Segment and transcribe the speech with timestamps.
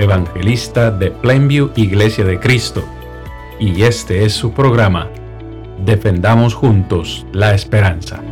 [0.00, 2.82] evangelista de Plainview Iglesia de Cristo,
[3.58, 5.10] y este es su programa,
[5.84, 8.22] Defendamos Juntos la Esperanza.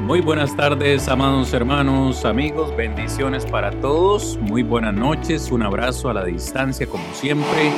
[0.00, 6.14] Muy buenas tardes, amados hermanos, amigos, bendiciones para todos, muy buenas noches, un abrazo a
[6.14, 7.70] la distancia como siempre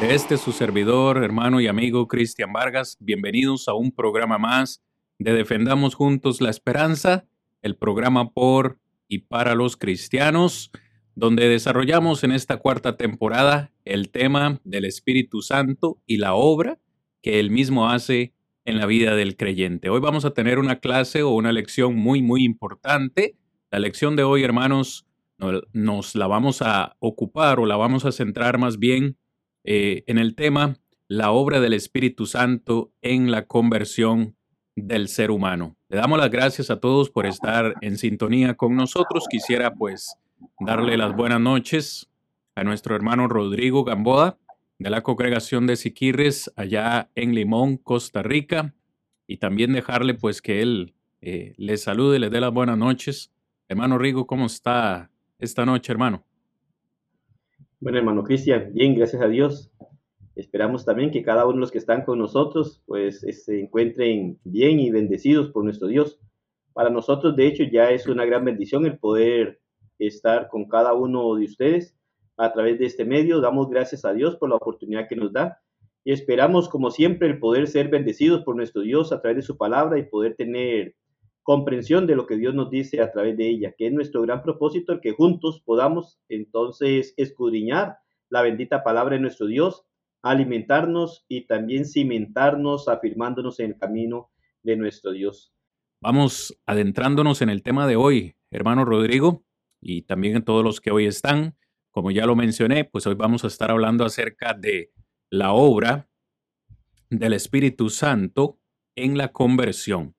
[0.00, 2.98] de este su servidor, hermano y amigo Cristian Vargas.
[3.00, 4.82] Bienvenidos a un programa más
[5.18, 7.24] de Defendamos Juntos la Esperanza,
[7.62, 10.70] el programa por y para los cristianos,
[11.14, 16.78] donde desarrollamos en esta cuarta temporada el tema del Espíritu Santo y la obra
[17.20, 18.32] que él mismo hace
[18.64, 19.90] en la vida del creyente.
[19.90, 23.36] Hoy vamos a tener una clase o una lección muy, muy importante.
[23.70, 25.06] La lección de hoy, hermanos,
[25.72, 29.16] nos la vamos a ocupar o la vamos a centrar más bien
[29.64, 30.76] eh, en el tema
[31.08, 34.36] la obra del Espíritu Santo en la conversión
[34.76, 35.76] del ser humano.
[35.88, 39.26] Le damos las gracias a todos por estar en sintonía con nosotros.
[39.28, 40.16] Quisiera pues
[40.60, 42.10] darle las buenas noches
[42.54, 44.38] a nuestro hermano Rodrigo Gamboa
[44.78, 48.74] de la congregación de Siquirres allá en Limón, Costa Rica,
[49.26, 53.32] y también dejarle pues que él eh, le salude, le dé las buenas noches.
[53.68, 56.24] Hermano Rigo, ¿cómo está esta noche, hermano?
[57.80, 59.70] Bueno, hermano Cristian, bien, gracias a Dios.
[60.34, 64.80] Esperamos también que cada uno de los que están con nosotros pues se encuentren bien
[64.80, 66.18] y bendecidos por nuestro Dios.
[66.72, 69.61] Para nosotros, de hecho, ya es una gran bendición el poder
[70.06, 71.96] estar con cada uno de ustedes
[72.36, 73.40] a través de este medio.
[73.40, 75.60] Damos gracias a Dios por la oportunidad que nos da
[76.04, 79.56] y esperamos, como siempre, el poder ser bendecidos por nuestro Dios a través de su
[79.56, 80.96] palabra y poder tener
[81.42, 84.42] comprensión de lo que Dios nos dice a través de ella, que es nuestro gran
[84.42, 87.96] propósito, el que juntos podamos entonces escudriñar
[88.28, 89.84] la bendita palabra de nuestro Dios
[90.22, 94.30] alimentarnos y también cimentarnos, afirmándonos en el camino
[94.62, 95.52] de nuestro Dios.
[96.00, 99.44] Vamos adentrándonos en el tema de hoy, hermano Rodrigo,
[99.82, 101.56] y también en todos los que hoy están.
[101.90, 104.92] Como ya lo mencioné, pues hoy vamos a estar hablando acerca de
[105.30, 106.08] la obra
[107.10, 108.60] del Espíritu Santo
[108.96, 110.16] en la conversión.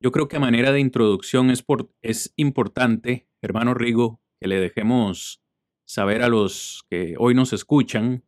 [0.00, 4.60] Yo creo que a manera de introducción es, por, es importante, hermano Rigo, que le
[4.60, 5.42] dejemos
[5.86, 8.24] saber a los que hoy nos escuchan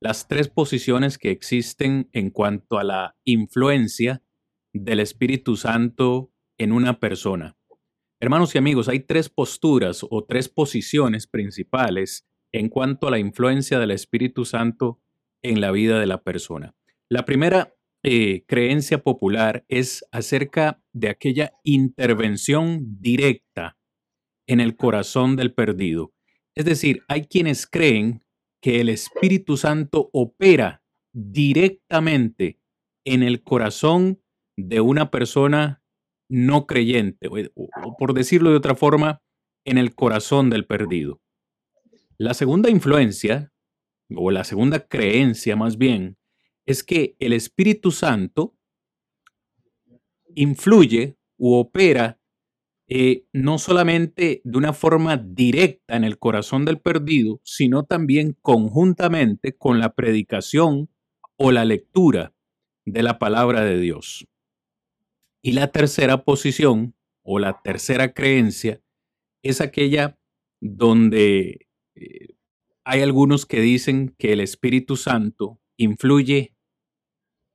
[0.00, 4.24] las tres posiciones que existen en cuanto a la influencia
[4.72, 7.56] del Espíritu Santo en una persona.
[8.22, 13.80] Hermanos y amigos, hay tres posturas o tres posiciones principales en cuanto a la influencia
[13.80, 15.00] del Espíritu Santo
[15.42, 16.76] en la vida de la persona.
[17.10, 17.74] La primera
[18.04, 23.76] eh, creencia popular es acerca de aquella intervención directa
[24.46, 26.14] en el corazón del perdido.
[26.54, 28.24] Es decir, hay quienes creen
[28.62, 32.60] que el Espíritu Santo opera directamente
[33.04, 34.22] en el corazón
[34.56, 35.81] de una persona
[36.32, 39.20] no creyente, o, por decirlo de otra forma,
[39.66, 41.20] en el corazón del perdido.
[42.16, 43.52] La segunda influencia,
[44.16, 46.16] o la segunda creencia más bien,
[46.64, 48.56] es que el Espíritu Santo
[50.34, 52.18] influye u opera
[52.88, 59.54] eh, no solamente de una forma directa en el corazón del perdido, sino también conjuntamente
[59.54, 60.88] con la predicación
[61.36, 62.34] o la lectura
[62.86, 64.26] de la palabra de Dios.
[65.42, 66.94] Y la tercera posición
[67.24, 68.80] o la tercera creencia
[69.42, 70.16] es aquella
[70.60, 71.66] donde
[71.96, 72.28] eh,
[72.84, 76.54] hay algunos que dicen que el Espíritu Santo influye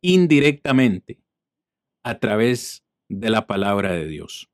[0.01, 1.21] indirectamente
[2.03, 4.49] a través de la palabra de Dios.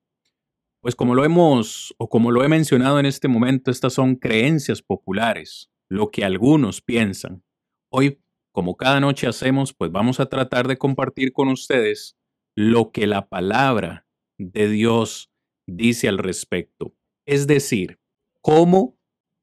[0.79, 4.81] Pues como lo hemos o como lo he mencionado en este momento, estas son creencias
[4.81, 7.43] populares, lo que algunos piensan.
[7.89, 8.21] Hoy,
[8.51, 12.15] como cada noche hacemos, pues vamos a tratar de compartir con ustedes
[12.55, 14.07] lo que la palabra
[14.37, 15.31] de Dios
[15.67, 16.95] dice al respecto.
[17.25, 17.99] Es decir,
[18.41, 18.99] cómo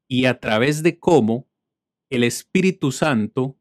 [0.09, 1.49] y a través de cómo
[2.11, 3.59] el Espíritu Santo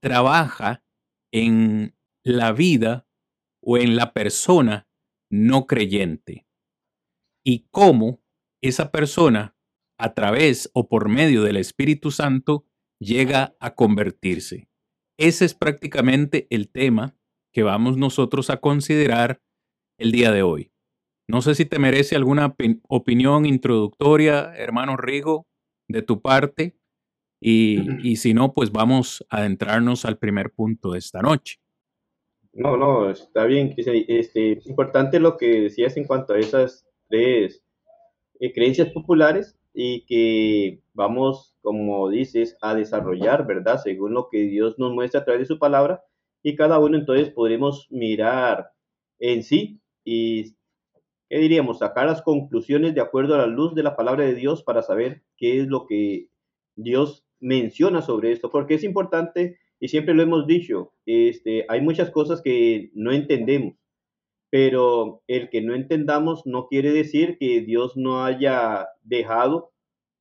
[0.00, 0.84] trabaja
[1.32, 3.08] en la vida
[3.62, 4.88] o en la persona
[5.30, 6.46] no creyente
[7.44, 8.22] y cómo
[8.60, 9.56] esa persona,
[9.98, 12.66] a través o por medio del Espíritu Santo,
[13.00, 14.68] llega a convertirse.
[15.18, 17.17] Ese es prácticamente el tema
[17.58, 19.40] que vamos nosotros a considerar
[19.98, 20.70] el día de hoy.
[21.26, 22.54] No sé si te merece alguna
[22.86, 25.44] opinión introductoria, hermano Rigo,
[25.88, 26.76] de tu parte,
[27.40, 31.56] Y, si no, pues vamos a adentrarnos al primer punto de esta noche.
[32.52, 33.74] No, no, está bien.
[33.76, 37.60] Este, es importante lo que decías en cuanto a esas tres
[38.38, 43.80] eh, creencias populares y que vamos, como dices, a desarrollar, ¿verdad?
[43.82, 46.04] Según lo que Dios nos muestra a través de su palabra
[46.48, 48.70] y cada uno entonces podremos mirar
[49.18, 50.54] en sí y,
[51.28, 51.80] ¿qué diríamos?
[51.80, 55.24] Sacar las conclusiones de acuerdo a la luz de la palabra de Dios para saber
[55.36, 56.28] qué es lo que
[56.74, 62.10] Dios menciona sobre esto, porque es importante y siempre lo hemos dicho, este, hay muchas
[62.10, 63.74] cosas que no entendemos,
[64.48, 69.72] pero el que no entendamos no quiere decir que Dios no haya dejado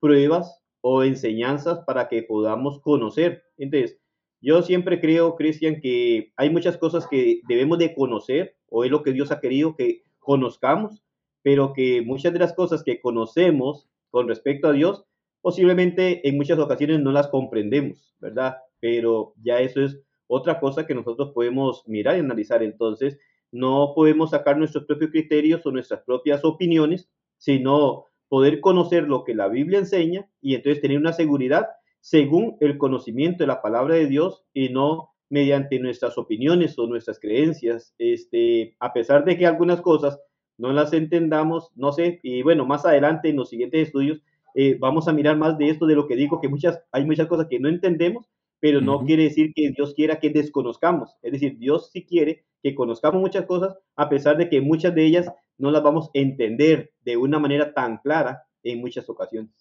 [0.01, 3.45] pruebas o enseñanzas para que podamos conocer.
[3.57, 3.97] Entonces,
[4.42, 9.04] yo siempre creo, Cristian, que hay muchas cosas que debemos de conocer, o es lo
[9.04, 11.04] que Dios ha querido que conozcamos,
[11.42, 15.06] pero que muchas de las cosas que conocemos con respecto a Dios,
[15.42, 18.57] posiblemente en muchas ocasiones no las comprendemos, ¿verdad?
[18.80, 22.62] Pero ya eso es otra cosa que nosotros podemos mirar y analizar.
[22.63, 23.18] Entonces,
[23.51, 29.34] no podemos sacar nuestros propios criterios o nuestras propias opiniones, sino poder conocer lo que
[29.34, 31.68] la Biblia enseña y entonces tener una seguridad
[32.09, 37.19] según el conocimiento de la palabra de Dios y no mediante nuestras opiniones o nuestras
[37.19, 37.94] creencias.
[37.98, 40.18] Este, a pesar de que algunas cosas
[40.57, 44.21] no las entendamos, no sé, y bueno, más adelante en los siguientes estudios
[44.56, 47.27] eh, vamos a mirar más de esto, de lo que digo, que muchas, hay muchas
[47.27, 48.30] cosas que no entendemos,
[48.62, 51.18] pero no quiere decir que Dios quiera que desconozcamos.
[51.21, 55.06] Es decir, Dios sí quiere que conozcamos muchas cosas, a pesar de que muchas de
[55.06, 59.51] ellas no las vamos a entender de una manera tan clara en muchas ocasiones.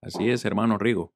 [0.00, 1.12] Así es, hermano Rigo.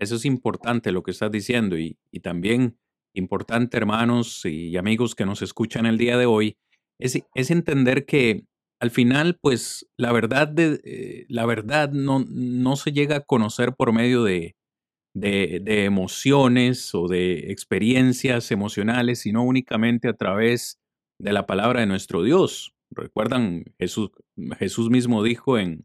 [0.00, 2.78] Eso es importante lo que estás diciendo y, también
[3.14, 6.56] importante, hermanos y amigos que nos escuchan el día de hoy,
[6.98, 8.46] es, entender que
[8.80, 13.92] al final, pues la verdad, eh, la verdad no, no se llega a conocer por
[13.92, 14.56] medio de,
[15.14, 20.78] de, de, emociones o de experiencias emocionales, sino únicamente a través
[21.18, 22.72] de la palabra de nuestro Dios.
[22.90, 24.12] Recuerdan, Jesús,
[24.58, 25.84] Jesús mismo dijo en,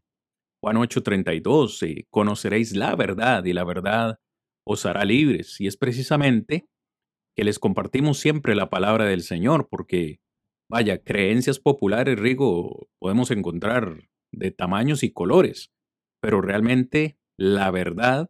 [0.66, 4.18] Juan 8:32, eh, conoceréis la verdad y la verdad
[4.66, 5.60] os hará libres.
[5.60, 6.66] Y es precisamente
[7.36, 10.18] que les compartimos siempre la palabra del Señor, porque,
[10.68, 15.70] vaya, creencias populares, Rigo, podemos encontrar de tamaños y colores,
[16.20, 18.28] pero realmente la verdad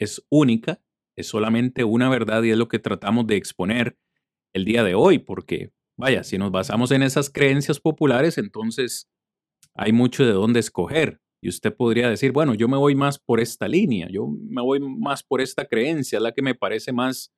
[0.00, 0.80] es única,
[1.16, 3.96] es solamente una verdad y es lo que tratamos de exponer
[4.52, 9.08] el día de hoy, porque, vaya, si nos basamos en esas creencias populares, entonces
[9.76, 11.20] hay mucho de dónde escoger.
[11.40, 14.80] Y usted podría decir, bueno, yo me voy más por esta línea, yo me voy
[14.80, 17.32] más por esta creencia, la que me parece más,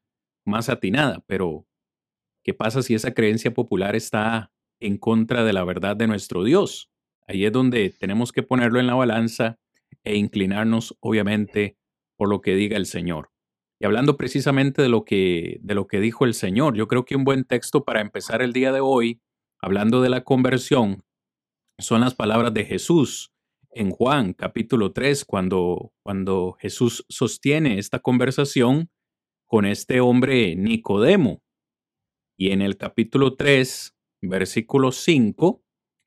[0.46, 1.66] más atinada, pero
[2.42, 6.90] ¿qué pasa si esa creencia popular está en contra de la verdad de nuestro Dios?
[7.26, 9.58] Ahí es donde tenemos que ponerlo en la balanza
[10.02, 11.76] e inclinarnos, obviamente,
[12.16, 13.30] por lo que diga el Señor.
[13.78, 17.16] Y hablando precisamente de lo que, de lo que dijo el Señor, yo creo que
[17.16, 19.20] un buen texto para empezar el día de hoy,
[19.60, 21.04] hablando de la conversión,
[21.78, 23.32] son las palabras de Jesús
[23.72, 28.90] en Juan capítulo 3, cuando, cuando Jesús sostiene esta conversación
[29.46, 31.42] con este hombre Nicodemo.
[32.36, 35.62] Y en el capítulo 3, versículo 5,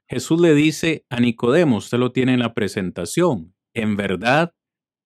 [0.08, 4.56] Jesús le dice a Nicodemo, usted lo tiene en la presentación, en verdad,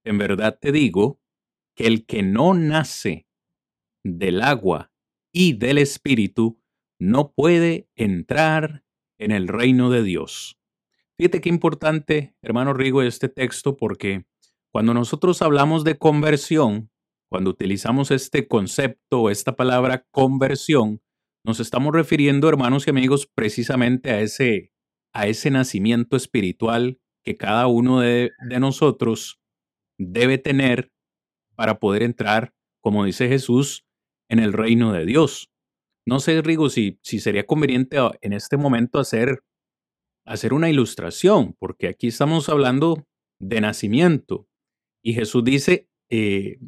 [0.03, 1.19] en verdad te digo,
[1.75, 3.27] que el que no nace
[4.03, 4.91] del agua
[5.31, 6.59] y del espíritu
[6.99, 8.83] no puede entrar
[9.19, 10.59] en el reino de Dios.
[11.19, 14.27] Fíjate qué importante, hermano Rigo, este texto, porque
[14.71, 16.91] cuando nosotros hablamos de conversión,
[17.27, 21.01] cuando utilizamos este concepto, esta palabra conversión,
[21.43, 24.71] nos estamos refiriendo, hermanos y amigos, precisamente a ese,
[25.11, 29.39] a ese nacimiento espiritual que cada uno de, de nosotros
[29.97, 30.91] debe tener
[31.55, 33.87] para poder entrar, como dice Jesús,
[34.29, 35.49] en el reino de Dios.
[36.05, 39.41] No sé, Rigo, si, si sería conveniente en este momento hacer
[40.27, 43.07] hacer una ilustración, porque aquí estamos hablando
[43.39, 44.47] de nacimiento.
[45.03, 46.59] Y Jesús dice eh,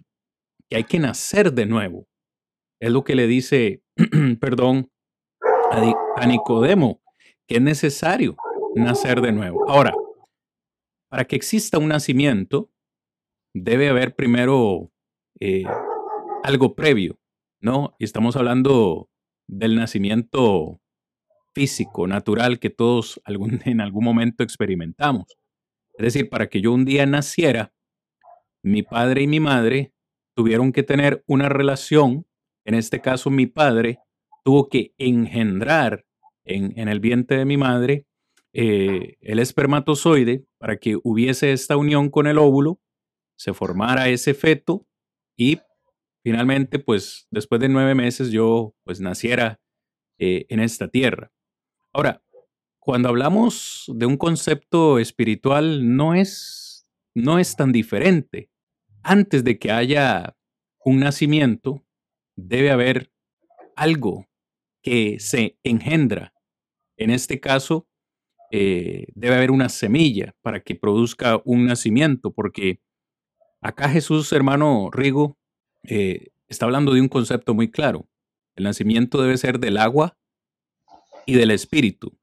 [0.70, 2.08] que hay que nacer de nuevo.
[2.82, 3.84] Es lo que le dice,
[4.40, 4.90] perdón,
[5.72, 7.02] a, Nicodemo,
[7.48, 8.38] que es necesario
[8.76, 9.70] nacer de nuevo.
[9.70, 9.94] Ahora,
[11.10, 12.72] para que exista un nacimiento,
[13.54, 14.92] debe haber primero
[15.40, 15.66] eh,
[16.44, 17.20] algo previo,
[17.62, 17.96] ¿no?
[18.00, 19.10] Y estamos hablando
[19.48, 20.79] del nacimiento
[21.60, 25.26] físico, natural que todos algún, en algún momento experimentamos.
[25.98, 27.74] Es decir, para que yo un día naciera,
[28.64, 29.92] mi padre y mi madre
[30.38, 32.26] tuvieron que tener una relación,
[32.66, 34.00] en este caso mi padre
[34.46, 36.06] tuvo que engendrar
[36.46, 38.06] en, el vientre de mi madre
[38.54, 42.80] eh, el espermatozoide para que hubiese esta unión con el óvulo,
[43.38, 44.88] se formara ese feto
[45.38, 45.60] y
[46.24, 49.60] finalmente, pues después de nueve meses yo pues naciera
[50.20, 51.32] eh, en esta tierra.
[51.94, 52.22] Ahora,
[52.80, 58.50] cuando hablamos de un concepto espiritual, no es, no es tan diferente.
[59.02, 60.36] Antes de que haya
[60.86, 61.84] un nacimiento,
[62.36, 63.12] debe haber
[63.76, 64.28] algo
[64.82, 66.34] que se engendra.
[66.98, 67.88] En este caso,
[68.52, 72.82] eh, debe haber una semilla para que produzca un nacimiento, porque
[73.62, 75.38] acá Jesús, hermano Rigo,
[75.84, 78.08] eh, está hablando de un concepto muy claro.
[78.56, 80.19] El nacimiento debe ser del agua
[81.30, 82.18] y del espíritu.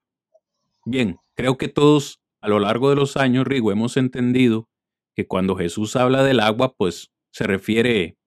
[0.85, 4.69] Bien, creo que todos a lo largo de los años, Rigo, hemos entendido
[5.15, 8.19] que cuando Jesús habla del agua, pues se refiere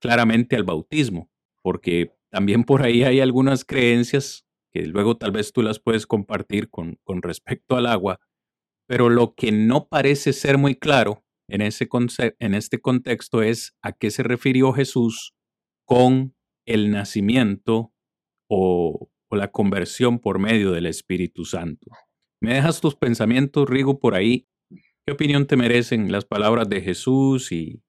[0.00, 5.62] claramente al bautismo, porque también por ahí hay algunas creencias que luego tal vez tú
[5.62, 8.18] las puedes compartir con, con respecto al agua,
[8.86, 11.88] pero lo que no parece ser muy claro en, ese
[12.38, 15.34] en este contexto es a qué se refirió Jesús
[15.84, 16.34] con
[16.64, 17.92] el nacimiento
[18.48, 21.90] o, o la conversión por medio del Espíritu Santo.
[22.42, 24.46] ¿Me dejas tus pensamientos, Rigo, por ahí?
[25.06, 27.82] ¿Qué opinión te merecen las palabras de Jesús y,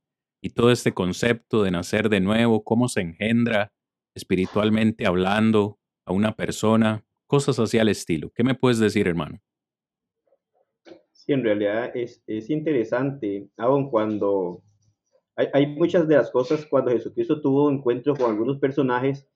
[0.55, 3.73] todo este concepto de nacer de nuevo, cómo se engendra
[4.13, 8.29] espiritualmente hablando a una persona, cosas así al estilo.
[8.35, 9.39] ¿Qué me puedes decir, hermano?
[11.12, 14.63] Sí, en realidad es, es interesante, aun cuando
[15.35, 19.27] hay, hay, muchas de las cosas cuando Jesucristo tuvo encuentro con algunos personajes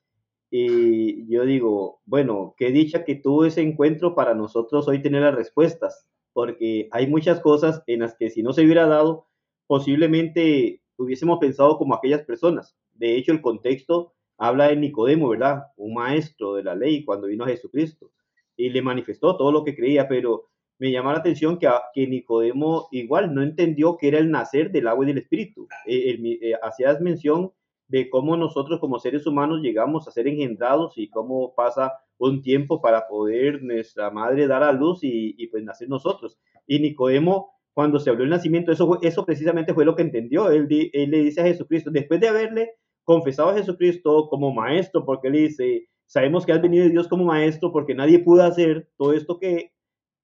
[0.49, 5.35] y yo digo, bueno, qué dicha que tuvo ese encuentro para nosotros hoy tener las
[5.35, 9.27] respuestas, porque hay muchas cosas en las que si no se hubiera dado,
[9.67, 12.75] posiblemente hubiésemos pensado como aquellas personas.
[12.93, 15.63] De hecho, el contexto habla de Nicodemo, ¿verdad?
[15.75, 18.11] Un maestro de la ley cuando vino a Jesucristo
[18.55, 20.49] y le manifestó todo lo que creía, pero
[20.79, 24.87] me llama la atención que, que Nicodemo igual no entendió que era el nacer del
[24.87, 25.67] agua y del espíritu.
[25.85, 27.51] Eh, eh, hacías mención
[27.87, 32.81] de cómo nosotros como seres humanos llegamos a ser engendrados y cómo pasa un tiempo
[32.81, 36.37] para poder nuestra madre dar a luz y, y pues nacer nosotros.
[36.65, 40.49] Y Nicodemo cuando se habló del nacimiento, eso, eso precisamente fue lo que entendió.
[40.49, 42.71] Él, él, le dice a Jesucristo, después de haberle
[43.03, 47.25] confesado a Jesucristo como maestro, porque él dice, sabemos que has venido de Dios como
[47.25, 49.73] maestro, porque nadie pudo hacer todo esto que,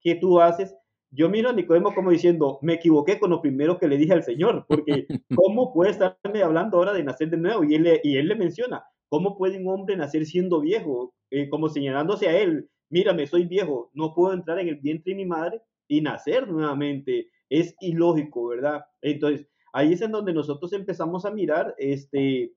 [0.01, 0.75] que tú haces.
[1.15, 4.23] Yo miro a Nicodemo como diciendo, me equivoqué con lo primero que le dije al
[4.23, 5.05] Señor, porque
[5.35, 7.63] ¿cómo puede estarme hablando ahora de nacer de nuevo?
[7.63, 11.13] Y él, y él le menciona, ¿cómo puede un hombre nacer siendo viejo?
[11.29, 15.17] Eh, como señalándose a él, mírame, soy viejo, no puedo entrar en el vientre de
[15.17, 18.83] mi madre y nacer nuevamente es ilógico, ¿verdad?
[19.01, 22.53] Entonces, ahí es en donde nosotros empezamos a mirar este,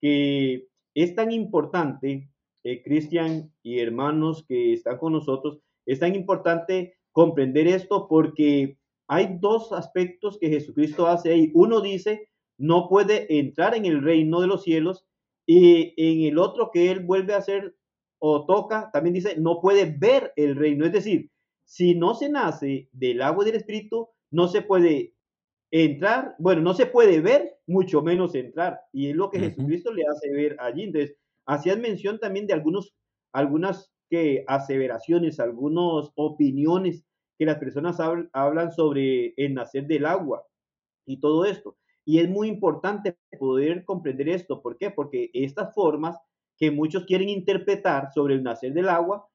[0.00, 2.28] que es tan importante,
[2.64, 9.38] eh, Cristian y hermanos que están con nosotros, es tan importante comprender esto porque hay
[9.40, 11.50] dos aspectos que Jesucristo hace ahí.
[11.54, 15.06] Uno dice, no puede entrar en el reino de los cielos
[15.46, 17.74] y en el otro que él vuelve a hacer
[18.20, 20.84] o toca, también dice, no puede ver el reino.
[20.84, 21.30] Es decir,
[21.64, 25.14] si no se nace del agua y del espíritu, no se puede
[25.72, 28.80] entrar, bueno, no se puede ver, mucho menos entrar.
[28.92, 30.84] Y es lo que Jesucristo le hace ver allí.
[30.84, 32.94] Entonces, hacías mención también de algunos,
[33.32, 37.04] algunas que aseveraciones, algunas opiniones
[37.38, 37.98] que las personas
[38.32, 40.44] hablan sobre el nacer del agua
[41.06, 41.76] y todo esto.
[42.04, 44.60] Y es muy importante poder comprender esto.
[44.60, 44.90] ¿Por qué?
[44.90, 46.18] Porque estas formas
[46.58, 49.26] que muchos quieren interpretar sobre el nacer del agua,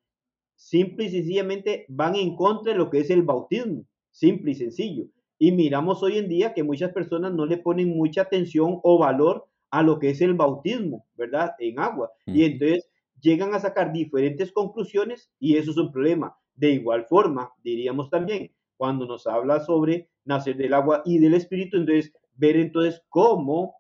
[0.55, 5.07] simple y sencillamente van en contra de lo que es el bautismo simple y sencillo.
[5.37, 9.45] Y miramos hoy en día que muchas personas no le ponen mucha atención o valor
[9.69, 11.51] a lo que es el bautismo, ¿verdad?
[11.59, 12.11] En agua.
[12.25, 12.89] Y entonces
[13.19, 16.37] llegan a sacar diferentes conclusiones y eso es un problema.
[16.55, 21.77] De igual forma, diríamos también, cuando nos habla sobre nacer del agua y del espíritu,
[21.77, 23.75] entonces ver entonces cómo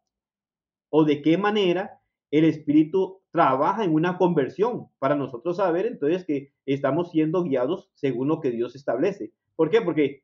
[0.89, 1.99] o de qué manera
[2.31, 8.29] el espíritu trabaja en una conversión para nosotros saber entonces que estamos siendo guiados según
[8.29, 9.31] lo que Dios establece.
[9.55, 9.81] ¿Por qué?
[9.81, 10.23] Porque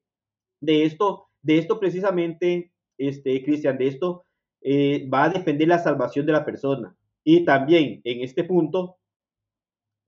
[0.61, 4.25] de esto, de esto precisamente, este, Cristian, de esto
[4.61, 6.95] eh, va a depender la salvación de la persona.
[7.23, 8.97] Y también en este punto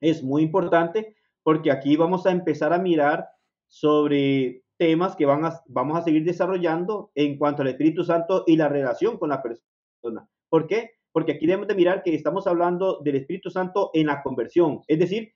[0.04, 3.28] es muy importante porque aquí vamos a empezar a mirar
[3.68, 8.58] sobre temas que van a, vamos a seguir desarrollando en cuanto al Espíritu Santo y
[8.58, 10.28] la relación con la persona.
[10.50, 10.92] ¿Por qué?
[11.12, 14.82] Porque aquí debemos de mirar que estamos hablando del Espíritu Santo en la conversión.
[14.88, 15.34] Es decir,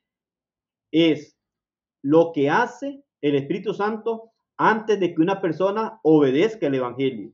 [0.92, 1.38] es
[2.02, 7.32] lo que hace el Espíritu Santo antes de que una persona obedezca el Evangelio.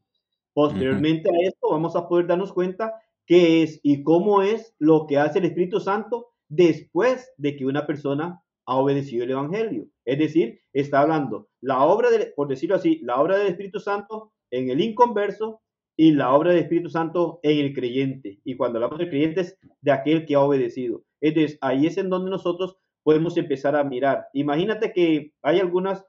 [0.53, 2.93] Posteriormente a esto vamos a poder darnos cuenta
[3.25, 7.85] qué es y cómo es lo que hace el Espíritu Santo después de que una
[7.87, 9.87] persona ha obedecido el Evangelio.
[10.05, 14.33] Es decir, está hablando la obra, de, por decirlo así, la obra del Espíritu Santo
[14.51, 15.61] en el inconverso
[15.97, 18.39] y la obra del Espíritu Santo en el creyente.
[18.43, 21.03] Y cuando hablamos de creyentes, de aquel que ha obedecido.
[21.21, 24.27] Entonces, ahí es en donde nosotros podemos empezar a mirar.
[24.33, 26.05] Imagínate que hay algunas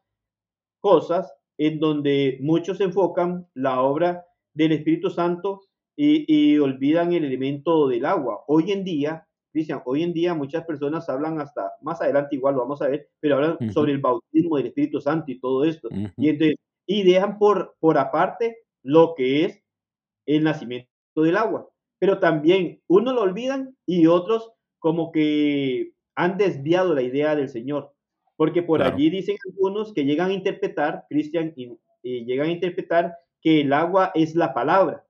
[0.81, 4.25] cosas en donde muchos enfocan la obra
[4.55, 5.63] del Espíritu Santo
[5.97, 8.43] y, olvidan el elemento del agua.
[8.49, 12.63] Hoy en día, Cristian, hoy en día muchas personas hablan hasta, más adelante igual lo
[12.63, 15.89] vamos a ver, pero hablan sobre el bautismo del Espíritu Santo y todo esto.
[16.17, 16.57] y, entonces,
[16.87, 19.63] y dejan por, por aparte lo que es
[20.27, 21.71] el nacimiento del agua.
[22.01, 27.95] Pero también uno lo olvidan y otros como que han desviado la idea del Señor.
[28.35, 33.61] Porque por allí dicen algunos que llegan a interpretar, Cristian, y, llegan a interpretar que
[33.61, 35.07] el agua es la palabra,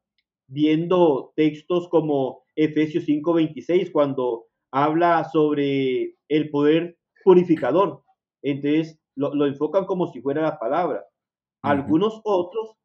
[0.48, 8.02] viendo textos como Efesios 5:26, cuando habla sobre el poder purificador.
[8.42, 11.04] Entonces lo, enfocan como si fuera la palabra.
[11.62, 12.76] Algunos otros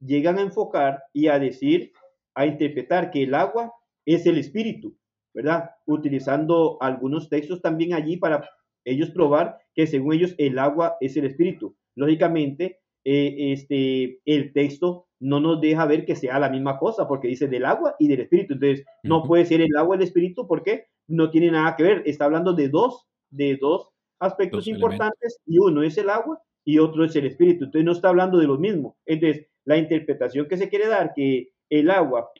[0.00, 1.92] llegan a enfocar y a decir,
[2.34, 3.72] a interpretar que el agua
[4.04, 4.96] es el espíritu,
[5.32, 5.70] ¿verdad?
[5.86, 8.48] Utilizando algunos textos también allí para
[8.84, 11.76] ellos probar que según ellos el agua es el espíritu.
[11.94, 17.28] Lógicamente, eh, este, el texto no nos deja ver que sea la misma cosa, porque
[17.28, 18.52] dice del agua y del espíritu.
[18.52, 22.02] Entonces, no puede ser el agua y el espíritu porque no tiene nada que ver.
[22.04, 23.88] Está hablando de dos, de dos
[24.18, 27.64] aspectos importantes y uno es el agua y otro es el espíritu.
[27.64, 28.98] Entonces, no está hablando de lo mismo.
[29.06, 32.30] Entonces, la interpretación que se quiere dar, que el agua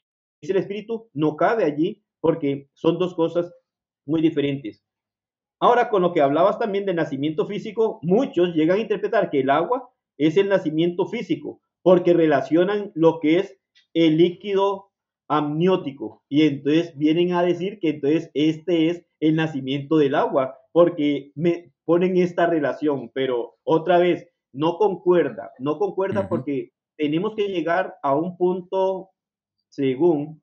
[0.43, 3.51] es el espíritu, no cabe allí porque son dos cosas
[4.05, 4.85] muy diferentes.
[5.59, 9.49] Ahora, con lo que hablabas también de nacimiento físico, muchos llegan a interpretar que el
[9.49, 9.89] agua
[10.19, 13.59] es el nacimiento físico, porque relacionan lo que es
[13.93, 14.91] el líquido
[15.29, 16.25] amniótico.
[16.31, 21.73] Y entonces vienen a decir que entonces este es el nacimiento del agua, porque me
[21.85, 28.17] ponen esta relación, pero otra vez no concuerda, no concuerda porque tenemos que llegar a
[28.17, 29.11] un punto
[29.69, 30.43] según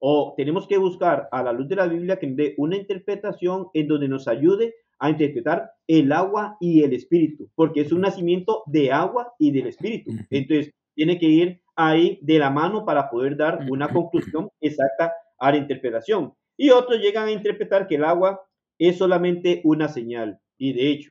[0.00, 3.86] o tenemos que buscar a la luz de la Biblia que dé una interpretación en
[3.86, 8.92] donde nos ayude a interpretar el agua y el espíritu, porque es un nacimiento de
[8.92, 10.12] agua y del espíritu.
[10.30, 15.50] Entonces, tiene que ir ahí de la mano para poder dar una conclusión exacta a
[15.50, 16.34] la interpretación.
[16.56, 18.40] Y otros llegan a interpretar que el agua
[18.78, 20.40] es solamente una señal.
[20.58, 21.10] Y de hecho,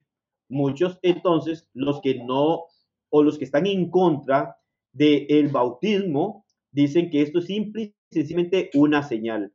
[0.50, 2.65] muchos entonces, los que no
[3.10, 4.58] o los que están en contra
[4.94, 9.54] del bautismo, dicen que esto es simple sencillamente una señal.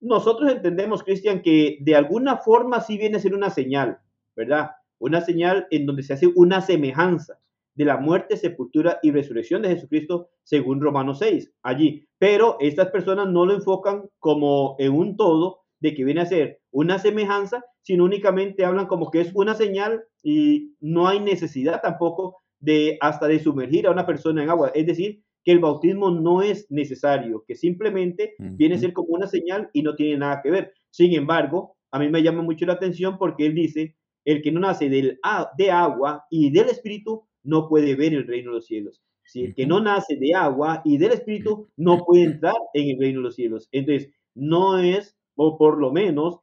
[0.00, 3.98] Nosotros entendemos, Cristian, que de alguna forma sí viene a ser una señal,
[4.34, 4.70] ¿verdad?
[4.98, 7.38] Una señal en donde se hace una semejanza
[7.80, 12.06] de la muerte, sepultura y resurrección de Jesucristo según Romanos 6, allí.
[12.18, 16.60] Pero estas personas no lo enfocan como en un todo de que viene a ser
[16.70, 22.42] una semejanza, sino únicamente hablan como que es una señal y no hay necesidad tampoco
[22.58, 24.72] de hasta de sumergir a una persona en agua.
[24.74, 29.26] Es decir, que el bautismo no es necesario, que simplemente viene a ser como una
[29.26, 30.74] señal y no tiene nada que ver.
[30.90, 34.60] Sin embargo, a mí me llama mucho la atención porque él dice, el que no
[34.60, 35.18] nace del,
[35.56, 39.02] de agua y del espíritu no puede ver el reino de los cielos.
[39.24, 42.98] Si el que no nace de agua y del espíritu no puede entrar en el
[42.98, 43.68] reino de los cielos.
[43.72, 46.40] Entonces, no es, o por lo menos,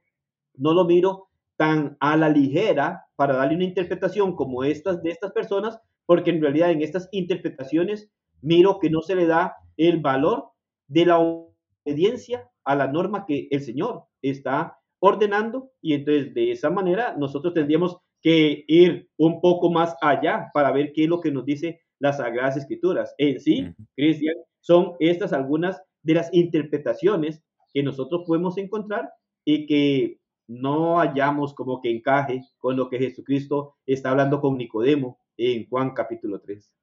[0.56, 5.32] no lo miro tan a la ligera para darle una interpretación como estas de estas
[5.32, 8.10] personas, porque en realidad en estas interpretaciones
[8.42, 10.52] miro que no se le da el valor
[10.88, 16.70] de la obediencia a la norma que el Señor está ordenando y entonces de esa
[16.70, 21.32] manera nosotros tendríamos que ir un poco más allá para ver qué es lo que
[21.32, 23.14] nos dice las Sagradas Escrituras.
[23.18, 29.10] En sí, Cristian, son estas algunas de las interpretaciones que nosotros podemos encontrar
[29.46, 35.20] y que no hallamos como que encaje con lo que Jesucristo está hablando con Nicodemo
[35.38, 36.74] en Juan capítulo 3.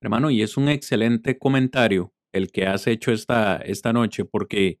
[0.00, 4.80] Hermano, y es un excelente comentario el que has hecho esta, esta noche, porque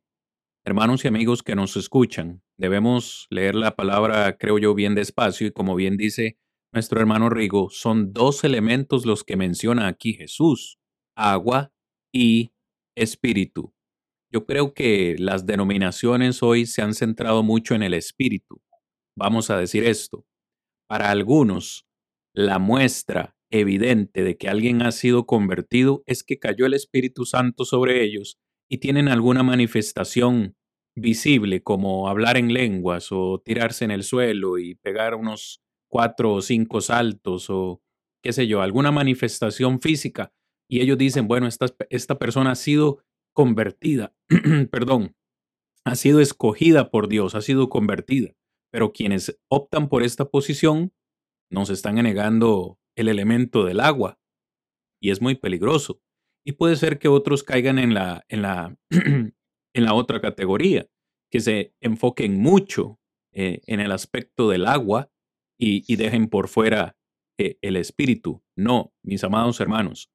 [0.64, 5.52] hermanos y amigos que nos escuchan, debemos leer la palabra, creo yo, bien despacio y
[5.52, 6.38] como bien dice
[6.72, 10.78] nuestro hermano Rigo, son dos elementos los que menciona aquí Jesús,
[11.16, 11.72] agua
[12.12, 12.50] y
[12.96, 13.72] espíritu.
[14.30, 18.60] Yo creo que las denominaciones hoy se han centrado mucho en el espíritu.
[19.16, 20.26] Vamos a decir esto.
[20.86, 21.86] Para algunos,
[22.34, 27.64] la muestra evidente de que alguien ha sido convertido es que cayó el Espíritu Santo
[27.64, 30.56] sobre ellos y tienen alguna manifestación
[30.98, 36.42] visible como hablar en lenguas o tirarse en el suelo y pegar unos cuatro o
[36.42, 37.80] cinco saltos o
[38.22, 40.32] qué sé yo, alguna manifestación física
[40.68, 43.02] y ellos dicen, bueno, esta, esta persona ha sido
[43.34, 44.14] convertida,
[44.70, 45.16] perdón,
[45.84, 48.34] ha sido escogida por Dios, ha sido convertida,
[48.70, 50.92] pero quienes optan por esta posición
[51.50, 54.18] nos están negando el elemento del agua
[55.00, 56.00] y es muy peligroso.
[56.44, 58.76] Y puede ser que otros caigan en la, en la,
[59.78, 60.88] en la otra categoría,
[61.30, 63.00] que se enfoquen mucho
[63.32, 65.10] eh, en el aspecto del agua
[65.58, 66.96] y, dejen por fuera
[67.38, 68.42] eh, el espíritu.
[68.56, 70.10] No, mis amados hermanos,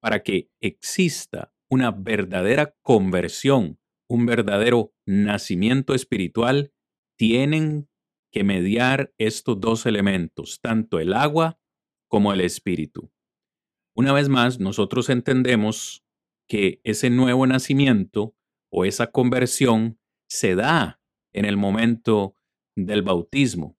[0.00, 6.72] para que exista una verdadera conversión, un verdadero nacimiento espiritual,
[7.16, 7.88] tienen
[8.32, 11.58] que mediar estos dos elementos, tanto el agua
[12.08, 13.12] como el espíritu.
[13.96, 16.04] Una vez más, nosotros entendemos
[16.48, 18.34] que ese nuevo nacimiento
[18.76, 21.00] o esa conversión se da
[21.32, 22.36] en el momento
[22.76, 23.78] del bautismo.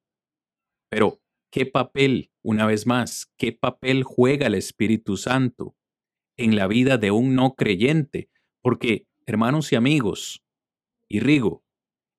[0.90, 5.76] Pero, ¿qué papel, una vez más, qué papel juega el Espíritu Santo
[6.38, 8.30] en la vida de un no creyente?
[8.62, 10.46] Porque, hermanos y amigos,
[11.10, 11.66] y Rigo,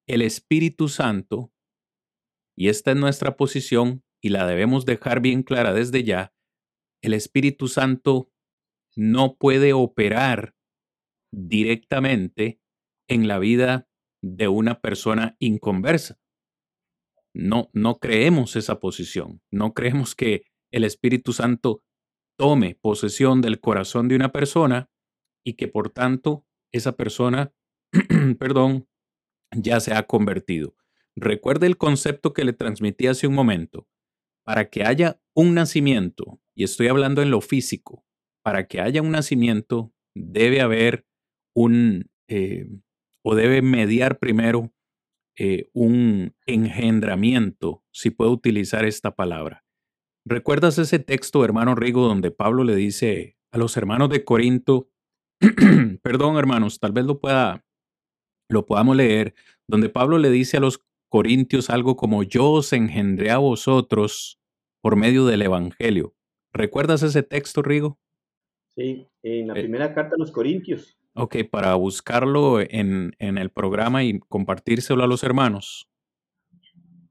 [0.07, 1.55] el Espíritu Santo,
[2.55, 6.35] y esta es nuestra posición y la debemos dejar bien clara desde ya,
[7.01, 8.31] el Espíritu Santo
[8.97, 10.55] no puede operar
[11.33, 12.61] directamente
[13.09, 13.89] en la vida
[14.23, 16.19] de una persona inconversa.
[17.35, 19.43] No, no creemos esa posición.
[19.51, 21.83] No creemos que el Espíritu Santo
[22.37, 24.91] tome posesión del corazón de una persona
[25.45, 27.53] y que por tanto esa persona,
[28.39, 28.89] perdón,
[29.53, 30.75] ya se ha convertido.
[31.15, 33.89] Recuerde el concepto que le transmití hace un momento.
[34.45, 38.05] Para que haya un nacimiento, y estoy hablando en lo físico,
[38.43, 41.07] para que haya un nacimiento debe haber
[41.55, 42.69] un, eh,
[43.29, 44.73] o debe mediar primero
[45.37, 49.65] eh, un engendramiento, si puedo utilizar esta palabra.
[50.25, 54.91] ¿Recuerdas ese texto, hermano Rigo, donde Pablo le dice a los hermanos de Corinto,
[56.03, 57.65] perdón hermanos, tal vez lo pueda,
[58.49, 59.35] lo podamos leer,
[59.67, 64.39] donde Pablo le dice a los corintios algo como yo os engendré a vosotros
[64.81, 66.15] por medio del Evangelio.
[66.53, 67.99] ¿Recuerdas ese texto, Rigo?
[68.77, 70.97] Sí, en la eh primera carta a los corintios.
[71.19, 75.89] Ok, para buscarlo en, el programa y compartírselo a los hermanos.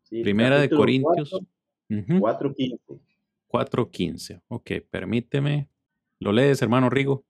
[0.10, 1.32] Primera de Corintios.
[1.90, 2.80] 4.15.
[3.48, 4.42] 4.15.
[4.48, 5.70] Ok, permíteme.
[6.20, 7.26] ¿Lo lees, hermano Rigo?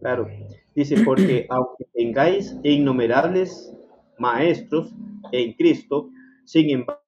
[0.00, 0.28] Claro.
[0.74, 3.72] Dice, porque aunque tengáis innumerables
[4.18, 4.92] maestros
[5.32, 6.10] en Cristo,
[6.44, 7.00] sin embargo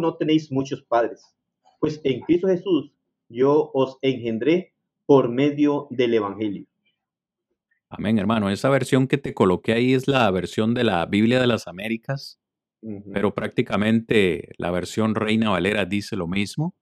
[0.00, 1.22] no tenéis muchos padres.
[1.78, 2.90] Pues en Cristo Jesús
[3.28, 4.72] yo os engendré
[5.04, 6.66] por medio del Evangelio.
[7.90, 8.50] Amén, hermano.
[8.50, 12.38] Esa versión que te coloqué ahí es la versión de la Biblia de las Américas,
[13.12, 16.74] pero prácticamente la versión Reina Valera dice lo mismo.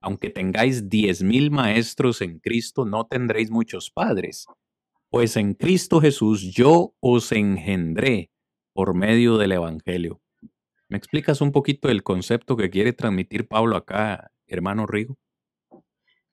[0.00, 4.46] Aunque tengáis diez mil maestros en Cristo, no tendréis muchos padres,
[5.10, 8.30] pues en Cristo Jesús yo os engendré
[8.72, 10.20] por medio del Evangelio.
[10.88, 15.18] ¿Me explicas un poquito el concepto que quiere transmitir Pablo acá, hermano Rigo?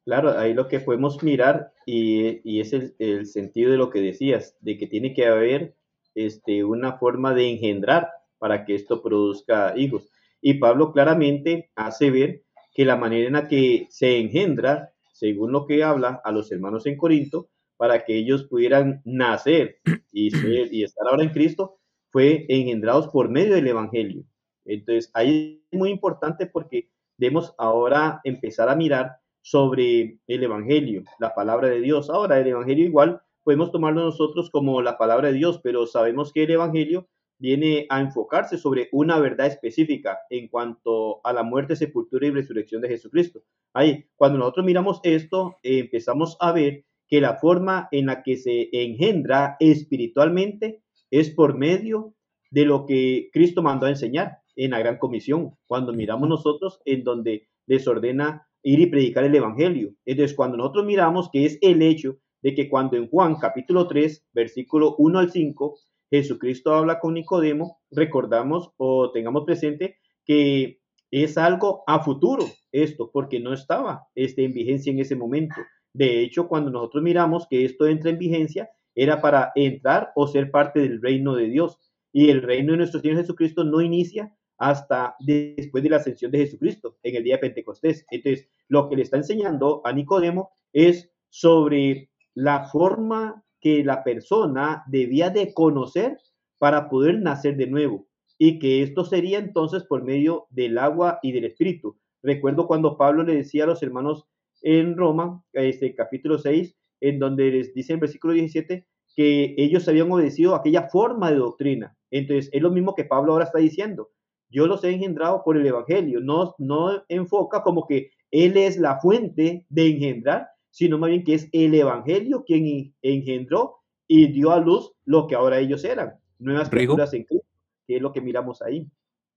[0.05, 4.77] Claro, ahí lo que podemos mirar y, es el, sentido de lo que decías, de
[4.77, 5.75] que tiene que haber
[6.13, 10.11] este, una forma de engendrar para que esto produzca hijos.
[10.41, 15.65] Y Pablo claramente hace ver que la manera en la que se engendra, según lo
[15.65, 19.79] que habla a los hermanos en Corinto, para que ellos pudieran nacer
[20.11, 20.29] y,
[20.71, 21.79] y estar ahora en Cristo,
[22.11, 24.23] fue engendrados por medio del Evangelio.
[24.65, 31.35] Entonces, ahí es muy importante porque debemos ahora empezar a mirar sobre el Evangelio, la
[31.35, 32.09] palabra de Dios.
[32.09, 36.45] Ahora, el Evangelio igual podemos tomarlo nosotros como la palabra de Dios, pero sabemos que
[36.45, 42.25] el Evangelio viene a enfocarse sobre una verdad específica en cuanto a la muerte, sepultura
[42.25, 43.43] y resurrección de Jesucristo.
[43.71, 48.69] Ahí, cuando nosotros miramos esto, empezamos a ver que la forma en la que se
[48.71, 50.81] engendra espiritualmente
[51.11, 52.15] es por medio
[52.49, 55.55] de lo que Cristo mandó a enseñar en la gran comisión.
[55.67, 59.93] Cuando miramos nosotros en donde les ordena ir y predicar el Evangelio.
[60.05, 64.27] Entonces, cuando nosotros miramos que es el hecho de que cuando en Juan capítulo 3,
[64.33, 65.77] versículo 1 al 5,
[66.09, 70.79] Jesucristo habla con Nicodemo, recordamos o tengamos presente que
[71.11, 75.55] es algo a futuro esto, porque no estaba este, en vigencia en ese momento.
[75.93, 80.49] De hecho, cuando nosotros miramos que esto entra en vigencia, era para entrar o ser
[80.49, 81.77] parte del reino de Dios.
[82.11, 86.39] Y el reino de nuestro Señor Jesucristo no inicia hasta después de la ascensión de
[86.39, 88.05] Jesucristo en el día de Pentecostés.
[88.09, 94.83] Entonces, lo que le está enseñando a Nicodemo es sobre la forma que la persona
[94.87, 96.17] debía de conocer
[96.57, 101.31] para poder nacer de nuevo y que esto sería entonces por medio del agua y
[101.31, 101.97] del espíritu.
[102.21, 104.27] Recuerdo cuando Pablo le decía a los hermanos
[104.61, 110.11] en Roma, este capítulo 6, en donde les dice en versículo 17 que ellos habían
[110.11, 111.95] obedecido aquella forma de doctrina.
[112.11, 114.09] Entonces, es lo mismo que Pablo ahora está diciendo
[114.49, 116.19] yo los he engendrado por el Evangelio.
[116.19, 121.35] No, no enfoca como que Él es la fuente de engendrar, sino más bien que
[121.35, 123.77] es el Evangelio quien engendró
[124.07, 127.47] y dio a luz lo que ahora ellos eran, nuevas criaturas en Cristo,
[127.87, 128.87] que es lo que miramos ahí.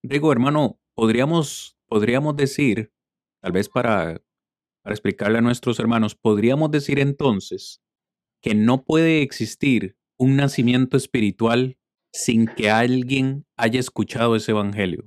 [0.02, 2.92] Digo, hermano, podríamos, podríamos decir,
[3.40, 4.20] tal vez para,
[4.82, 7.82] para explicarle a nuestros hermanos, podríamos decir entonces
[8.40, 11.78] que no puede existir un nacimiento espiritual
[12.18, 15.04] sin que alguien haya escuchado ese evangelio.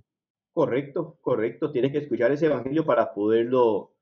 [0.53, 1.69] Correcto, correcto.
[1.69, 3.93] Tienes que escuchar ese evangelio para poderlo,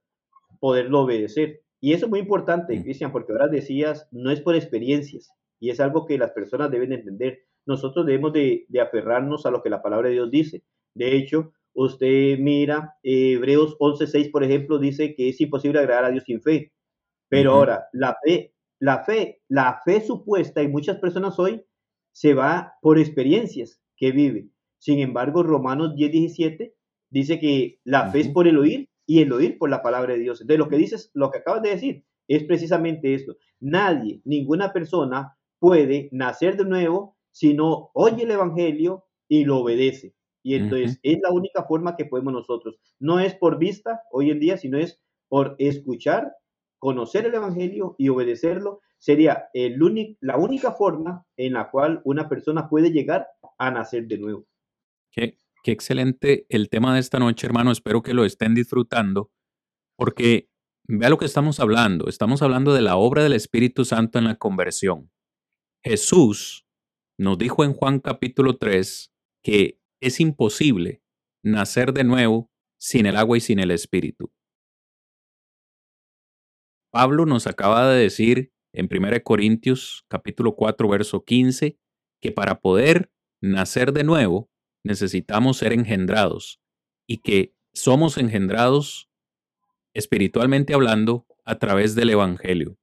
[0.60, 1.64] poderlo obedecer.
[1.82, 2.84] Y eso es muy importante, mm.
[2.84, 6.94] Cristian, porque ahora decías, no es por experiencias, y es algo que las personas deben
[6.94, 7.46] entender.
[7.66, 10.64] Nosotros debemos de, aferrarnos a lo que la palabra de Dios dice.
[10.94, 16.12] De hecho, usted mira, eh, Hebreos 11.6, por ejemplo, dice que es imposible agradar a
[16.12, 16.74] Dios sin fe.
[17.28, 21.66] Pero ahora, la fe, la fe, la fe supuesta en muchas personas hoy
[22.12, 24.50] se va por experiencias que vive.
[24.78, 26.74] Sin embargo, Romanos 10.17
[27.10, 30.20] dice que la fe es por el oír y el oír por la palabra de
[30.20, 30.46] Dios.
[30.46, 33.36] De lo que dices, lo que acabas de decir, es precisamente esto.
[33.60, 40.14] Nadie, ninguna persona puede nacer de nuevo si no oye el Evangelio y lo obedece.
[40.44, 42.80] Y entonces es la única forma que podemos nosotros.
[43.00, 46.34] No es por vista hoy en día, sino es por escuchar,
[46.80, 48.80] conocer el Evangelio y obedecerlo.
[49.00, 49.80] Sería el
[50.20, 54.46] la única forma en la cual una persona puede llegar a nacer de nuevo.
[55.12, 57.72] Qué, qué excelente el tema de esta noche, hermano.
[57.72, 59.32] Espero que lo estén disfrutando,
[59.98, 60.50] porque
[60.84, 62.10] vea lo que estamos hablando.
[62.10, 65.10] Estamos hablando de la obra del Espíritu Santo en la conversión.
[65.82, 66.68] Jesús
[67.18, 71.02] nos dijo en Juan capítulo 3 que es imposible
[71.42, 74.32] nacer de nuevo sin el agua y sin el Espíritu.
[76.92, 81.78] Pablo nos acaba de decir en 1 Corintios capítulo 4 verso 15
[82.22, 84.50] que para poder nacer de nuevo
[84.84, 86.62] necesitamos ser engendrados
[87.08, 89.10] y que somos engendrados
[89.94, 92.78] espiritualmente hablando a través del Evangelio.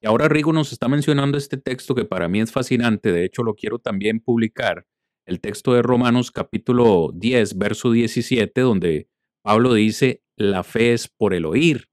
[0.00, 3.42] Y ahora Rigo nos está mencionando este texto que para mí es fascinante, de hecho
[3.42, 4.86] lo quiero también publicar,
[5.26, 9.08] el texto de Romanos capítulo 10, verso 17, donde
[9.42, 11.88] Pablo dice, la fe es por el oír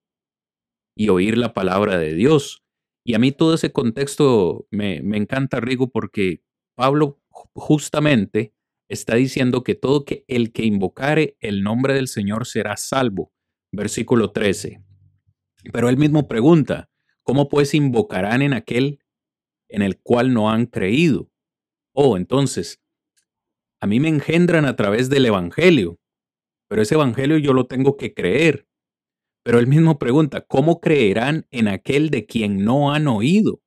[0.95, 2.62] y oír la palabra de Dios.
[3.03, 6.43] Y a mí todo ese contexto me, me encanta, Rigo, porque
[6.75, 8.53] Pablo justamente
[8.87, 13.33] está diciendo que todo que el que invocare el nombre del Señor será salvo.
[13.71, 14.83] Versículo 13.
[15.71, 16.89] Pero él mismo pregunta,
[17.23, 18.99] ¿Cómo pues invocarán en aquel
[19.69, 21.31] en el cual no han creído?
[21.93, 22.81] Oh, entonces,
[23.79, 25.99] a mí me engendran a través del Evangelio,
[26.67, 28.67] pero ese Evangelio yo lo tengo que creer.
[29.43, 33.61] Pero él mismo pregunta, ¿cómo creerán en aquel de quien no han oído?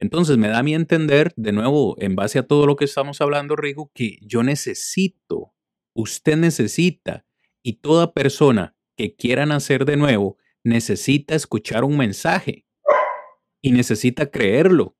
[0.00, 3.20] Entonces me da a mí entender, de nuevo, en base a todo lo que estamos
[3.20, 5.54] hablando, Rigo, que yo necesito,
[5.94, 7.24] usted necesita,
[7.62, 12.66] y toda persona que quiera nacer de nuevo necesita escuchar un mensaje
[13.62, 14.96] y necesita creerlo,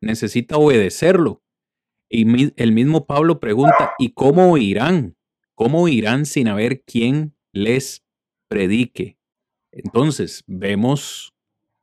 [0.00, 1.42] necesita obedecerlo.
[2.10, 2.24] Y
[2.60, 5.16] el mismo Pablo pregunta, ¿y cómo oirán?
[5.54, 8.04] ¿Cómo oirán sin haber quien les
[8.48, 9.17] predique?
[9.72, 11.32] Entonces, vemos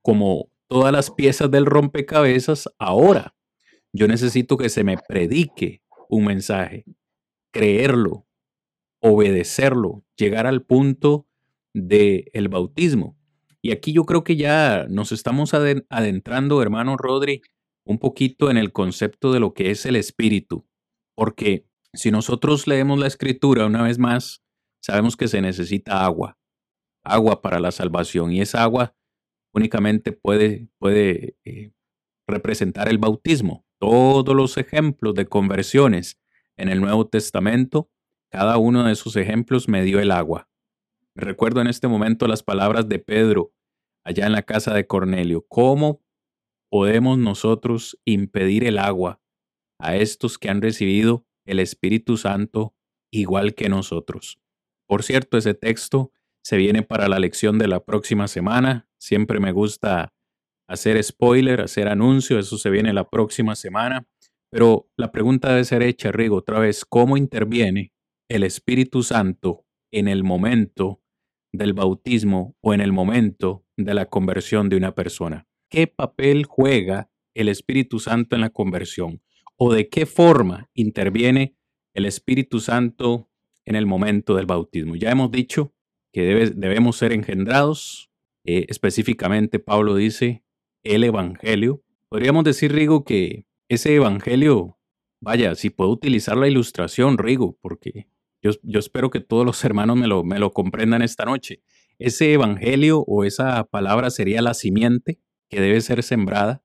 [0.01, 3.35] como todas las piezas del rompecabezas ahora.
[3.93, 6.85] Yo necesito que se me predique un mensaje,
[7.51, 8.25] creerlo,
[8.99, 11.27] obedecerlo, llegar al punto
[11.73, 13.17] del el bautismo.
[13.61, 17.41] Y aquí yo creo que ya nos estamos adentrando, hermano Rodri,
[17.83, 20.67] un poquito en el concepto de lo que es el espíritu.
[21.15, 24.43] Porque si nosotros leemos la escritura una vez más,
[24.81, 26.37] sabemos que se necesita agua,
[27.05, 28.31] agua para la salvación.
[28.31, 28.95] Y esa agua
[29.53, 31.71] únicamente puede, puede eh,
[32.27, 33.65] representar el bautismo.
[33.79, 36.19] Todos los ejemplos de conversiones
[36.57, 37.89] en el Nuevo Testamento,
[38.29, 40.49] cada uno de esos ejemplos me dio el agua.
[41.15, 43.53] Recuerdo en este momento las palabras de Pedro
[44.03, 45.45] allá en la casa de Cornelio.
[45.47, 46.01] ¿Cómo
[46.69, 49.21] podemos nosotros impedir el agua
[49.79, 52.75] a estos que han recibido el Espíritu Santo
[53.11, 54.41] igual que nosotros?
[54.87, 56.11] Por cierto, ese texto
[56.45, 58.87] se viene para la lección de la próxima semana.
[58.99, 60.13] Siempre me gusta
[60.67, 64.05] hacer spoiler, hacer anuncio, eso se viene la próxima semana.
[64.51, 67.93] Pero la pregunta debe ser hecha, Rigo, otra vez, ¿cómo interviene
[68.29, 71.01] el Espíritu Santo en el momento
[71.51, 75.47] del bautismo o en el momento de la conversión de una persona.
[75.69, 79.21] ¿Qué papel juega el Espíritu Santo en la conversión?
[79.57, 81.55] ¿O de qué forma interviene
[81.93, 83.31] el Espíritu Santo
[83.65, 84.95] en el momento del bautismo?
[84.95, 85.74] Ya hemos dicho
[86.15, 88.09] que debemos ser engendrados.
[88.45, 90.45] Eh, específicamente Pablo dice
[90.81, 91.83] el Evangelio.
[92.07, 94.79] Podríamos decir, Rigo, que ese Evangelio,
[95.19, 98.07] vaya, si puedo utilizar la ilustración, Rigo, porque
[98.41, 101.61] yo, espero que todos los hermanos me lo, me lo comprendan esta noche.
[101.99, 106.63] ese evangelio o esa palabra sería la simiente que debe ser sembrada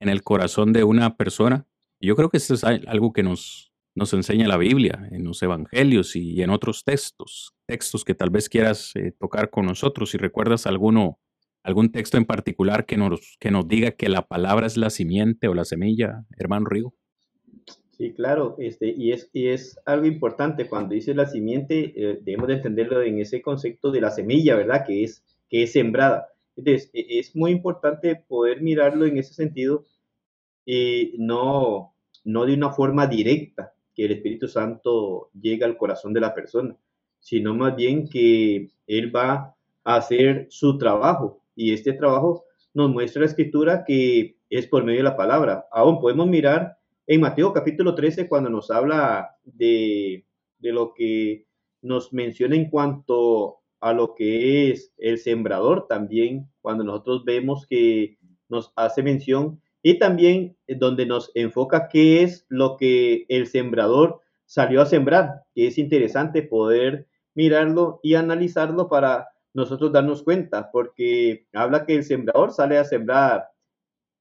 [0.00, 1.66] en el corazón de una persona.
[1.98, 6.14] Yo creo que esto es algo que nos, nos enseña la Biblia, en los evangelios
[6.14, 10.10] y en otros textos, textos que tal vez quieras eh, tocar con nosotros.
[10.10, 11.18] Si recuerdas alguno,
[11.62, 15.48] algún texto en particular que nos, que nos diga que la palabra es la simiente
[15.48, 16.92] o la semilla, hermano Rigo.
[17.96, 22.48] Sí, claro, este, y, es, y es algo importante cuando dice la simiente, eh, debemos
[22.48, 24.84] de entenderlo en ese concepto de la semilla, ¿verdad?
[24.86, 26.28] Que es, que es sembrada.
[26.54, 29.86] Entonces, e, es muy importante poder mirarlo en ese sentido,
[30.66, 36.20] y no, no de una forma directa, que el Espíritu Santo llega al corazón de
[36.20, 36.76] la persona,
[37.22, 39.54] sino más bien que Él va
[39.84, 44.98] a hacer su trabajo, y este trabajo nos muestra la escritura que es por medio
[44.98, 45.66] de la palabra.
[45.70, 50.24] Aún podemos mirar en Mateo capítulo 13, cuando nos habla de,
[50.58, 51.46] de lo que
[51.80, 58.18] nos menciona en cuanto a lo que es el sembrador, también cuando nosotros vemos que
[58.48, 64.82] nos hace mención y también donde nos enfoca qué es lo que el sembrador salió
[64.82, 71.84] a sembrar, que es interesante poder mirarlo y analizarlo para nosotros darnos cuenta, porque habla
[71.84, 73.48] que el sembrador sale a sembrar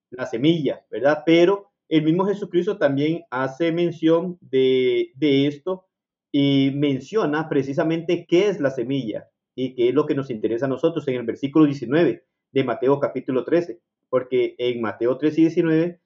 [0.09, 1.23] la semilla, ¿verdad?
[1.25, 5.87] Pero el mismo Jesucristo también hace mención de, esto
[6.31, 10.69] y menciona precisamente qué es la semilla y qué es lo que nos interesa a
[10.69, 15.99] nosotros en el versículo 19 de Mateo capítulo 13, porque en Mateo 13 y 19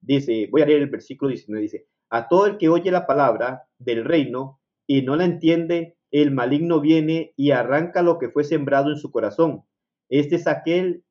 [0.00, 3.68] dice, voy a leer el versículo 19, dice, a todo el que oye la palabra
[3.78, 8.90] del reino y no la entiende, el maligno viene y arranca lo que fue sembrado
[8.90, 9.64] en su corazón.
[10.08, 11.04] Este es aquel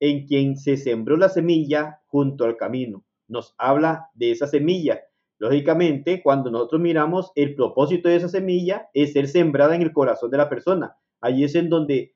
[0.00, 3.04] en quien se sembró la semilla junto al camino.
[3.28, 5.00] Nos habla de esa semilla.
[5.38, 10.30] Lógicamente, cuando nosotros miramos el propósito de esa semilla es ser sembrada en el corazón
[10.30, 10.96] de la persona.
[11.20, 12.14] Allí es en donde,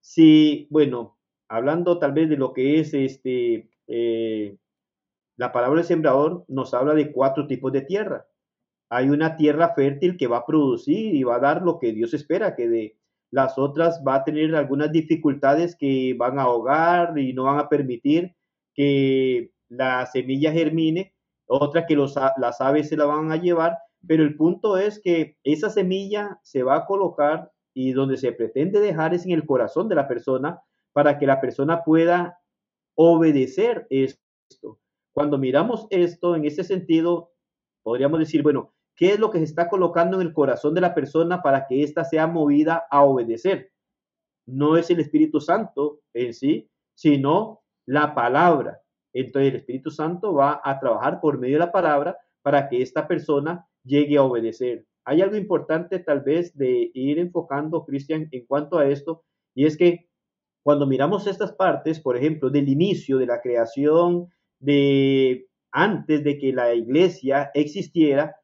[0.00, 1.18] si, bueno,
[1.48, 4.56] hablando tal vez de lo que es este, eh,
[5.36, 8.26] la palabra de sembrador, nos habla de cuatro tipos de tierra.
[8.90, 12.14] Hay una tierra fértil que va a producir y va a dar lo que Dios
[12.14, 12.98] espera que dé
[13.30, 17.68] las otras va a tener algunas dificultades que van a ahogar y no van a
[17.68, 18.34] permitir
[18.74, 21.14] que la semilla germine,
[21.46, 25.68] otra que las aves se la van a llevar, pero el punto es que esa
[25.68, 29.94] semilla se va a colocar y donde se pretende dejar es en el corazón de
[29.94, 30.60] la persona
[30.92, 32.38] para que la persona pueda
[32.94, 34.80] obedecer esto.
[35.12, 37.32] Cuando miramos esto en ese sentido,
[37.82, 40.92] podríamos decir, bueno, ¿Qué es lo que se está colocando en el corazón de la
[40.92, 43.70] persona para que ésta sea movida a obedecer?
[44.44, 48.82] No es el Espíritu Santo en sí, sino la palabra.
[49.12, 53.06] Entonces el Espíritu Santo va a trabajar por medio de la palabra para que esta
[53.06, 54.84] persona llegue a obedecer.
[55.04, 59.22] Hay algo importante tal vez de ir enfocando, Cristian, en cuanto a esto,
[59.54, 60.08] y es que
[60.64, 64.26] cuando miramos estas partes, por ejemplo, del inicio de la creación,
[64.58, 68.34] de antes de que la iglesia existiera,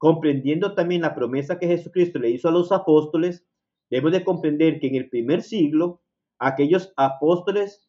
[0.00, 3.44] comprendiendo también la promesa que Jesucristo le hizo a los apóstoles,
[3.90, 6.00] debemos de comprender que en el primer siglo
[6.38, 7.86] aquellos apóstoles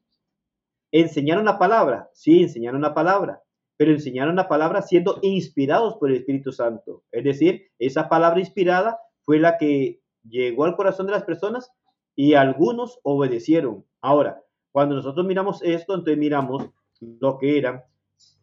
[0.91, 3.41] enseñaron la palabra, sí, enseñaron la palabra,
[3.77, 7.05] pero enseñaron la palabra siendo inspirados por el Espíritu Santo.
[7.13, 11.71] Es decir, esa palabra inspirada fue la que llegó al corazón de las personas
[12.13, 13.85] y algunos obedecieron.
[14.01, 14.43] Ahora,
[14.73, 17.85] cuando nosotros miramos esto, entonces miramos lo que eran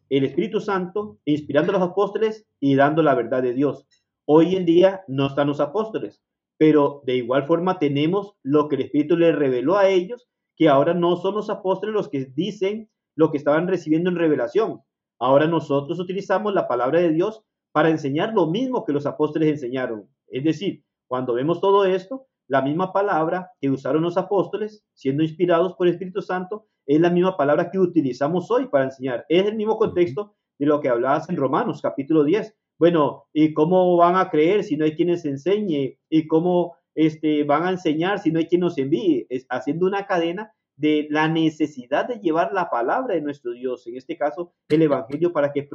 [0.09, 3.85] el Espíritu Santo inspirando a los apóstoles y dando la verdad de Dios.
[4.25, 6.21] Hoy en día no están los apóstoles,
[6.57, 10.93] pero de igual forma tenemos lo que el Espíritu les reveló a ellos, que ahora
[10.93, 14.81] no son los apóstoles los que dicen lo que estaban recibiendo en revelación.
[15.19, 20.09] Ahora nosotros utilizamos la palabra de Dios para enseñar lo mismo que los apóstoles enseñaron.
[20.27, 25.75] Es decir, cuando vemos todo esto, la misma palabra que usaron los apóstoles, siendo inspirados
[25.75, 29.23] por el Espíritu Santo, es la misma palabra que utilizamos hoy para enseñar.
[29.29, 32.55] Es el mismo contexto de lo que hablabas en Romanos capítulo 10.
[32.79, 35.99] Bueno, ¿y cómo van a creer si no hay quien les enseñe?
[36.09, 39.27] ¿Y cómo este, van a enseñar si no hay quien nos envíe?
[39.29, 43.95] Es haciendo una cadena de la necesidad de llevar la palabra de nuestro Dios, en
[43.95, 45.69] este caso el Evangelio, para que,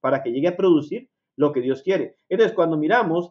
[0.00, 2.16] para que llegue a producir lo que Dios quiere.
[2.28, 3.30] Entonces, cuando miramos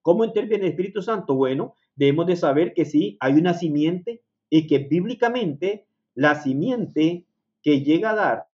[0.00, 4.66] cómo interviene el Espíritu Santo, bueno, debemos de saber que sí, hay una simiente y
[4.66, 7.24] que bíblicamente la simiente
[7.62, 8.46] que llega a dar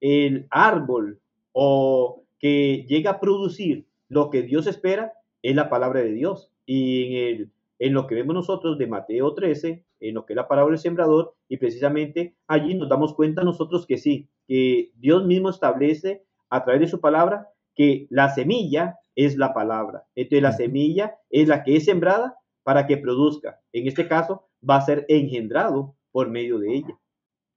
[0.00, 1.20] el árbol
[1.52, 6.50] o que llega a producir lo que Dios espera es la palabra de Dios.
[6.66, 10.36] Y en, el, en lo que vemos nosotros de Mateo 13, en lo que es
[10.36, 15.24] la palabra del sembrador, y precisamente allí nos damos cuenta nosotros que sí, que Dios
[15.24, 20.04] mismo establece a través de su palabra que la semilla es la palabra.
[20.14, 23.60] Entonces la semilla es la que es sembrada para que produzca.
[23.72, 27.00] En este caso, va a ser engendrado por medio de ella.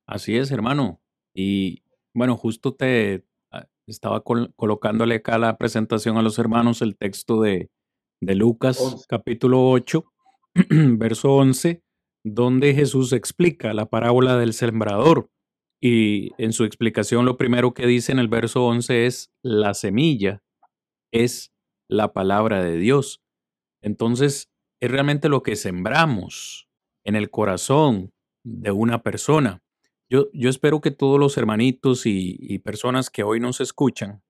[0.07, 1.01] Así es, hermano.
[1.33, 1.83] Y
[2.13, 7.69] bueno, justo te ah, estaba colocándole acá la presentación a los hermanos el texto de,
[8.21, 10.05] de Lucas capítulo 8,
[10.97, 11.83] verso 11,
[12.23, 15.29] donde Jesús explica la parábola del sembrador.
[15.81, 20.41] Y en su explicación lo primero que dice en el verso 11 es, la semilla
[21.11, 21.51] es
[21.87, 23.21] la palabra de Dios.
[23.81, 24.49] Entonces,
[24.81, 26.67] es realmente lo que sembramos
[27.03, 28.14] en el corazón
[28.45, 29.61] de una persona.
[30.09, 34.23] Yo, yo espero que todos los hermanitos y, personas que hoy nos escuchan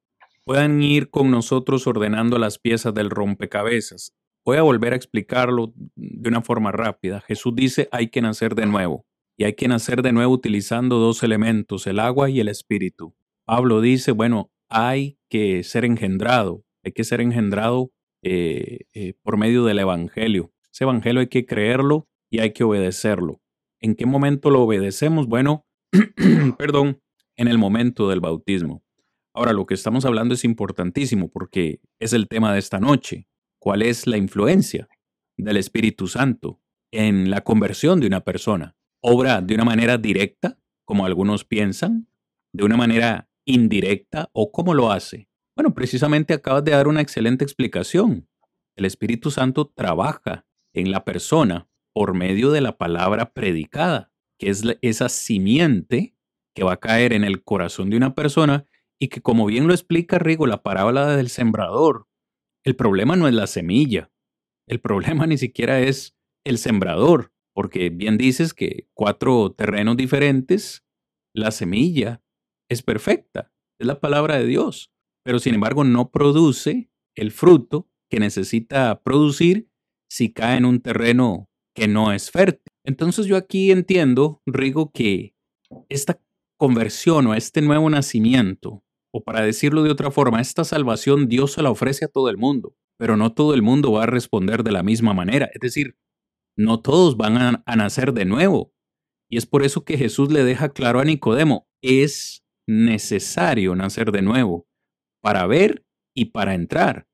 [0.45, 4.15] puedan ir con nosotros ordenando las piezas del rompecabezas.
[4.45, 7.21] Voy a volver a explicarlo de una forma rápida.
[7.21, 9.05] Jesús dice hay que nacer de nuevo
[9.37, 13.15] y hay que nacer de nuevo utilizando dos elementos, el agua y el espíritu.
[13.45, 17.91] Pablo dice, bueno, hay que ser engendrado, hay que ser engendrado
[18.21, 20.53] eh, eh, por medio del Evangelio.
[20.71, 23.41] Ese Evangelio hay que creerlo y hay que obedecerlo.
[23.79, 25.27] ¿En qué momento lo obedecemos?
[25.27, 25.65] Bueno,
[26.57, 27.01] perdón,
[27.35, 28.83] en el momento del bautismo.
[29.33, 33.27] Ahora, lo que estamos hablando es importantísimo porque es el tema de esta noche.
[33.59, 34.87] ¿Cuál es la influencia
[35.37, 36.61] del Espíritu Santo
[36.91, 38.77] en la conversión de una persona?
[39.01, 42.07] ¿Obra de una manera directa, como algunos piensan?
[42.53, 45.27] ¿De una manera indirecta o cómo lo hace?
[45.55, 48.29] Bueno, precisamente acabas de dar una excelente explicación.
[48.77, 54.63] El Espíritu Santo trabaja en la persona por medio de la palabra predicada, que es
[54.81, 56.15] esa simiente
[56.53, 58.67] que va a caer en el corazón de una persona
[58.99, 62.07] y que como bien lo explica Rigo, la parábola del sembrador,
[62.63, 64.11] el problema no es la semilla,
[64.67, 66.15] el problema ni siquiera es
[66.45, 70.85] el sembrador, porque bien dices que cuatro terrenos diferentes,
[71.33, 72.21] la semilla
[72.69, 74.91] es perfecta, es la palabra de Dios
[75.25, 79.67] pero sin embargo no produce el fruto que necesita producir
[80.07, 82.73] si cae en un terreno que no es fértil.
[82.83, 85.35] Entonces yo aquí entiendo, Rigo, que
[85.89, 86.19] esta
[86.57, 91.61] conversión o este nuevo nacimiento, o para decirlo de otra forma, esta salvación Dios se
[91.61, 94.71] la ofrece a todo el mundo, pero no todo el mundo va a responder de
[94.71, 95.49] la misma manera.
[95.53, 95.97] Es decir,
[96.57, 98.73] no todos van a, a nacer de nuevo.
[99.29, 104.21] Y es por eso que Jesús le deja claro a Nicodemo, es necesario nacer de
[104.21, 104.67] nuevo
[105.21, 107.07] para ver y para entrar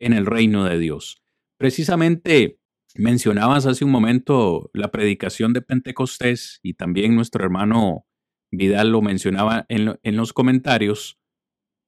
[0.00, 1.22] en el reino de Dios.
[1.58, 2.57] Precisamente
[2.98, 8.04] mencionabas hace un momento la predicación de Pentecostés y también nuestro hermano
[8.50, 11.18] Vidal lo mencionaba en, los comentarios.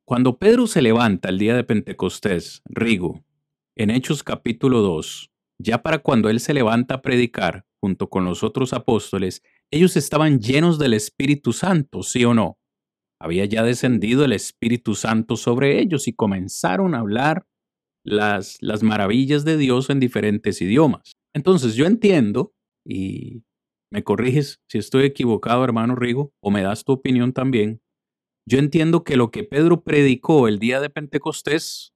[0.07, 3.25] Cuando Pedro se levanta el día de Pentecostés, Rigo,
[3.77, 8.43] en Hechos capítulo 2, ya para cuando él se levanta a predicar junto con los
[8.45, 12.61] otros apóstoles, ellos estaban llenos del Espíritu Santo, ¿sí o no?
[13.21, 17.47] había ya descendido el Espíritu Santo sobre ellos y comenzaron a hablar
[18.05, 21.13] las, las maravillas de Dios en diferentes idiomas.
[21.35, 22.53] Entonces yo entiendo,
[22.85, 23.45] y
[23.93, 27.81] me corriges si estoy equivocado, hermano Rigo, o me das tu opinión también,
[28.49, 31.93] yo entiendo que lo que Pedro predicó el día de Pentecostés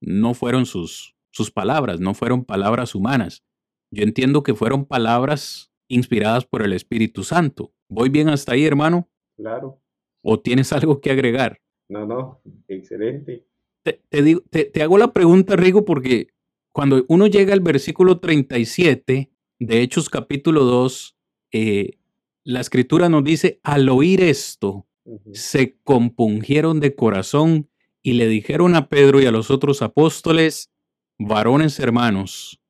[0.00, 3.44] no fueron sus, sus palabras, no fueron palabras humanas.
[3.92, 7.72] Yo entiendo que fueron palabras inspiradas por el Espíritu Santo.
[7.90, 9.10] ¿Voy bien hasta ahí, hermano?
[9.36, 9.82] Claro.
[10.22, 11.60] ¿O tienes algo que agregar?
[11.88, 13.46] No, no, excelente.
[13.82, 16.28] Te, digo, te, hago la pregunta, Rigo, porque
[16.72, 21.16] cuando uno llega al versículo 37 de Hechos capítulo 2,
[21.52, 21.98] eh,
[22.44, 24.86] la escritura nos dice, al oír esto,
[25.32, 27.68] se compungieron de corazón
[28.02, 30.70] y le dijeron a Pedro y a los otros apóstoles,
[31.18, 32.60] varones hermanos,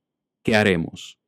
[0.43, 1.19] ¿qué haremos?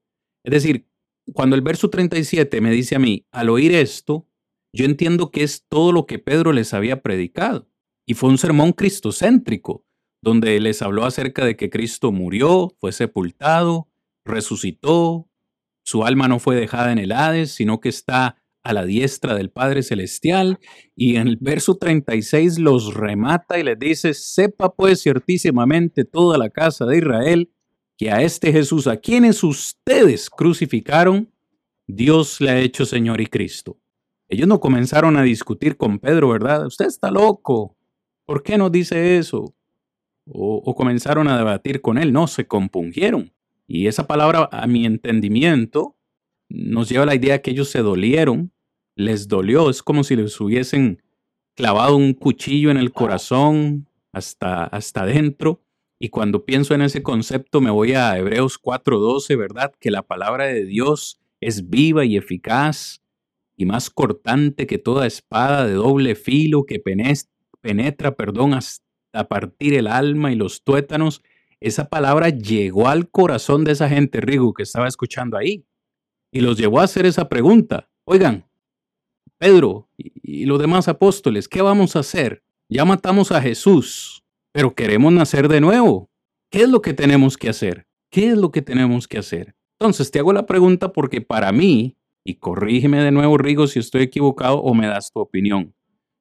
[0.45, 0.89] Es decir,
[1.33, 4.27] cuando el verso 37 me dice a mí, al oír esto,
[4.73, 7.69] yo entiendo que es todo lo que Pedro les había predicado.
[8.07, 9.85] Y fue un sermón cristocéntrico,
[10.21, 13.89] donde les habló acerca de que Cristo murió, fue sepultado,
[14.25, 15.29] resucitó,
[15.85, 19.51] su alma no fue dejada en el Hades, sino que está a la diestra del
[19.51, 20.59] Padre Celestial.
[20.95, 26.51] Y en el verso 36 los remata y les dice, sepa pues ciertísimamente toda la
[26.51, 27.51] casa de Israel
[27.99, 31.31] que a este Jesús, a quienes ustedes crucificaron,
[31.87, 33.79] Dios le ha hecho Señor y Cristo.
[34.29, 36.67] Ellos no comenzaron a discutir con Pedro, ¿verdad?
[36.67, 37.77] Usted está loco.
[38.33, 39.55] ¿Por qué nos dice eso?
[40.25, 42.15] O, comenzaron a debatir con él.
[42.15, 43.31] No, se compungieron.
[43.67, 45.99] Y esa palabra, a mi entendimiento,
[46.49, 48.51] nos lleva a la idea que ellos se dolieron,
[48.97, 49.69] les dolió.
[49.69, 51.03] Es como si les hubiesen
[51.55, 55.61] clavado un cuchillo en el corazón hasta, hasta adentro.
[56.01, 59.75] Y cuando pienso en ese concepto me voy a Hebreos 4:12, ¿verdad?
[59.79, 63.03] Que la palabra de Dios es viva y eficaz
[63.59, 67.32] y más cortante que toda espada de doble filo que penetra,
[68.17, 71.23] perdón, hasta partir el alma y los tuétanos,
[71.61, 75.65] esa palabra llegó al corazón de esa gente, Rigo, que estaba escuchando ahí.
[76.33, 77.89] Y los llevó a hacer esa pregunta.
[78.05, 78.47] Oigan,
[79.39, 82.43] Pedro y, los demás apóstoles, ¿qué vamos a hacer?
[82.69, 86.11] Ya matamos a Jesús, pero queremos nacer de nuevo.
[86.51, 87.87] ¿Qué es lo que tenemos que hacer?
[88.11, 89.55] ¿Qué es lo que tenemos que hacer?
[89.79, 94.03] Entonces te hago la pregunta porque para mí, y corrígeme de nuevo, Rigo, si estoy
[94.03, 95.75] equivocado o me das tu opinión.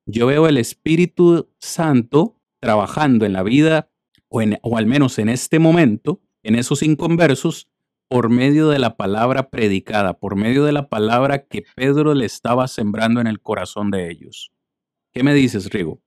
[0.06, 3.90] Yo veo el Espíritu Santo trabajando en la vida,
[4.30, 4.42] o,
[4.78, 7.68] al menos en este momento, en esos inconversos,
[8.08, 12.68] por medio de la palabra predicada, por medio de la palabra que Pedro le estaba
[12.68, 14.52] sembrando en el corazón de ellos.
[15.14, 16.02] ¿Qué me dices, Rigo?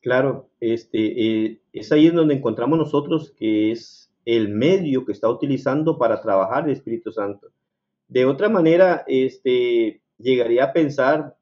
[0.00, 5.28] Claro, este, eh, es ahí en donde encontramos nosotros que es el medio que está
[5.28, 7.48] utilizando para trabajar el Espíritu Santo.
[8.08, 11.36] De otra manera, este, llegaría a pensar,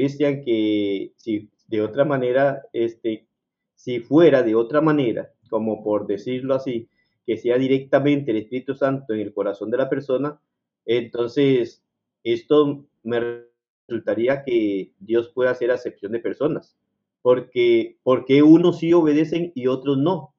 [0.00, 3.26] Cristian, que si de otra manera, este,
[3.74, 6.88] si fuera de otra manera, como por decirlo así,
[7.26, 10.40] que sea directamente el Espíritu Santo en el corazón de la persona,
[10.86, 11.82] entonces
[12.24, 13.44] esto me
[13.88, 16.78] resultaría que Dios puede hacer acepción de personas,
[17.20, 20.34] porque porque unos sí obedecen y otros no.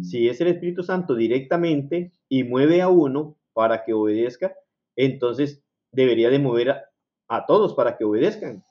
[0.00, 4.54] Si es el Espíritu Santo directamente y mueve a uno para que obedezca,
[4.94, 6.84] entonces debería de mover a,
[7.26, 8.62] a todos para que obedezcan.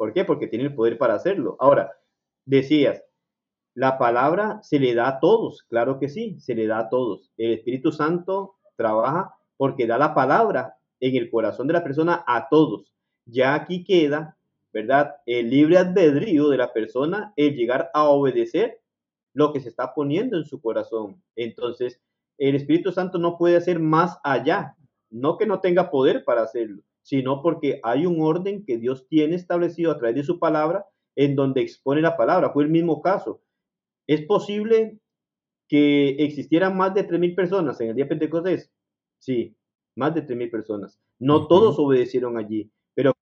[0.00, 0.24] ¿Por qué?
[0.24, 1.58] Porque tiene el poder para hacerlo.
[1.60, 1.92] Ahora,
[2.46, 3.04] decías,
[3.74, 7.30] la palabra se le da a todos, claro que sí, se le da a todos.
[7.36, 12.48] El Espíritu Santo trabaja porque da la palabra en el corazón de la persona a
[12.48, 12.94] todos.
[13.26, 14.38] Ya aquí queda,
[14.72, 15.16] ¿verdad?
[15.26, 18.80] El libre albedrío de la persona, el llegar a obedecer
[19.34, 21.22] lo que se está poniendo en su corazón.
[21.36, 22.00] Entonces,
[22.38, 24.78] el Espíritu Santo no puede hacer más allá,
[25.10, 29.36] no que no tenga poder para hacerlo, sino porque hay un orden que Dios tiene
[29.36, 30.86] establecido a través de su palabra
[31.16, 32.50] en donde expone la palabra.
[32.50, 33.42] Fue el mismo caso.
[34.06, 34.98] ¿Es posible
[35.68, 38.72] que existieran más de 3.000 personas en el día de Pentecostés?
[39.18, 39.56] Sí,
[39.96, 40.98] más de 3.000 personas.
[41.18, 43.12] No todos obedecieron allí, pero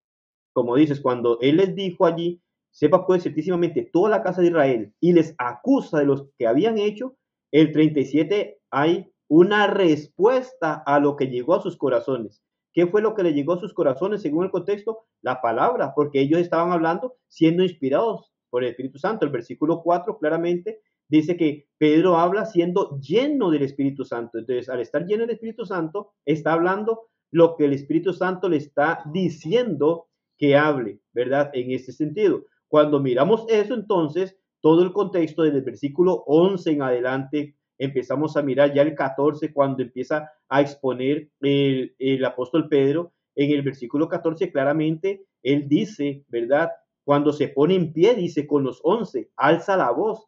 [0.53, 4.93] como dices, cuando Él les dijo allí, sepa pues ciertísimamente toda la casa de Israel
[5.01, 7.16] y les acusa de los que habían hecho,
[7.53, 12.43] el 37 hay una respuesta a lo que llegó a sus corazones.
[12.73, 15.07] ¿Qué fue lo que le llegó a sus corazones según el contexto?
[15.23, 19.25] La palabra, porque ellos estaban hablando siendo inspirados por el Espíritu Santo.
[19.25, 24.39] El versículo 4 claramente dice que Pedro habla siendo lleno del Espíritu Santo.
[24.39, 28.59] Entonces, al estar lleno del Espíritu Santo, está hablando lo que el Espíritu Santo le
[28.59, 31.51] está diciendo que hable, ¿verdad?
[31.53, 32.45] En ese sentido.
[32.69, 38.43] Cuando miramos eso, entonces, todo el contexto desde el versículo 11 en adelante, empezamos a
[38.43, 44.09] mirar ya el 14, cuando empieza a exponer el, el apóstol Pedro, en el versículo
[44.09, 46.70] 14 claramente, él dice, ¿verdad?
[47.05, 50.26] Cuando se pone en pie, dice con los once, alza la voz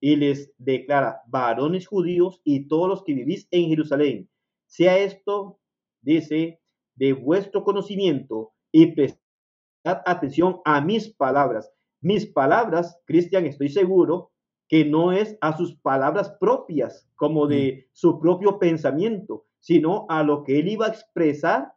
[0.00, 4.28] y les declara, varones judíos y todos los que vivís en Jerusalén,
[4.66, 5.58] sea esto,
[6.02, 6.60] dice,
[6.96, 9.22] de vuestro conocimiento y prestad
[9.84, 11.72] atención a mis palabras.
[12.00, 14.32] Mis palabras, Cristian, estoy seguro
[14.68, 20.44] que no es a sus palabras propias, como de su propio pensamiento, sino a lo
[20.44, 21.72] que él iba a expresar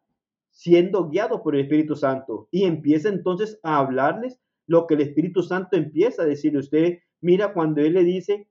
[0.51, 2.47] siendo guiado por el Espíritu Santo.
[2.51, 6.59] Y empieza entonces a hablarles lo que el Espíritu Santo empieza a decirle.
[6.59, 8.47] Usted mira cuando Él le dice,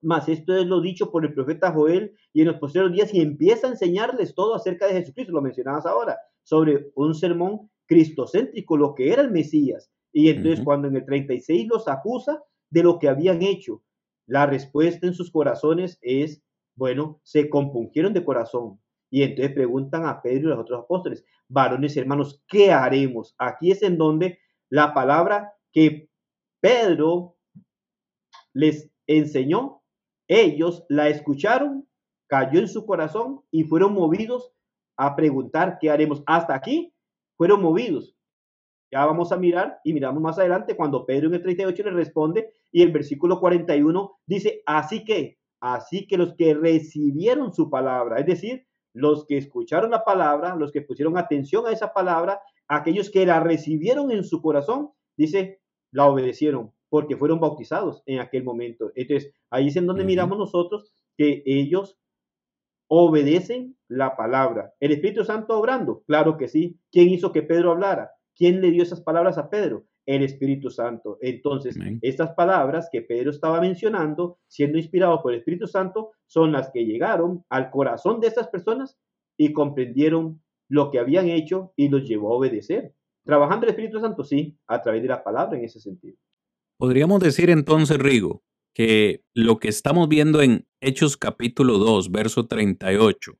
[0.00, 3.20] más esto es lo dicho por el profeta Joel y en los posteriores días y
[3.20, 8.94] empieza a enseñarles todo acerca de Jesucristo, lo mencionabas ahora, sobre un sermón cristocéntrico, lo
[8.94, 9.90] que era el Mesías.
[10.12, 13.82] Y entonces cuando en el 36 los acusa de lo que habían hecho,
[14.26, 16.42] la respuesta en sus corazones es,
[16.76, 21.24] bueno, se compungieron de corazón, y entonces preguntan a Pedro y a los otros apóstoles,
[21.48, 23.34] varones hermanos, ¿qué haremos?
[23.38, 24.38] Aquí es en donde
[24.68, 26.08] la palabra que
[26.60, 27.36] Pedro
[28.52, 29.82] les enseñó,
[30.28, 31.88] ellos la escucharon,
[32.26, 34.52] cayó en su corazón y fueron movidos
[34.98, 36.22] a preguntar qué haremos.
[36.26, 36.92] Hasta aquí
[37.36, 38.17] fueron movidos.
[38.90, 42.52] Ya vamos a mirar y miramos más adelante cuando Pedro en el 38 le responde
[42.72, 48.26] y el versículo 41 dice, así que, así que los que recibieron su palabra, es
[48.26, 53.26] decir, los que escucharon la palabra, los que pusieron atención a esa palabra, aquellos que
[53.26, 55.60] la recibieron en su corazón, dice,
[55.92, 58.90] la obedecieron porque fueron bautizados en aquel momento.
[58.94, 61.98] Entonces, ahí es en donde miramos nosotros que ellos
[62.88, 64.72] obedecen la palabra.
[64.80, 66.02] ¿El Espíritu Santo obrando?
[66.06, 66.78] Claro que sí.
[66.90, 68.10] ¿Quién hizo que Pedro hablara?
[68.38, 69.84] ¿Quién le dio esas palabras a Pedro?
[70.06, 71.18] El Espíritu Santo.
[71.20, 76.70] Entonces, estas palabras que Pedro estaba mencionando, siendo inspirado por el Espíritu Santo, son las
[76.70, 78.96] que llegaron al corazón de estas personas
[79.36, 82.94] y comprendieron lo que habían hecho y los llevó a obedecer.
[83.24, 86.16] Trabajando el Espíritu Santo, sí, a través de la palabra en ese sentido.
[86.78, 93.36] Podríamos decir entonces, Rigo, que lo que estamos viendo en Hechos capítulo 2, verso 38,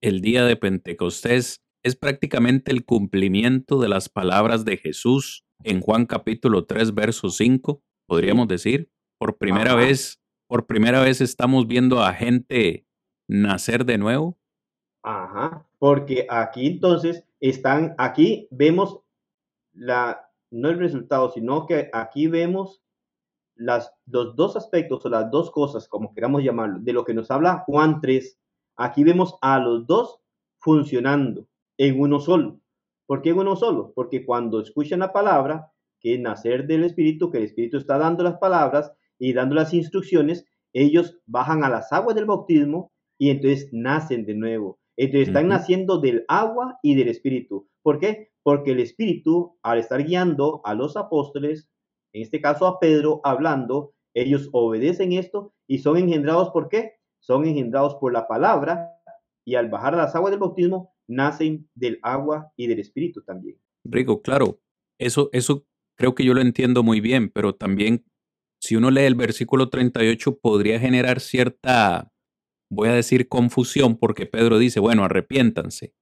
[0.00, 6.04] el día de Pentecostés, es prácticamente el cumplimiento de las palabras de Jesús en Juan
[6.04, 8.90] capítulo 3, verso 5, podríamos decir.
[9.18, 12.86] Por primera vez, por primera vez estamos viendo a gente
[13.26, 14.38] nacer de nuevo.
[15.02, 19.00] Ajá, porque aquí entonces están, aquí vemos
[19.72, 22.82] la, no el resultado, sino que aquí vemos
[23.56, 27.30] las, los dos aspectos o las dos cosas, como queramos llamarlo, de lo que nos
[27.30, 28.38] habla Juan 3.
[28.76, 30.20] Aquí vemos a los dos
[30.58, 31.48] funcionando
[31.78, 32.60] en uno solo.
[33.06, 33.92] ¿Por qué en uno solo?
[33.94, 38.22] Porque cuando escuchan la palabra, que es nacer del Espíritu, que el Espíritu está dando
[38.22, 43.70] las palabras y dando las instrucciones, ellos bajan a las aguas del bautismo y entonces
[43.72, 44.78] nacen de nuevo.
[44.96, 47.68] Entonces están naciendo del agua y del Espíritu.
[47.82, 48.30] ¿Por qué?
[48.42, 51.68] Porque el Espíritu, al estar guiando a los apóstoles,
[52.12, 56.94] en este caso a Pedro, hablando, ellos obedecen esto y son engendrados ¿por qué?
[57.20, 58.90] Son engendrados por la palabra
[59.44, 63.58] y al bajar a las aguas del bautismo nacen del agua y del espíritu también.
[63.84, 64.60] Rico, claro,
[64.98, 68.04] eso, eso creo que yo lo entiendo muy bien, pero también
[68.60, 72.12] si uno lee el versículo 38 podría generar cierta,
[72.70, 75.94] voy a decir, confusión, porque Pedro dice, bueno, arrepiéntanse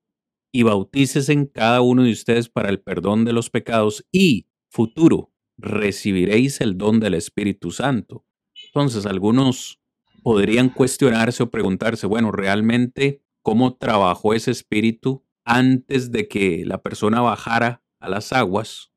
[0.52, 5.32] y bautícese en cada uno de ustedes para el perdón de los pecados y futuro
[5.58, 8.24] recibiréis el don del Espíritu Santo.
[8.68, 9.80] Entonces, algunos
[10.22, 17.20] podrían cuestionarse o preguntarse, bueno, realmente cómo trabajó ese espíritu antes de que la persona
[17.20, 18.92] bajara a las aguas,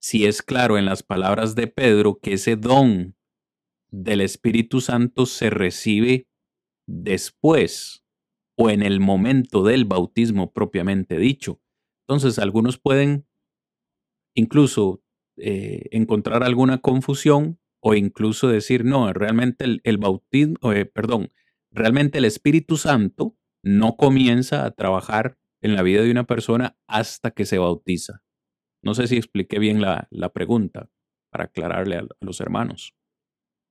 [0.00, 3.14] si es claro en las palabras de Pedro que ese don
[3.90, 6.26] del Espíritu Santo se recibe
[6.86, 8.02] después
[8.56, 11.60] o en el momento del bautismo propiamente dicho.
[12.08, 13.26] Entonces algunos pueden
[14.34, 15.02] incluso
[15.36, 21.28] eh, encontrar alguna confusión o incluso decir, no, realmente el, bautismo, eh, perdón,
[21.70, 27.30] realmente el Espíritu Santo no comienza a trabajar en la vida de una persona hasta
[27.30, 28.22] que se bautiza.
[28.82, 30.90] No sé si expliqué bien la, pregunta
[31.30, 32.94] para aclararle a, los hermanos.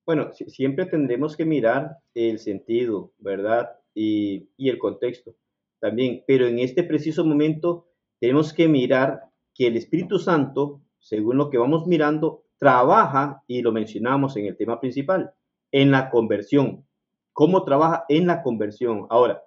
[0.06, 3.72] Bueno, siempre tendremos que mirar el sentido, ¿verdad?
[3.94, 5.36] Y, y, el contexto
[5.80, 6.24] también.
[6.26, 7.90] Pero en este preciso momento
[8.20, 9.22] tenemos que mirar
[9.54, 14.56] que el Espíritu Santo, según lo que vamos mirando, trabaja, y lo mencionamos en el
[14.56, 15.34] tema principal,
[15.72, 16.86] en la conversión.
[17.34, 19.08] ¿Cómo trabaja en la conversión?
[19.10, 19.44] Ahora,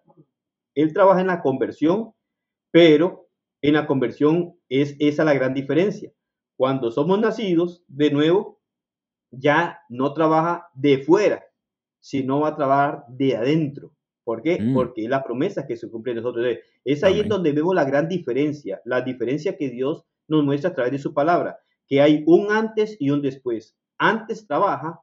[0.75, 2.13] él trabaja en la conversión,
[2.71, 3.29] pero
[3.63, 6.13] en la conversión es esa la gran diferencia.
[6.57, 8.61] Cuando somos nacidos, de nuevo,
[9.31, 11.45] ya no trabaja de fuera,
[12.01, 13.93] sino va a trabajar de adentro.
[14.25, 14.61] ¿Por qué?
[14.61, 14.75] Mm.
[14.75, 16.47] Porque es la promesa que se cumple en nosotros.
[16.85, 20.75] Es ahí en donde vemos la gran diferencia, la diferencia que Dios nos muestra a
[20.75, 23.77] través de su palabra, que hay un antes y un después.
[23.99, 25.01] Antes trabaja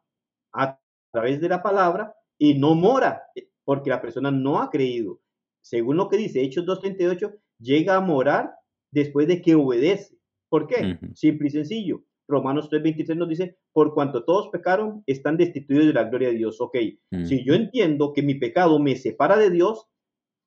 [0.54, 0.80] a
[1.12, 3.24] través de la palabra y no mora,
[3.64, 5.20] porque la persona no ha creído
[5.62, 8.52] según lo que dice Hechos 2.38, llega a morar
[8.92, 10.18] después de que obedece.
[10.50, 10.98] ¿Por qué?
[11.14, 12.04] Simple y sencillo.
[12.28, 16.60] Romanos 3.23 nos dice, por cuanto todos pecaron, están destituidos de la gloria de Dios.
[16.62, 16.78] Ok,
[17.26, 19.88] si yo entiendo que mi pecado me separa de Dios,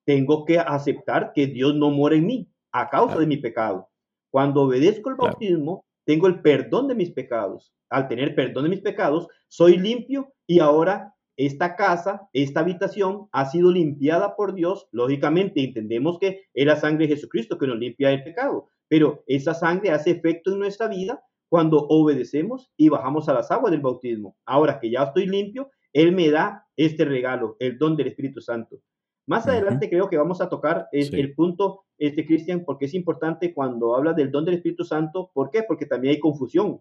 [0.05, 3.89] tengo que aceptar que Dios no mora en mí a causa de mi pecado.
[4.31, 7.73] Cuando obedezco el bautismo, tengo el perdón de mis pecados.
[7.89, 13.45] Al tener perdón de mis pecados, soy limpio y ahora esta casa, esta habitación ha
[13.45, 14.87] sido limpiada por Dios.
[14.91, 19.53] Lógicamente entendemos que es la sangre de Jesucristo que nos limpia del pecado, pero esa
[19.53, 24.35] sangre hace efecto en nuestra vida cuando obedecemos y bajamos a las aguas del bautismo.
[24.45, 28.79] Ahora que ya estoy limpio, Él me da este regalo, el don del Espíritu Santo.
[29.27, 33.95] Más adelante creo que vamos a tocar el punto, este Cristian, porque es importante cuando
[33.95, 35.31] habla del don del Espíritu Santo.
[35.33, 35.63] ¿Por qué?
[35.63, 36.79] Porque también hay confusión.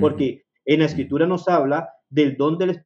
[0.00, 2.84] Porque en la Escritura nos habla del don del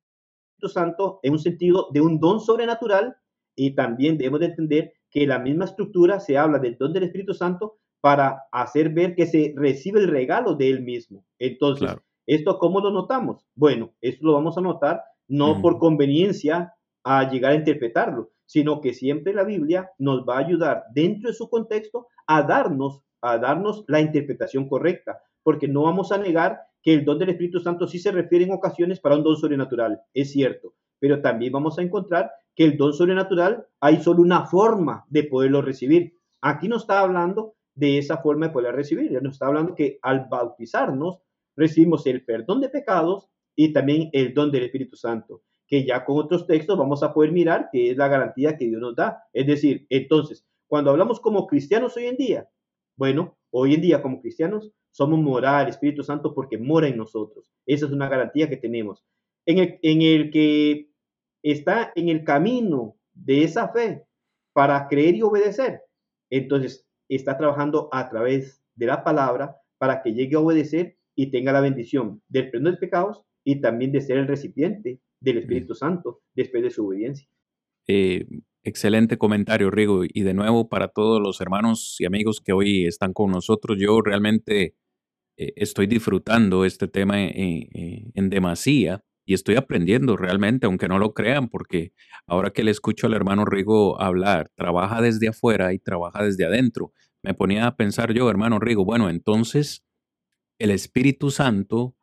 [0.59, 3.17] Espíritu Santo en un sentido de un don sobrenatural
[3.55, 7.33] y también debemos de entender que la misma estructura se habla del don del Espíritu
[7.33, 11.25] Santo para hacer ver que se recibe el regalo de él mismo.
[11.39, 11.91] Entonces,
[12.27, 13.47] ¿esto cómo lo notamos?
[13.55, 18.95] Bueno, esto lo vamos a notar no por conveniencia a llegar a interpretarlo, sino que
[18.95, 23.85] siempre la Biblia nos va a ayudar dentro de su contexto a darnos, a darnos
[23.89, 27.99] la interpretación correcta, porque no vamos a negar que el don del Espíritu Santo sí
[27.99, 32.31] se refiere en ocasiones para un don sobrenatural, es cierto, pero también vamos a encontrar
[32.55, 36.19] que el don sobrenatural hay solo una forma de poderlo recibir.
[36.41, 40.27] Aquí no está hablando de esa forma de poder recibir, nos está hablando que al
[40.29, 41.21] bautizarnos
[41.57, 46.19] recibimos el perdón de pecados y también el don del Espíritu Santo, que ya con
[46.19, 49.23] otros textos vamos a poder mirar que es la garantía que Dios nos da.
[49.33, 52.49] Es decir, entonces, cuando hablamos como cristianos hoy en día,
[52.97, 57.53] bueno, hoy en día como cristianos somos moral, Espíritu Santo, porque mora en nosotros.
[57.67, 59.05] Esa es una garantía que tenemos.
[59.47, 60.91] en el, en el que
[61.43, 64.05] está en el camino de esa fe
[64.53, 65.83] para creer y obedecer,
[66.31, 71.53] entonces está trabajando a través de la palabra para que llegue a obedecer y tenga
[71.53, 76.21] la bendición del perdón de pecados y también de ser el recipiente del Espíritu Santo
[76.35, 77.29] después de su obediencia.
[77.87, 78.27] Eh,
[78.63, 80.03] excelente comentario, Rigo.
[80.05, 84.01] Y de nuevo, para todos los hermanos y amigos que hoy están con nosotros, yo
[84.01, 84.75] realmente
[85.37, 91.51] eh, estoy disfrutando este tema en demasía y estoy aprendiendo realmente, aunque no lo crean,
[91.51, 91.93] porque
[92.27, 96.95] ahora que le escucho al hermano Rigo hablar, trabaja desde afuera y trabaja desde adentro.
[97.23, 99.85] Me ponía a pensar yo, hermano Rigo, bueno, entonces
[100.59, 101.95] el Espíritu Santo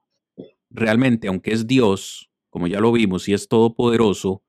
[0.69, 4.43] realmente, aunque es Dios, como ya lo vimos, y es todopoderoso,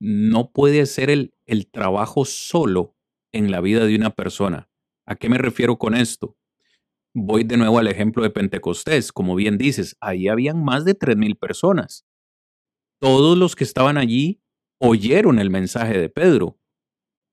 [0.00, 2.96] no puede hacer el, el trabajo solo
[3.32, 4.70] en la vida de una persona.
[5.06, 6.36] ¿A qué me refiero con esto?
[7.14, 9.12] Voy de nuevo al ejemplo de Pentecostés.
[9.12, 12.06] Como bien dices, ahí habían más de 3.000 personas
[13.00, 14.42] todos los que estaban allí
[14.78, 16.58] oyeron el mensaje de Pedro,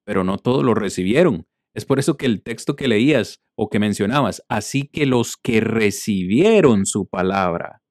[0.05, 1.45] pero no todos lo recibieron.
[1.75, 5.59] Es por eso que el texto que leías o que mencionabas, así que los que
[5.61, 7.83] recibieron su palabra,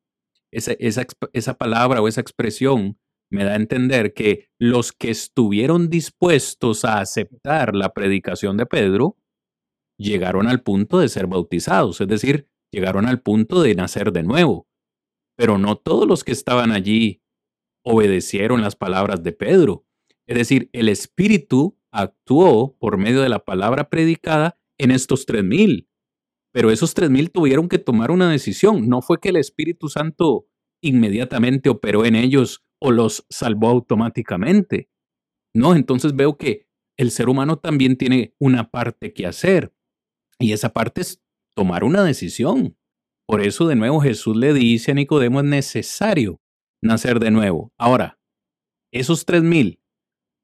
[0.51, 2.99] esa, esa, palabra o esa expresión
[3.31, 9.17] me da a entender que los que estuvieron dispuestos a aceptar la predicación de Pedro,
[9.99, 14.69] llegaron al punto de ser bautizados, es decir, llegaron al punto de nacer de nuevo.
[15.37, 17.23] Pero no todos los que estaban allí
[17.85, 19.87] obedecieron las palabras de Pedro.
[20.27, 25.89] Es decir, el Espíritu actuó por medio de la palabra predicada en estos tres mil.
[26.53, 28.89] Pero esos tres mil tuvieron que tomar una decisión.
[28.89, 30.49] No fue que el Espíritu Santo
[30.83, 34.89] inmediatamente operó en ellos o los salvó automáticamente.
[35.55, 36.67] No, entonces veo que
[36.97, 39.73] el ser humano también tiene una parte que hacer.
[40.39, 41.23] Y esa parte es
[41.55, 42.77] tomar una decisión.
[43.27, 46.41] Por eso de nuevo Jesús le dice a Nicodemo es necesario
[46.83, 47.73] nacer de nuevo.
[47.77, 48.19] Ahora,
[48.93, 49.81] esos tres mil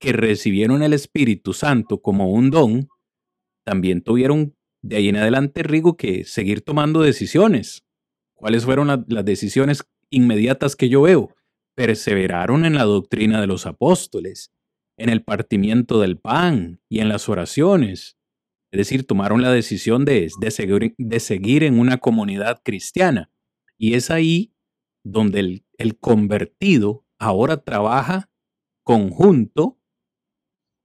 [0.00, 2.88] que recibieron el Espíritu Santo como un don,
[3.64, 7.84] también tuvieron de ahí en adelante, Rigo, que seguir tomando decisiones.
[8.34, 11.32] ¿Cuáles fueron las decisiones inmediatas que yo veo?
[11.74, 14.52] Perseveraron en la doctrina de los apóstoles,
[14.98, 18.18] en el partimiento del pan y en las oraciones.
[18.70, 23.30] Es decir, tomaron la decisión de, de, seguir, en una comunidad cristiana.
[23.78, 24.54] Y es ahí
[25.04, 28.30] donde el el convertido ahora trabaja
[28.84, 29.80] conjunto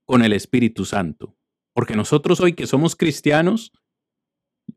[0.04, 1.36] con el Espíritu Santo.
[1.72, 3.72] Porque nosotros hoy que somos cristianos,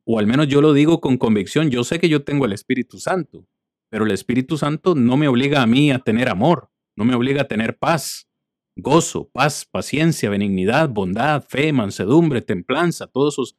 [0.06, 3.00] o al menos yo lo digo con convicción, yo sé que yo tengo el Espíritu
[3.00, 3.48] Santo,
[3.92, 7.42] pero el Espíritu Santo no me obliga a mí a tener amor, no me obliga
[7.42, 8.30] a tener paz,
[8.78, 13.58] gozo, paz, paciencia, benignidad, bondad, fe, mansedumbre, templanza, todos esos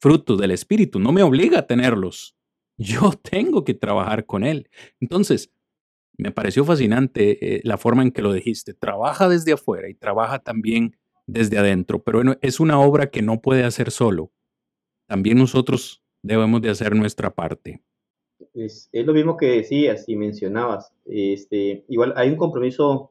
[0.00, 2.36] frutos del Espíritu, no me obliga a tenerlos.
[2.76, 4.68] Yo tengo que trabajar con Él.
[5.00, 5.50] Entonces,
[6.18, 8.74] me pareció fascinante eh, la forma en que lo dijiste.
[8.74, 13.64] Trabaja desde afuera y trabaja también desde adentro, pero es una obra que no puede
[13.64, 14.30] hacer solo.
[15.08, 17.82] También nosotros debemos de hacer nuestra parte.
[18.54, 20.92] Es, es lo mismo que decías y mencionabas.
[21.04, 23.10] Este, igual hay un compromiso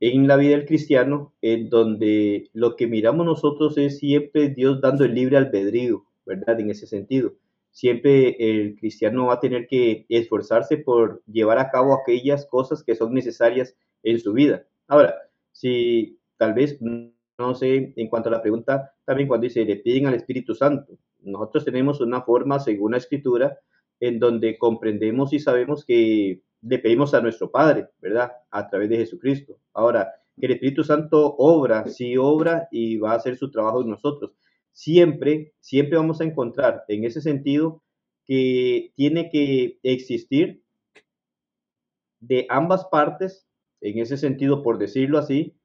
[0.00, 5.04] en la vida del cristiano en donde lo que miramos nosotros es siempre Dios dando
[5.04, 6.60] el libre albedrío, ¿verdad?
[6.60, 7.34] En ese sentido
[7.74, 12.94] siempre el cristiano va a tener que esforzarse por llevar a cabo aquellas cosas que
[12.94, 14.64] son necesarias en su vida.
[14.86, 15.14] Ahora,
[15.50, 20.06] si tal vez, no sé, en cuanto a la pregunta, también cuando dice, le piden
[20.06, 23.58] al Espíritu Santo, nosotros tenemos una forma, según la Escritura,
[24.06, 28.32] en donde comprendemos y sabemos que le pedimos a nuestro Padre, ¿verdad?
[28.50, 29.58] A través de Jesucristo.
[29.72, 33.90] Ahora, que el Espíritu Santo obra, sí obra y va a hacer su trabajo en
[33.90, 34.32] nosotros
[34.74, 37.82] siempre, siempre vamos a encontrar en ese sentido
[38.26, 40.62] que tiene que existir
[42.20, 43.46] de ambas partes,
[43.80, 45.56] en ese sentido, por decirlo así,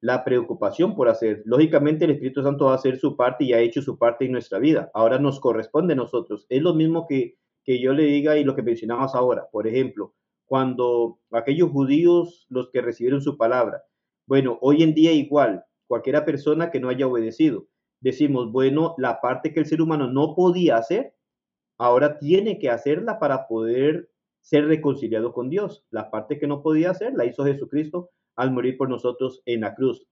[0.00, 1.42] la preocupación por hacer.
[1.44, 4.32] Lógicamente el Espíritu Santo va a hacer su parte y ha hecho su parte en
[4.32, 4.90] nuestra vida.
[4.94, 6.46] Ahora nos corresponde a nosotros.
[6.48, 9.48] Es lo mismo que, que yo le diga y lo que mencionamos ahora.
[9.50, 10.14] Por ejemplo,
[10.46, 13.82] cuando aquellos judíos, los que recibieron su palabra,
[14.26, 17.66] bueno, hoy en día igual, cualquiera persona que no haya obedecido,
[18.00, 21.14] decimos, bueno, la parte que el ser humano no podía hacer,
[21.78, 24.10] ahora tiene que hacerla para poder
[24.40, 25.84] ser reconciliado con Dios.
[25.90, 29.74] La parte que no podía hacer la hizo Jesucristo al morir por nosotros en la
[29.74, 30.06] cruz.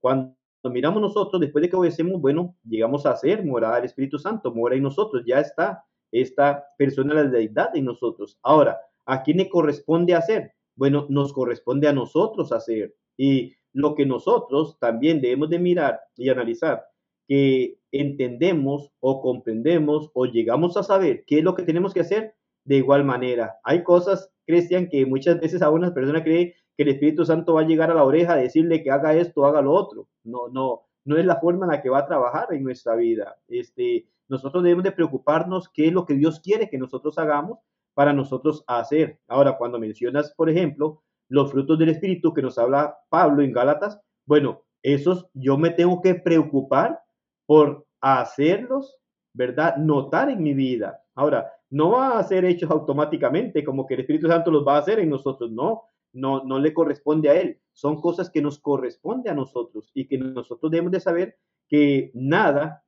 [0.00, 4.52] Cuando miramos nosotros, después de que obedecemos, bueno, llegamos a ser morada del Espíritu Santo,
[4.52, 8.38] mora en nosotros, ya está esta persona, la deidad en nosotros.
[8.42, 10.52] Ahora, ¿a quién le corresponde hacer?
[10.76, 12.94] Bueno, nos corresponde a nosotros hacer.
[13.16, 16.84] Y lo que nosotros también debemos de mirar y analizar
[17.28, 22.34] que entendemos o comprendemos o llegamos a saber qué es lo que tenemos que hacer,
[22.64, 23.58] de igual manera.
[23.64, 27.60] Hay cosas, Cristian, que muchas veces a una persona cree que el Espíritu Santo va
[27.62, 30.08] a llegar a la oreja a decirle que haga esto, haga lo otro.
[30.24, 33.36] No, no, no es la forma en la que va a trabajar en nuestra vida.
[33.48, 37.58] Este, nosotros debemos de preocuparnos qué es lo que Dios quiere que nosotros hagamos
[37.94, 39.18] para nosotros hacer.
[39.26, 44.00] Ahora, cuando mencionas, por ejemplo, los frutos del Espíritu que nos habla Pablo en Gálatas,
[44.26, 47.00] bueno, esos yo me tengo que preocupar
[47.46, 48.96] por hacerlos,
[49.32, 49.76] ¿verdad?
[49.76, 51.02] Notar en mi vida.
[51.14, 54.80] Ahora, no va a ser hechos automáticamente, como que el Espíritu Santo los va a
[54.80, 57.60] hacer en nosotros, no, no, no le corresponde a Él.
[57.72, 62.84] Son cosas que nos corresponde a nosotros y que nosotros debemos de saber que nada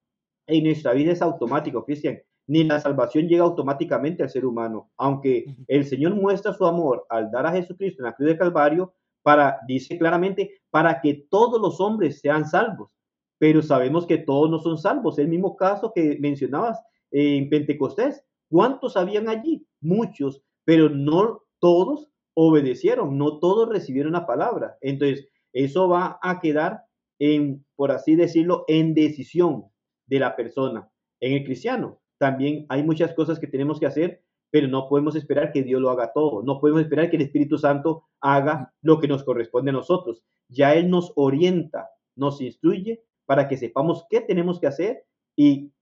[0.51, 2.21] en nuestra vida es automático, Cristian.
[2.47, 7.31] Ni la salvación llega automáticamente al ser humano, aunque el Señor muestra su amor al
[7.31, 8.93] dar a Jesucristo en la cruz de Calvario
[9.23, 12.91] para, dice claramente, para que todos los hombres sean salvos.
[13.39, 15.19] Pero sabemos que todos no son salvos.
[15.19, 16.79] El mismo caso que mencionabas
[17.11, 18.25] en Pentecostés.
[18.49, 19.67] ¿Cuántos habían allí?
[19.81, 24.77] Muchos, pero no todos obedecieron, no todos recibieron la palabra.
[24.81, 26.83] Entonces, eso va a quedar
[27.19, 29.67] en, por así decirlo, en decisión
[30.11, 30.91] de la persona.
[31.21, 35.53] En el cristiano también hay muchas cosas que tenemos que hacer, pero no podemos esperar
[35.53, 36.43] que Dios lo haga todo.
[36.43, 40.23] No podemos esperar que el Espíritu Santo haga lo que nos corresponde a nosotros.
[40.49, 45.05] Ya Él nos orienta, nos instruye para que sepamos qué tenemos que hacer
[45.37, 45.73] y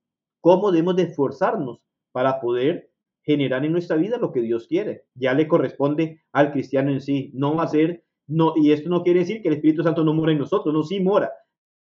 [0.41, 5.07] cómo debemos de esforzarnos para poder generar en nuestra vida lo que Dios quiere.
[5.15, 7.31] Ya le corresponde al cristiano en sí.
[7.35, 10.13] No va a ser, no, y esto no quiere decir que el Espíritu Santo no
[10.13, 11.33] mora en nosotros, no, sí mora,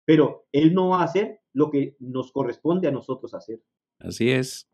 [0.07, 3.63] pero Él no va a hacer lo que nos corresponde a nosotros hacer.
[3.99, 4.69] Así es.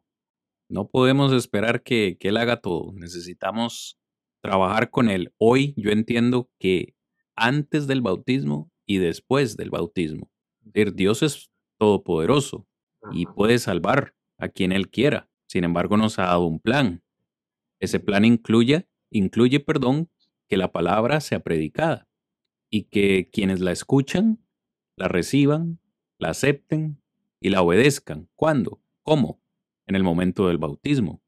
[0.69, 2.93] No podemos esperar que, que Él haga todo.
[2.93, 3.99] Necesitamos
[4.43, 5.33] trabajar con Él.
[5.39, 6.95] Hoy yo entiendo que
[7.37, 10.31] antes del bautismo y después del bautismo,
[10.63, 12.67] Dios es todopoderoso
[13.13, 15.31] y puede salvar a quien Él quiera.
[15.47, 17.03] Sin embargo, nos ha dado un plan.
[17.81, 20.11] Ese plan incluye, incluye, perdón,
[20.49, 22.09] que la palabra sea predicada
[22.71, 24.45] y que quienes la escuchan,
[24.97, 25.81] la reciban,
[26.25, 27.01] la acepten
[27.41, 28.29] y la obedezcan.
[28.35, 28.83] ¿Cuándo?
[29.03, 29.41] ¿Cómo?
[29.87, 31.23] En el momento del bautismo.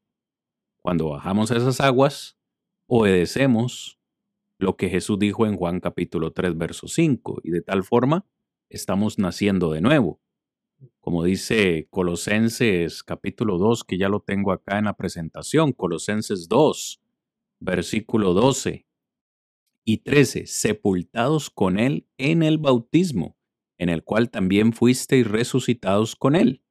[0.81, 2.37] Cuando bajamos a esas aguas,
[2.87, 3.99] obedecemos
[4.57, 8.25] lo que Jesús dijo en Juan capítulo 3, verso 5, y de tal forma
[8.69, 10.19] estamos naciendo de nuevo
[10.99, 17.01] como dice Colosenses capítulo 2, que ya lo tengo acá en la presentación, Colosenses 2,
[17.59, 18.85] versículo 12
[19.85, 23.36] y 13, sepultados con Él en el bautismo,
[23.77, 26.63] en el cual también fuisteis resucitados con Él,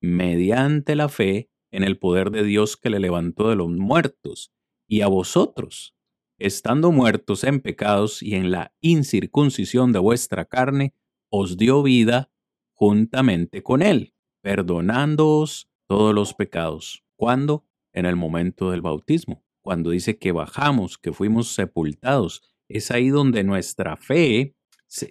[0.00, 4.52] mediante la fe en el poder de Dios que le levantó de los muertos,
[4.86, 5.94] y a vosotros,
[6.38, 10.94] estando muertos en pecados y en la incircuncisión de vuestra carne,
[11.30, 12.30] os dio vida
[12.74, 17.04] juntamente con Él, perdonándoos todos los pecados.
[17.16, 17.64] ¿Cuándo?
[17.92, 19.44] En el momento del bautismo.
[19.62, 24.56] Cuando dice que bajamos, que fuimos sepultados, es ahí donde nuestra fe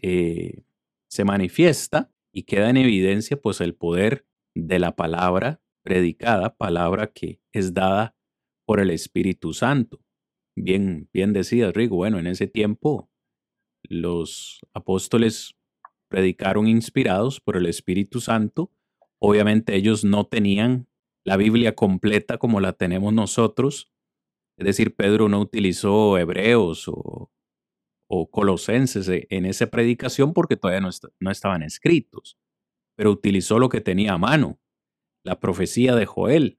[0.02, 0.64] eh,
[1.12, 7.41] se manifiesta y queda en evidencia pues el poder de la palabra predicada, palabra que
[7.51, 8.16] es dada
[8.66, 9.99] por el Espíritu Santo.
[10.55, 13.09] Bien, bien decía Rigo, bueno, en ese tiempo
[13.84, 15.55] los apóstoles
[16.09, 18.72] predicaron inspirados por el Espíritu Santo.
[19.20, 20.88] Obviamente ellos no tenían
[21.26, 23.91] la Biblia completa como la tenemos nosotros.
[24.57, 27.32] Es decir, Pedro no utilizó hebreos o,
[28.30, 30.89] colosenses e, en esa predicación porque todavía no,
[31.20, 32.38] no estaban escritos,
[32.95, 34.59] pero utilizó lo que tenía a mano,
[35.24, 36.57] la profecía de Joel,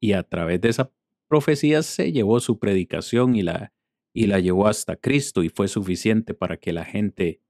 [0.00, 0.92] y a través de esa
[1.28, 3.72] profecía se llevó su predicación y la,
[4.12, 7.42] y la llevó hasta Cristo y fue suficiente para que la gente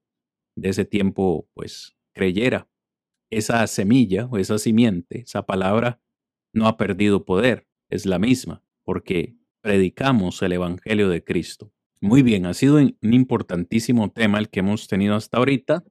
[0.56, 2.68] de ese tiempo pues creyera.
[3.30, 6.02] Esa semilla o esa simiente, esa palabra,
[6.52, 11.72] no ha perdido poder, es la misma, porque predicamos el Evangelio de Cristo.
[12.02, 15.84] Muy bien, ha sido un importantísimo tema el que hemos tenido hasta ahorita.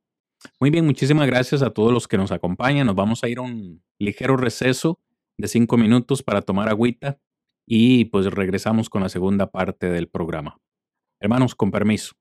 [0.59, 2.87] Muy bien, muchísimas gracias a todos los que nos acompañan.
[2.87, 4.99] Nos vamos a ir a un ligero receso
[5.37, 7.19] de cinco minutos para tomar agüita
[7.67, 10.59] y pues regresamos con la segunda parte del programa.
[11.19, 12.13] Hermanos, con permiso.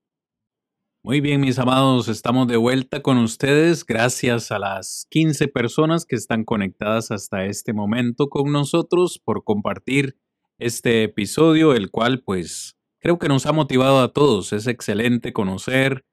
[1.01, 6.17] Muy bien, mis amados, estamos de vuelta con ustedes gracias a las 15 personas que
[6.17, 10.17] están conectadas hasta este momento con nosotros por compartir
[10.59, 14.53] este episodio, el cual pues creo que nos ha motivado a todos.
[14.53, 16.05] Es excelente conocer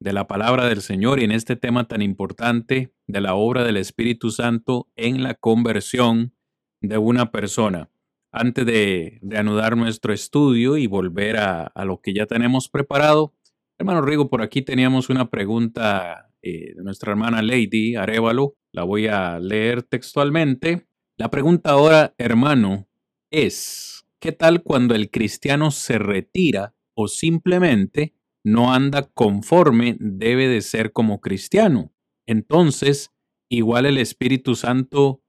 [0.00, 3.76] de la palabra del Señor y en este tema tan importante de la obra del
[3.76, 6.34] Espíritu Santo en la conversión
[6.82, 7.90] de una persona.
[8.32, 13.34] Antes de, anudar nuestro estudio y volver a, a lo que ya tenemos preparado,
[13.80, 18.58] Hermano Rigo, por aquí teníamos una pregunta eh, de nuestra hermana Lady Arevalo.
[18.72, 20.86] La voy a leer textualmente.
[21.16, 22.90] La pregunta ahora, hermano,
[23.30, 28.14] es, ¿qué tal cuando el cristiano se retira o simplemente
[28.44, 31.92] no anda conforme debe de ser como cristiano?
[32.26, 33.10] Entonces,
[33.48, 35.22] igual el Espíritu Santo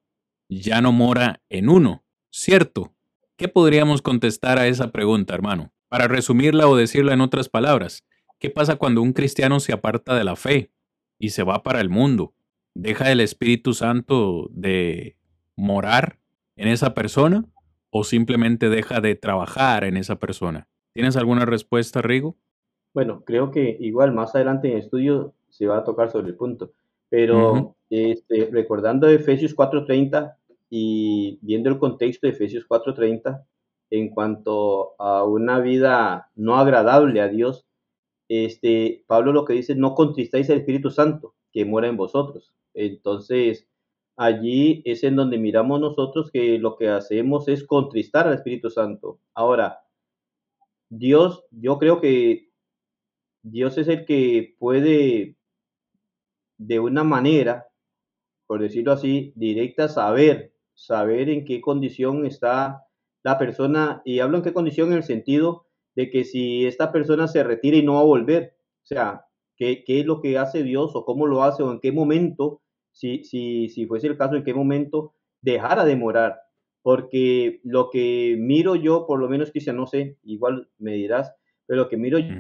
[0.49, 2.93] ya no mora en uno, ¿cierto?
[3.37, 5.73] ¿Qué podríamos contestar a esa pregunta, hermano?
[5.87, 8.05] Para resumirla o decirla en otras palabras,
[8.39, 10.71] ¿qué pasa cuando un cristiano se aparta de la fe
[11.17, 12.35] y se va para el mundo?
[12.75, 15.17] ¿Deja el Espíritu Santo de
[15.55, 16.19] morar
[16.55, 17.45] en esa persona
[17.91, 20.67] o simplemente deja de trabajar en esa persona?
[20.93, 22.37] ¿Tienes alguna respuesta, Rigo?
[22.93, 26.35] Bueno, creo que igual más adelante en el estudio se va a tocar sobre el
[26.35, 26.73] punto,
[27.09, 30.35] pero este, recordando Efesios 4:30
[30.69, 33.45] y viendo el contexto de Efesios 4:30
[33.89, 37.65] en cuanto a una vida no agradable a Dios,
[38.29, 42.53] este, Pablo lo que dice, no contristáis al Espíritu Santo que mora en vosotros.
[42.73, 43.67] Entonces,
[44.21, 49.19] allí es en donde miramos nosotros que lo que hacemos es contristar al Espíritu Santo.
[49.33, 49.79] Ahora,
[50.89, 52.51] Dios, yo creo que
[53.41, 55.37] Dios es el que puede,
[56.59, 57.65] de una manera,
[58.45, 62.85] por decirlo así, directa, saber, saber en qué condición está
[63.23, 65.65] la persona, y hablo en qué condición en el sentido
[65.95, 69.83] de que si esta persona se retira y no va a volver, o sea, qué,
[69.83, 72.61] qué es lo que hace Dios o cómo lo hace o en qué momento
[72.91, 76.41] si, si, si fuese el caso, en qué momento dejara de morar.
[76.83, 81.33] Porque lo que miro yo, por lo menos quizá no sé, igual me dirás,
[81.67, 82.33] pero lo que miro yo,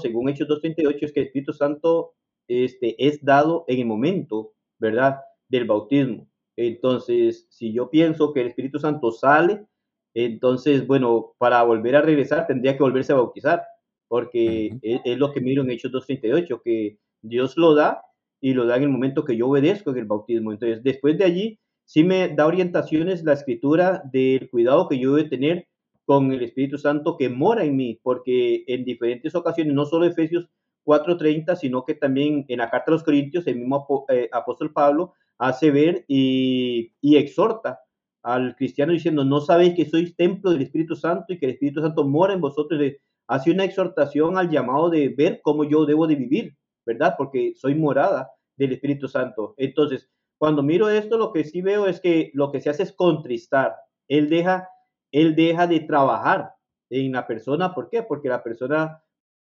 [0.00, 2.14] según Hechos 2.38, es que el Espíritu Santo
[2.48, 6.26] este, es dado en el momento, ¿verdad?, del bautismo.
[6.56, 9.66] Entonces, si yo pienso que el Espíritu Santo sale,
[10.14, 13.62] entonces, bueno, para volver a regresar tendría que volverse a bautizar,
[14.08, 18.05] porque es, es, lo que miro en Hechos 2.38, que Dios lo da
[18.40, 20.52] y lo da en el momento que yo obedezco en el bautismo.
[20.52, 25.28] Entonces, después de allí, sí me da orientaciones la escritura del cuidado que yo debo
[25.28, 25.68] tener
[26.04, 30.48] con el Espíritu Santo que mora en mí, porque en diferentes ocasiones, no solo Efesios
[30.84, 35.14] 4:30, sino que también en la carta a los Corintios, el mismo eh, apóstol Pablo
[35.38, 37.80] hace ver y, y, exhorta
[38.22, 41.82] al cristiano diciendo, no sabéis que sois templo del Espíritu Santo y que el Espíritu
[41.82, 42.80] Santo mora en vosotros.
[43.28, 46.56] Hace una exhortación al llamado de ver cómo yo debo de vivir.
[46.86, 47.14] ¿Verdad?
[47.18, 49.54] Porque soy morada del Espíritu Santo.
[49.58, 50.08] Entonces,
[50.38, 53.74] cuando miro esto, lo que sí veo es que lo que se hace es contristar.
[54.08, 54.68] Él deja,
[55.10, 56.52] él deja de trabajar
[56.90, 57.74] en la persona.
[57.74, 58.02] ¿Por qué?
[58.02, 59.02] Porque la persona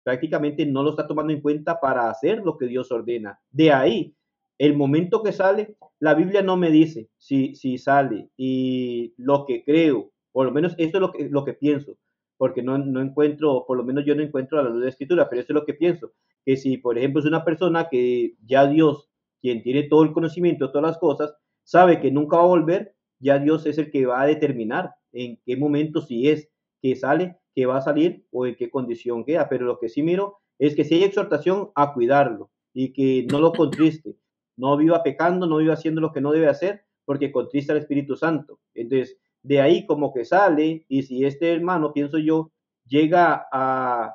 [0.03, 3.39] prácticamente no lo está tomando en cuenta para hacer lo que Dios ordena.
[3.51, 4.15] De ahí,
[4.57, 9.65] el momento que sale, la Biblia no me dice si, si sale y lo que
[9.65, 11.97] creo, por lo menos eso es lo que, lo que pienso,
[12.39, 15.29] porque no, no encuentro, por lo menos yo no encuentro la luz de la escritura,
[15.29, 16.13] pero eso es lo que pienso
[16.49, 19.11] que si, por ejemplo, es una persona que ya Dios,
[19.43, 22.95] quien tiene todo el conocimiento de todas las cosas, sabe que nunca va a volver,
[23.21, 26.49] ya Dios es el que va a determinar en qué momento si es
[26.81, 29.47] que sale, que va a salir o en qué condición queda.
[29.51, 33.41] Pero lo que sí miro es que si hay exhortación a cuidarlo y que no
[33.41, 34.17] lo contriste,
[34.57, 38.17] no viva pecando, no viva haciendo lo que no debe hacer, porque contrista al Espíritu
[38.17, 38.59] Santo.
[38.73, 42.51] Entonces, de ahí como que sale, y si este hermano, pienso yo,
[42.87, 44.15] llega a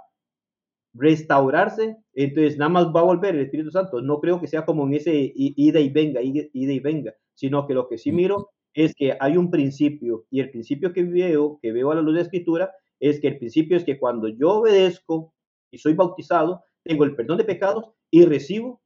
[0.94, 4.02] restaurarse, entonces nada más va a volver el Espíritu Santo.
[4.02, 7.74] No creo que sea como en ese ida y venga, ida y venga, sino que
[7.74, 11.72] lo que sí miro es que hay un principio y el principio que veo, que
[11.72, 14.50] veo a la luz de la escritura, es que el principio es que cuando yo
[14.60, 15.34] obedezco
[15.72, 18.82] y soy bautizado, tengo el perdón de pecados y recibo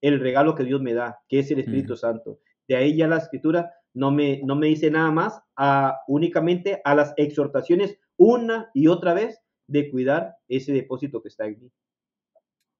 [0.00, 2.38] el regalo que Dios me da, que es el Espíritu Santo.
[2.68, 6.94] De ahí ya la escritura no me, no me dice nada más a, únicamente a
[6.94, 11.70] las exhortaciones una y otra vez de cuidar ese depósito que está aquí.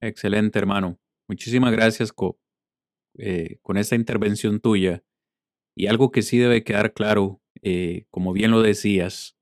[0.00, 0.98] Excelente, hermano.
[1.28, 2.12] Muchísimas gracias
[3.16, 5.02] eh, con esta intervención tuya.
[5.76, 9.36] Y algo que sí debe quedar claro, eh, como bien lo decías,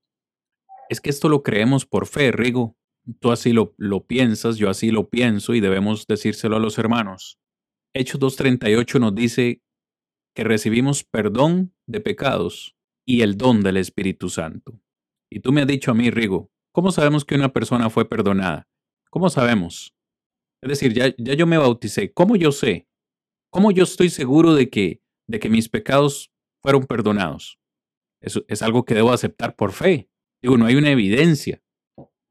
[0.89, 2.77] es que esto lo creemos por fe, Rigo.
[3.19, 7.39] Tú así lo, lo piensas, yo así lo pienso y debemos decírselo a los hermanos.
[7.93, 9.61] Hechos 2.38 nos dice
[10.33, 12.75] que recibimos perdón de pecados
[13.05, 14.79] y el don del Espíritu Santo.
[15.29, 18.67] Y tú me has dicho a mí, Rigo, ¿Cómo sabemos que una persona fue perdonada?
[19.11, 19.95] ¿Cómo sabemos?
[20.59, 22.11] Es decir, ya, ya yo me bauticé.
[22.11, 22.87] ¿Cómo yo sé?
[23.51, 27.59] ¿Cómo yo estoy seguro de que, de que mis pecados fueron perdonados?
[28.21, 30.09] Eso es algo que debo aceptar por fe.
[30.41, 31.61] Digo, no hay una evidencia.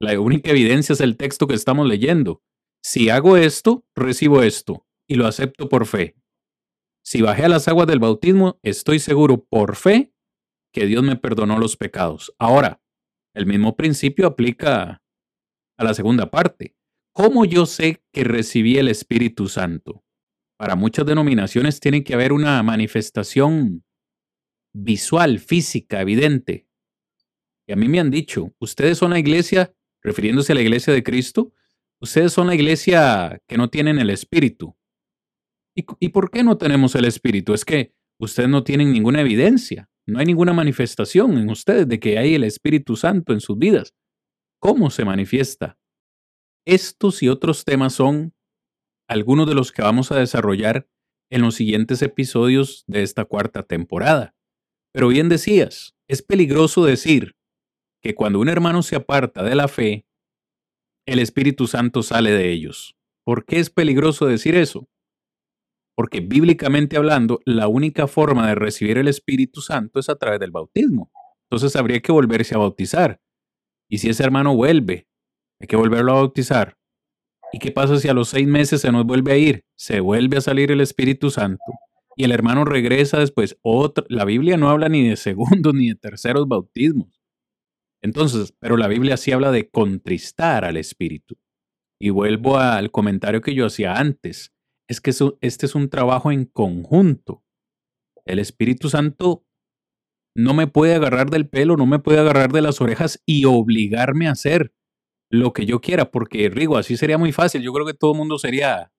[0.01, 2.43] La única evidencia es el texto que estamos leyendo.
[2.83, 6.17] Si hago esto, recibo esto y lo acepto por fe.
[7.05, 10.15] Si bajé a las aguas del bautismo, estoy seguro por fe
[10.73, 12.35] que Dios me perdonó los pecados.
[12.39, 12.81] Ahora,
[13.35, 15.03] el mismo principio aplica
[15.77, 16.77] a la segunda parte.
[17.13, 20.05] ¿Cómo yo sé que recibí el Espíritu Santo?
[20.57, 23.85] Para muchas denominaciones tiene que haber una manifestación
[24.73, 26.69] visual, física, evidente.
[27.67, 31.03] Y a mí me han dicho, ustedes son la iglesia, refiriéndose a la iglesia de
[31.03, 31.53] Cristo,
[32.01, 34.77] ustedes son la iglesia que no tienen el Espíritu.
[35.77, 37.55] ¿Y, ¿Y por qué no tenemos el Espíritu?
[37.55, 42.19] Es que ustedes no tienen ninguna evidencia, no hay ninguna manifestación en ustedes de que
[42.19, 43.95] hay el Espíritu Santo en sus vidas.
[44.61, 45.79] ¿Cómo se manifiesta?
[46.67, 48.35] Estos y otros temas son
[49.09, 50.89] algunos de los que vamos a desarrollar
[51.31, 54.35] en los siguientes episodios de esta cuarta temporada.
[54.93, 57.35] Pero bien decías, es peligroso decir
[58.03, 60.07] que cuando un hermano se aparta de la fe,
[61.07, 62.97] el Espíritu Santo sale de ellos.
[63.25, 64.89] ¿Por qué es peligroso decir eso?
[65.95, 70.51] Porque bíblicamente hablando, la única forma de recibir el Espíritu Santo es a través del
[70.51, 71.11] bautismo.
[71.51, 73.21] Entonces habría que volverse a bautizar.
[73.89, 75.07] Y si ese hermano vuelve,
[75.61, 76.79] hay que volverlo a bautizar.
[77.53, 79.67] ¿Y qué pasa si a los seis meses se nos vuelve a ir?
[79.77, 81.63] Se vuelve a salir el Espíritu Santo.
[82.17, 83.59] Y el hermano regresa después.
[84.09, 87.21] La Biblia no habla ni de segundos ni de terceros bautismos.
[88.03, 91.37] Entonces, pero la Biblia sí habla de contristar al Espíritu.
[92.01, 94.53] Y vuelvo al comentario que yo hacía antes
[94.89, 95.11] es que
[95.41, 97.43] este es un trabajo en conjunto.
[98.25, 99.45] El Espíritu Santo
[100.35, 104.29] no me puede agarrar del pelo, no me puede agarrar de las orejas y obligarme
[104.29, 104.73] a hacer
[105.31, 107.63] lo que yo quiera, porque Rigo, así sería muy fácil.
[107.63, 108.93] Yo creo que todo el mundo sería,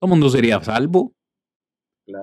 [0.00, 1.14] todo mundo sería salvo.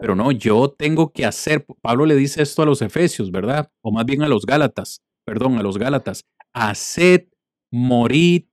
[0.01, 1.63] Pero no, yo tengo que hacer.
[1.81, 3.71] Pablo le dice esto a los Efesios, ¿verdad?
[3.83, 6.25] O más bien a los Gálatas, perdón, a los Gálatas.
[6.53, 7.27] Haced
[7.71, 8.49] morir,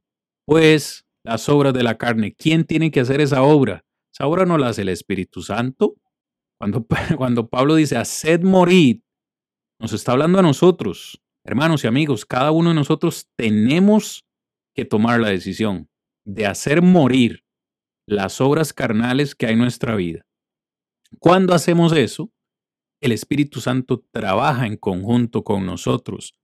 [0.47, 2.35] pues, las obras de la carne.
[2.35, 3.83] ¿Quién tiene que hacer esa obra?
[4.13, 5.97] Esa obra no la hace el Espíritu Santo.
[6.59, 6.87] Cuando,
[7.17, 9.03] cuando Pablo dice, haced morir,
[9.81, 14.25] nos está hablando a nosotros, hermanos y amigos, cada uno de nosotros tenemos
[14.75, 15.89] que tomar la decisión
[16.25, 17.45] de hacer morir
[18.07, 20.25] las obras carnales que hay en nuestra vida.
[21.19, 22.33] Cuando hacemos eso,
[23.01, 26.35] el Espíritu Santo trabaja en conjunto con nosotros.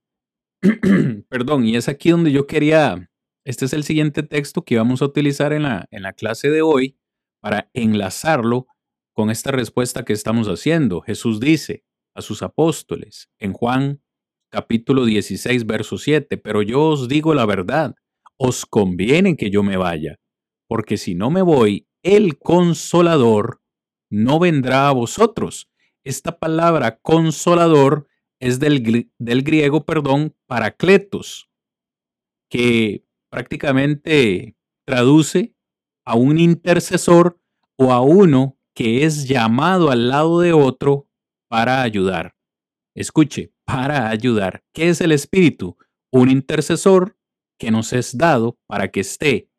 [1.29, 3.09] Perdón, y es aquí donde yo quería,
[3.45, 6.61] este es el siguiente texto que vamos a utilizar en la, en la clase de
[6.61, 6.98] hoy,
[7.39, 8.67] para enlazarlo
[9.13, 11.01] con esta respuesta que estamos haciendo.
[11.01, 11.83] Jesús dice
[12.15, 14.01] a sus apóstoles en Juan
[14.49, 17.95] capítulo 16, verso 7, pero yo os digo la verdad,
[18.37, 20.19] os conviene que yo me vaya,
[20.67, 23.61] porque si no me voy, el consolador
[24.09, 25.69] no vendrá a vosotros.
[26.03, 28.07] Esta palabra consolador
[28.39, 31.49] es del, del griego, perdón, paracletos,
[32.49, 35.53] que prácticamente traduce
[36.09, 37.39] a un intercesor
[37.77, 41.07] o a uno que es llamado al lado de otro
[41.47, 42.35] para ayudar.
[42.95, 44.63] Escuche, para ayudar.
[44.73, 45.77] ¿Qué es el Espíritu?
[46.11, 47.15] Un intercesor
[47.59, 49.51] que nos es dado para que esté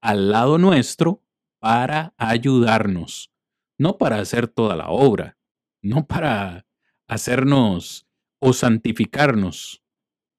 [0.00, 1.24] al lado nuestro
[1.58, 3.32] para ayudarnos,
[3.76, 5.36] no para hacer toda la obra,
[5.82, 6.68] no para
[7.08, 8.06] hacernos
[8.38, 9.82] o santificarnos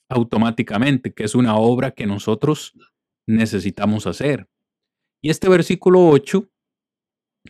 [0.10, 2.72] automáticamente, que es una obra que nosotros
[3.28, 4.48] necesitamos hacer.
[5.22, 6.50] Y este versículo 8,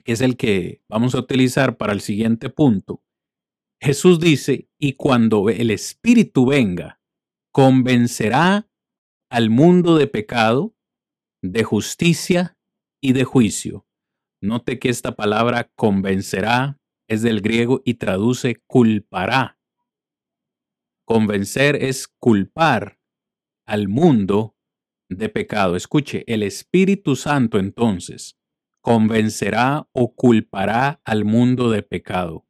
[0.03, 3.03] que es el que vamos a utilizar para el siguiente punto,
[3.82, 6.99] Jesús dice, y cuando el Espíritu venga,
[7.51, 8.70] convencerá
[9.30, 10.76] al mundo de pecado,
[11.43, 12.57] de justicia
[13.01, 13.86] y de juicio.
[14.41, 19.59] Note que esta palabra convencerá es del griego y traduce culpará.
[21.05, 23.00] Convencer es culpar
[23.66, 24.57] al mundo
[25.09, 25.75] de pecado.
[25.75, 28.38] Escuche, el Espíritu Santo entonces
[28.82, 32.46] convencerá o culpará al mundo de pecado.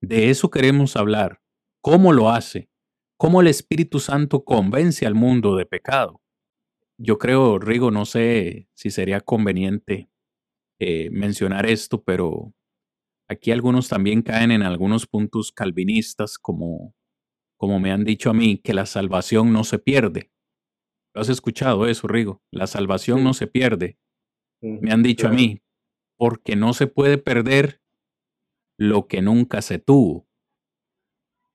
[0.00, 1.40] De eso queremos hablar.
[1.80, 2.70] ¿Cómo lo hace?
[3.16, 6.22] ¿Cómo el Espíritu Santo convence al mundo de pecado?
[6.98, 10.10] Yo creo, Rigo, no sé si sería conveniente
[10.78, 12.54] eh, mencionar esto, pero
[13.28, 16.94] aquí algunos también caen en algunos puntos calvinistas, como,
[17.56, 20.30] como me han dicho a mí, que la salvación no se pierde
[21.18, 22.42] has escuchado eso, Rigo?
[22.52, 23.98] La salvación no se pierde.
[24.60, 25.62] Me han dicho a mí,
[26.16, 27.80] porque no se puede perder
[28.78, 30.28] lo que nunca se tuvo.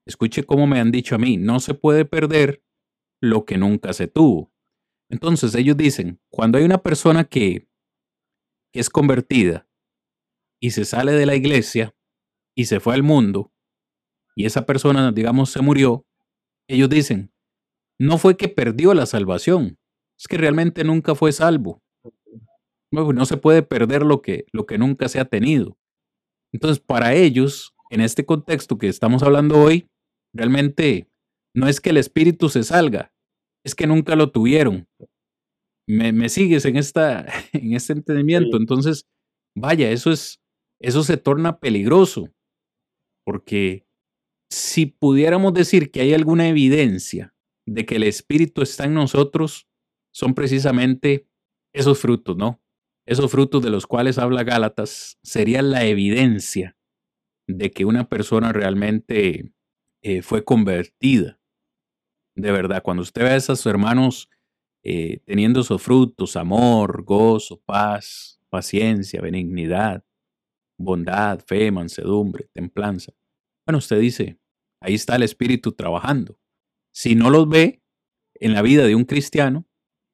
[0.06, 2.64] Escuche cómo me han dicho a mí, no se puede perder
[3.22, 4.54] lo que nunca se tuvo.
[5.10, 7.68] Entonces ellos dicen, cuando hay una persona que,
[8.74, 9.68] que es convertida
[10.62, 11.96] y se sale de la iglesia
[12.56, 13.54] y se fue al mundo,
[14.36, 16.06] y esa persona, digamos, se murió,
[16.68, 17.33] ellos dicen,
[18.00, 19.78] no fue que perdió la salvación,
[20.20, 21.82] es que realmente nunca fue salvo.
[22.92, 25.78] No, se puede perder lo que, lo que nunca se ha tenido.
[26.54, 29.88] Entonces, para ellos, en este contexto que estamos hablando hoy,
[30.32, 31.10] realmente
[31.56, 33.12] no es que el espíritu se salga,
[33.66, 34.88] es que nunca lo tuvieron.
[35.88, 38.58] Me, sigues en, esta, en este entendimiento.
[38.58, 39.08] Entonces,
[39.56, 40.40] vaya, eso es,
[40.80, 42.30] eso se torna peligroso,
[43.26, 43.88] porque
[44.52, 47.33] si pudiéramos decir que hay alguna evidencia
[47.66, 49.68] de que el Espíritu está en nosotros
[50.12, 51.28] son precisamente
[51.74, 52.62] esos frutos, ¿no?
[53.06, 56.78] Esos frutos de los cuales habla Gálatas serían la evidencia
[57.48, 59.52] de que una persona realmente
[60.02, 61.40] eh, fue convertida.
[62.36, 64.30] De verdad, cuando usted ve a esos hermanos
[64.84, 70.04] eh, teniendo esos frutos, amor, gozo, paz, paciencia, benignidad,
[70.78, 73.14] bondad, fe, mansedumbre, templanza.
[73.66, 74.40] Bueno, usted dice,
[74.82, 76.38] ahí está el Espíritu trabajando.
[76.94, 77.82] Si no los ve
[78.36, 79.68] en la vida de un cristiano,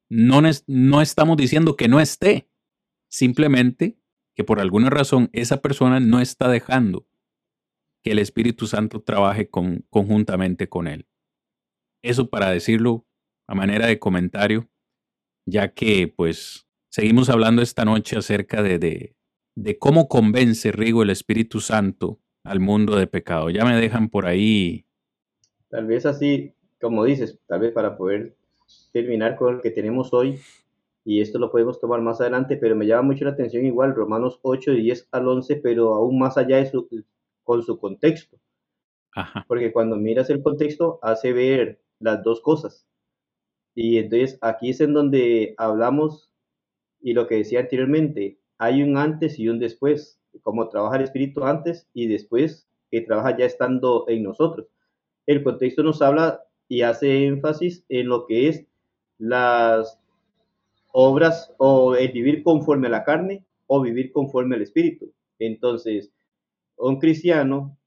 [0.09, 2.49] no, no estamos diciendo que no esté,
[3.09, 3.99] simplemente
[4.35, 7.07] que por alguna razón esa persona no está dejando
[8.01, 11.07] que el Espíritu Santo trabaje con, conjuntamente con él.
[12.01, 13.05] Eso para decirlo
[13.47, 14.69] a manera de comentario,
[15.45, 19.17] ya que pues seguimos hablando esta noche acerca de, de,
[19.55, 23.49] de cómo convence Rigo el Espíritu Santo al mundo de pecado.
[23.49, 24.87] Ya me dejan por ahí.
[25.67, 28.35] Tal vez así, como dices, tal vez para poder
[28.91, 30.39] terminar con lo que tenemos hoy,
[31.05, 34.39] y esto lo podemos tomar más adelante, pero me llama mucho la atención igual Romanos
[34.43, 36.87] 8, 10 al 11, pero aún más allá de su,
[37.43, 38.37] con su contexto.
[39.47, 42.85] Porque cuando miras el contexto hace ver las dos cosas.
[43.73, 46.31] Y entonces aquí es en donde hablamos
[47.01, 51.43] y lo que decía anteriormente, hay un antes y un después, como trabaja el espíritu
[51.43, 54.67] antes y después que trabaja ya estando en nosotros.
[55.25, 58.65] El contexto nos habla y hace énfasis en lo que es
[59.17, 59.99] las
[60.93, 65.11] obras o el vivir conforme a la carne o vivir conforme al espíritu.
[65.39, 66.11] Entonces,
[66.77, 67.77] un cristiano,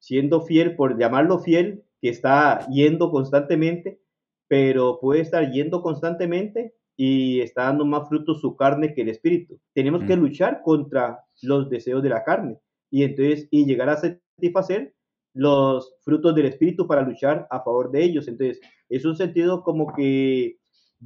[0.00, 4.00] siendo fiel, por llamarlo fiel, que está yendo constantemente,
[4.48, 9.60] pero puede estar yendo constantemente y está dando más frutos su carne que el espíritu.
[9.72, 10.20] Tenemos que mm.
[10.20, 12.58] luchar contra los deseos de la carne
[12.90, 14.94] y entonces y llegar a satisfacer
[15.38, 18.26] los frutos del espíritu para luchar a favor de ellos.
[18.26, 20.58] Entonces, es un sentido como que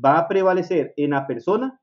[0.03, 1.79] va a prevalecer en la persona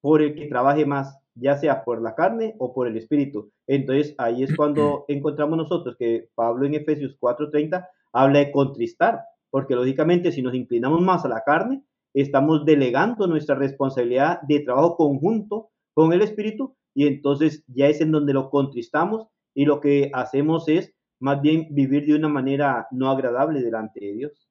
[0.00, 3.52] por el que trabaje más, ya sea por la carne o por el espíritu.
[3.66, 9.20] Entonces, ahí es cuando encontramos nosotros que Pablo en Efesios 4:30 habla de contristar,
[9.50, 11.84] porque lógicamente si nos inclinamos más a la carne,
[12.14, 18.12] estamos delegando nuestra responsabilidad de trabajo conjunto con el espíritu y entonces ya es en
[18.12, 23.10] donde lo contristamos y lo que hacemos es más bien vivir de una manera no
[23.10, 24.50] agradable delante de Dios.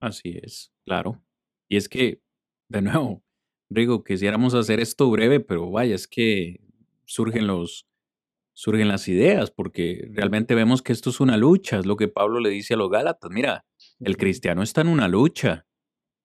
[0.00, 1.22] Así es, claro.
[1.68, 2.22] Y es que,
[2.68, 3.22] de nuevo,
[3.70, 6.60] Rigo, quisiéramos hacer esto breve, pero vaya, es que
[7.06, 7.86] surgen los
[8.56, 12.38] surgen las ideas, porque realmente vemos que esto es una lucha, es lo que Pablo
[12.38, 13.30] le dice a los Gálatas.
[13.32, 13.66] Mira,
[13.98, 15.66] el cristiano está en una lucha.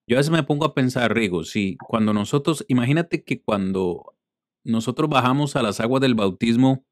[0.07, 4.15] Yo a veces me pongo a pensar, Rigo, si cuando nosotros, imagínate que cuando
[4.63, 6.85] nosotros bajamos a las aguas del bautismo,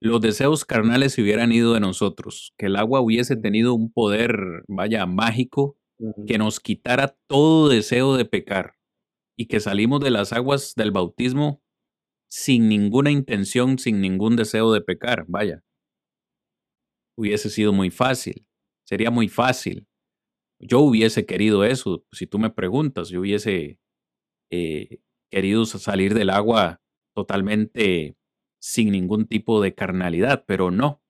[0.00, 4.34] los deseos carnales se hubieran ido de nosotros, que el agua hubiese tenido un poder,
[4.66, 5.76] vaya, mágico,
[6.26, 8.74] que nos quitara todo deseo de pecar
[9.36, 11.62] y que salimos de las aguas del bautismo
[12.30, 15.62] sin ninguna intención, sin ningún deseo de pecar, vaya.
[17.18, 18.46] Hubiese sido muy fácil,
[18.86, 19.86] sería muy fácil.
[20.58, 23.78] Yo hubiese querido eso, si tú me preguntas, yo hubiese
[24.50, 25.00] eh,
[25.30, 26.80] querido salir del agua
[27.14, 28.16] totalmente
[28.60, 31.02] sin ningún tipo de carnalidad, pero no.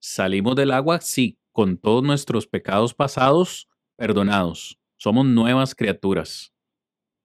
[0.00, 4.78] Salimos del agua, sí, con todos nuestros pecados pasados perdonados.
[4.96, 6.54] Somos nuevas criaturas,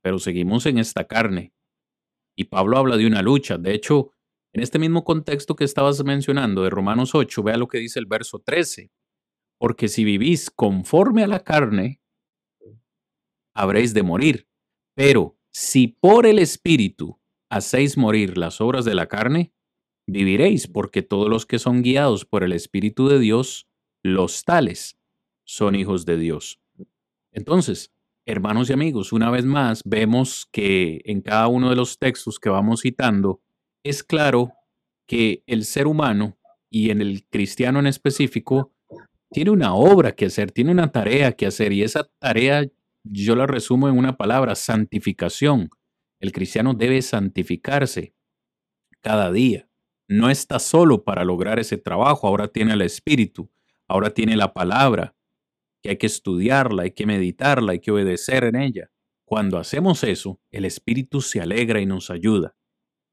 [0.02, 1.54] pero seguimos en esta carne.
[2.36, 3.58] Y Pablo habla de una lucha.
[3.58, 4.12] De hecho,
[4.54, 8.06] en este mismo contexto que estabas mencionando de Romanos 8, vea lo que dice el
[8.06, 8.91] verso 13.
[9.60, 12.02] Porque si vivís conforme a la carne,
[13.56, 14.48] habréis de morir.
[14.95, 17.20] Pero si por el Espíritu
[17.50, 19.54] hacéis morir las obras de la carne,
[20.08, 23.68] viviréis, porque todos los que son guiados por el Espíritu de Dios,
[24.04, 24.98] los tales
[25.46, 26.60] son hijos de Dios.
[27.32, 27.92] Entonces,
[28.26, 32.50] hermanos y amigos, una vez más vemos que en cada uno de los textos que
[32.50, 33.42] vamos citando,
[33.84, 34.54] es claro
[35.08, 36.38] que el ser humano
[36.70, 38.74] y en el cristiano en específico
[39.32, 42.66] tiene una obra que hacer, tiene una tarea que hacer y esa tarea
[43.04, 45.70] yo la resumo en una palabra, santificación.
[46.20, 48.16] El cristiano debe santificarse
[49.02, 49.68] cada día.
[50.14, 53.49] No está solo para lograr ese trabajo, ahora tiene el Espíritu,
[53.88, 55.15] ahora tiene la palabra,
[55.81, 58.91] que hay que estudiarla, hay que meditarla, hay que obedecer en ella.
[59.26, 62.56] Cuando hacemos eso, el Espíritu se alegra y nos ayuda.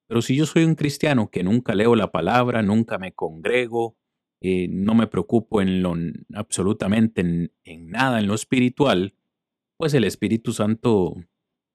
[0.08, 3.96] Pero si yo soy un cristiano que nunca leo la palabra, nunca me congrego,
[4.42, 5.94] eh, no me preocupo en lo
[6.34, 7.50] absolutamente en,
[7.88, 9.14] nada en lo espiritual,
[9.78, 11.14] pues el Espíritu Santo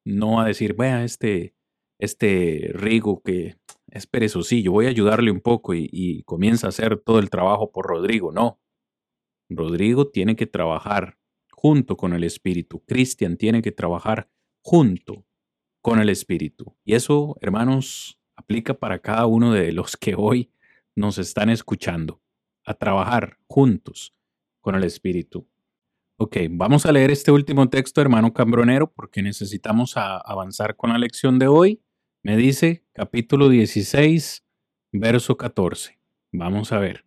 [0.06, 1.56] no va a decir, vea, este,
[1.98, 3.56] este Rigo que
[3.96, 7.72] es perezosillo, voy a ayudarle un poco y, y comienza a hacer todo el trabajo
[7.72, 8.32] por Rodrigo.
[8.34, 8.60] No,
[9.50, 11.18] Rodrigo tiene que trabajar
[11.52, 12.84] junto con el Espíritu.
[12.86, 14.30] Cristian tiene que trabajar
[14.62, 15.26] junto
[15.82, 16.76] con el Espíritu.
[16.84, 20.52] Y eso, hermanos, aplica para cada uno de los que hoy
[20.96, 22.22] nos están escuchando,
[22.66, 24.14] a trabajar juntos
[24.60, 25.48] con el Espíritu.
[26.18, 31.40] Ok, vamos a leer este último texto, hermano Cambronero, porque necesitamos avanzar con la lección
[31.40, 31.82] de hoy.
[32.26, 34.44] Me dice capítulo 16,
[34.94, 36.00] verso 14.
[36.32, 37.06] Vamos a ver.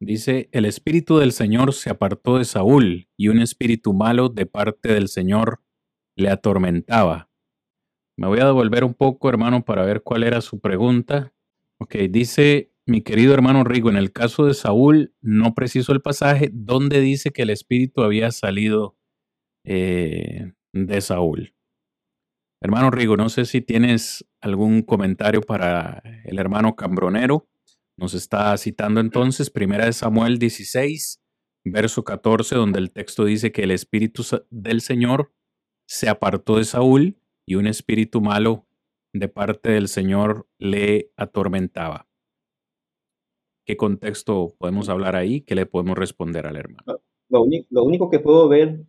[0.00, 4.92] Dice, el espíritu del Señor se apartó de Saúl y un espíritu malo de parte
[4.92, 5.62] del Señor
[6.14, 7.30] le atormentaba.
[8.18, 11.32] Me voy a devolver un poco, hermano, para ver cuál era su pregunta.
[11.78, 16.50] Ok, dice mi querido hermano Rigo, en el caso de Saúl, no preciso el pasaje
[16.52, 18.94] donde dice que el espíritu había salido
[19.64, 21.54] eh, de Saúl.
[22.60, 27.48] Hermano Rigo, no sé si tienes algún comentario para el hermano Cambronero.
[27.96, 31.22] Nos está citando entonces Primera de Samuel 16,
[31.64, 35.32] verso 14, donde el texto dice que el espíritu del Señor
[35.86, 38.66] se apartó de Saúl y un espíritu malo
[39.12, 42.08] de parte del Señor le atormentaba.
[43.64, 45.42] ¿Qué contexto podemos hablar ahí?
[45.42, 47.00] ¿Qué le podemos responder al hermano?
[47.28, 47.42] Lo,
[47.82, 48.86] único, que puedo ver,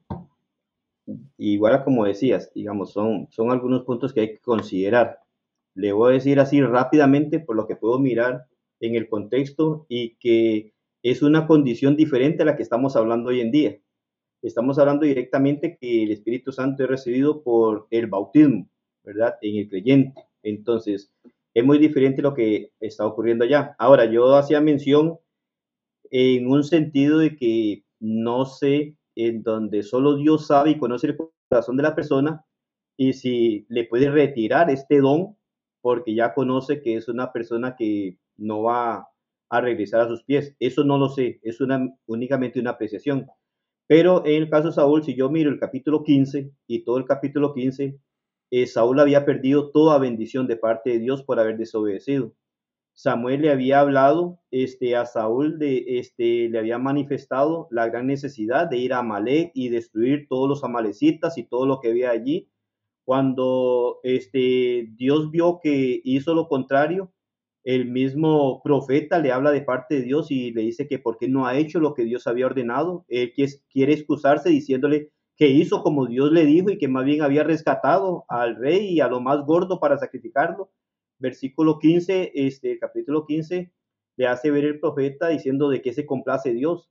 [1.38, 5.20] igual como decías, digamos, son, son algunos puntos que hay que considerar.
[5.76, 8.46] Le voy a decir así rápidamente por lo que puedo mirar
[8.80, 10.74] en el contexto y que
[11.04, 13.78] es una condición diferente a la que estamos hablando hoy en día.
[14.42, 18.70] Estamos hablando directamente que el Espíritu Santo es recibido por el bautismo,
[19.04, 19.36] ¿verdad?
[19.42, 20.24] En el creyente.
[20.44, 21.12] Entonces,
[21.54, 23.76] es muy diferente lo que está ocurriendo allá.
[23.78, 25.20] Ahora, yo hacía mención
[26.12, 31.18] en un sentido de que no sé, en donde solo Dios sabe y conoce el
[31.50, 32.46] corazón de la persona
[32.98, 35.38] y si le puede retirar este don
[35.82, 39.08] porque ya conoce que es una persona que no va
[39.50, 40.56] a regresar a sus pies.
[40.60, 43.28] Eso no lo sé, es una, únicamente una apreciación.
[43.88, 47.06] Pero en el caso de Saúl, si yo miro el capítulo 15 y todo el
[47.06, 48.00] capítulo 15,
[48.52, 52.34] eh, Saúl había perdido toda bendición de parte de Dios por haber desobedecido.
[53.02, 58.70] Samuel le había hablado este, a Saúl, de, este, le había manifestado la gran necesidad
[58.70, 62.50] de ir a Amalek y destruir todos los amalecitas y todo lo que había allí.
[63.06, 67.14] Cuando este, Dios vio que hizo lo contrario,
[67.64, 71.30] el mismo profeta le habla de parte de Dios y le dice que por qué
[71.30, 73.06] no ha hecho lo que Dios había ordenado.
[73.08, 73.32] Él
[73.72, 78.26] quiere excusarse diciéndole, que hizo como Dios le dijo y que más bien había rescatado
[78.28, 80.70] al rey y a lo más gordo para sacrificarlo.
[81.20, 83.72] Versículo 15, este, capítulo 15,
[84.16, 86.90] le hace ver el profeta diciendo de qué se complace Dios,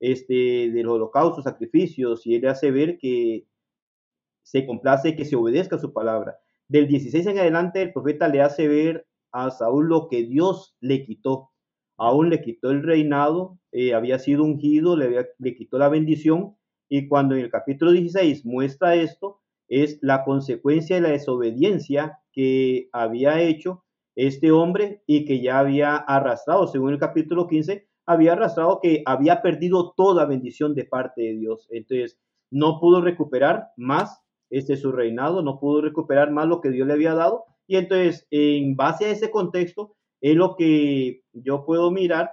[0.00, 3.46] este, del holocausto, sacrificios, y él le hace ver que
[4.42, 6.38] se complace que se obedezca su palabra.
[6.68, 11.04] Del 16 en adelante, el profeta le hace ver a Saúl lo que Dios le
[11.04, 11.50] quitó.
[11.96, 16.56] Aún le quitó el reinado, eh, había sido ungido, le, le quitó la bendición,
[16.88, 22.88] y cuando en el capítulo 16 muestra esto, es la consecuencia de la desobediencia que
[22.92, 23.82] había hecho
[24.14, 29.42] este hombre y que ya había arrastrado, según el capítulo 15, había arrastrado que había
[29.42, 31.66] perdido toda bendición de parte de Dios.
[31.72, 32.16] Entonces,
[32.52, 36.92] no pudo recuperar más este su reinado, no pudo recuperar más lo que Dios le
[36.92, 37.44] había dado.
[37.66, 42.30] Y entonces, en base a ese contexto, es lo que yo puedo mirar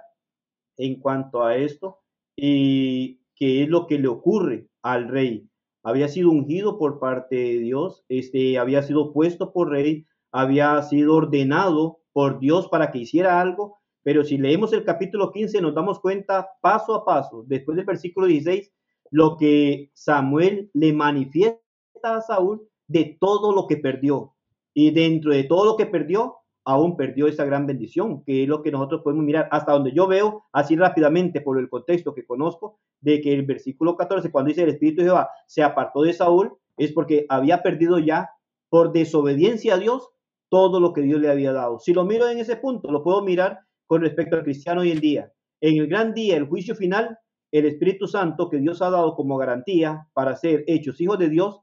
[0.76, 1.98] en cuanto a esto.
[2.36, 5.48] Y qué es lo que le ocurre al rey.
[5.86, 11.14] Había sido ungido por parte de Dios, este, había sido puesto por rey, había sido
[11.14, 16.00] ordenado por Dios para que hiciera algo, pero si leemos el capítulo 15 nos damos
[16.00, 18.72] cuenta paso a paso, después del versículo 16,
[19.12, 21.60] lo que Samuel le manifiesta
[22.02, 24.34] a Saúl de todo lo que perdió.
[24.74, 28.60] Y dentro de todo lo que perdió, aún perdió esa gran bendición, que es lo
[28.60, 32.80] que nosotros podemos mirar hasta donde yo veo, así rápidamente por el contexto que conozco,
[33.00, 36.52] de que el versículo 14, cuando dice el Espíritu de Jehová se apartó de Saúl,
[36.76, 38.30] es porque había perdido ya
[38.68, 40.10] por desobediencia a Dios
[40.48, 41.78] todo lo que Dios le había dado.
[41.78, 45.00] Si lo miro en ese punto, lo puedo mirar con respecto al cristiano hoy en
[45.00, 45.32] día.
[45.60, 47.16] En el gran día, el juicio final,
[47.52, 51.60] el Espíritu Santo que Dios ha dado como garantía para ser hechos hijos de Dios,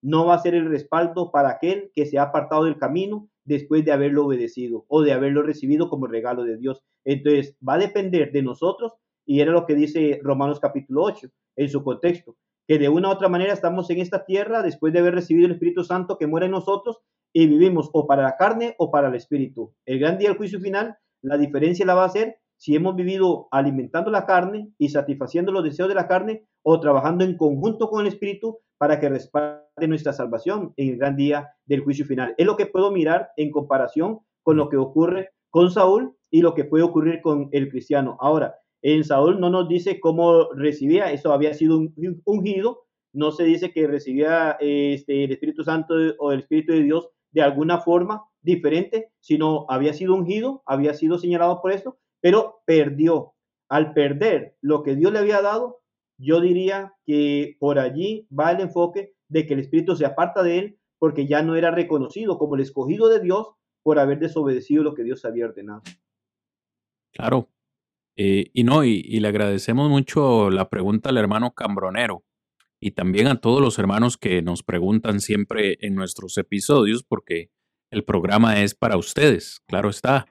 [0.00, 3.84] no va a ser el respaldo para aquel que se ha apartado del camino después
[3.84, 6.82] de haberlo obedecido o de haberlo recibido como regalo de Dios.
[7.04, 8.92] Entonces, va a depender de nosotros
[9.24, 12.36] y era lo que dice Romanos capítulo 8 en su contexto,
[12.68, 15.52] que de una u otra manera estamos en esta tierra después de haber recibido el
[15.52, 16.98] Espíritu Santo que muere en nosotros
[17.32, 19.72] y vivimos o para la carne o para el Espíritu.
[19.84, 23.48] El gran día del juicio final, la diferencia la va a ser si hemos vivido
[23.50, 28.00] alimentando la carne y satisfaciendo los deseos de la carne o trabajando en conjunto con
[28.00, 32.34] el Espíritu para que respalde nuestra salvación en el gran día del juicio final.
[32.38, 36.54] Es lo que puedo mirar en comparación con lo que ocurre con Saúl y lo
[36.54, 38.16] que puede ocurrir con el cristiano.
[38.20, 41.80] Ahora, en Saúl no nos dice cómo recibía, eso había sido
[42.24, 47.08] ungido, no se dice que recibía este, el Espíritu Santo o el Espíritu de Dios
[47.30, 53.32] de alguna forma diferente, sino había sido ungido, había sido señalado por esto, pero perdió.
[53.68, 55.80] Al perder lo que Dios le había dado,
[56.18, 60.58] yo diría que por allí va el enfoque de que el Espíritu se aparta de
[60.58, 63.48] él porque ya no era reconocido como el escogido de Dios
[63.82, 65.82] por haber desobedecido lo que Dios había ordenado.
[67.12, 67.48] Claro.
[68.16, 72.24] Eh, y no, y, le agradecemos mucho la pregunta al hermano Cambronero
[72.80, 77.50] y también a todos los hermanos que nos preguntan siempre en nuestros episodios, porque
[77.90, 80.26] el programa es para ustedes, claro está.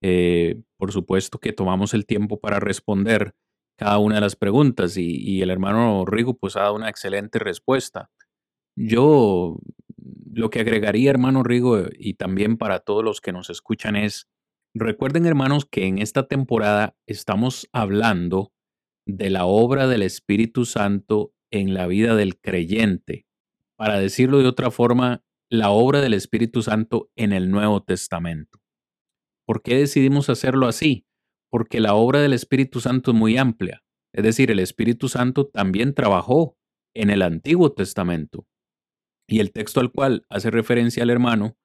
[0.00, 3.34] Eh, por supuesto que tomamos el tiempo para responder
[3.76, 8.10] cada una de las preguntas y, el hermano Rigo pues ha dado una excelente respuesta.
[8.76, 9.58] Yo
[10.32, 14.28] lo que agregaría, hermano Rigo, y también para todos los que nos escuchan es,
[14.74, 18.52] recuerden hermanos que en esta temporada estamos hablando
[19.06, 23.26] de la obra del Espíritu Santo en la vida del creyente.
[23.76, 28.60] Para decirlo de otra forma, la obra del Espíritu Santo en el Nuevo Testamento.
[29.46, 31.06] ¿Por qué decidimos hacerlo así?
[31.54, 33.84] Porque la obra del Espíritu Santo es muy amplia.
[34.12, 36.58] Es decir, el Espíritu Santo también trabajó
[36.96, 38.48] en el Antiguo Testamento.
[39.28, 41.56] Y el texto al cual hace referencia el hermano,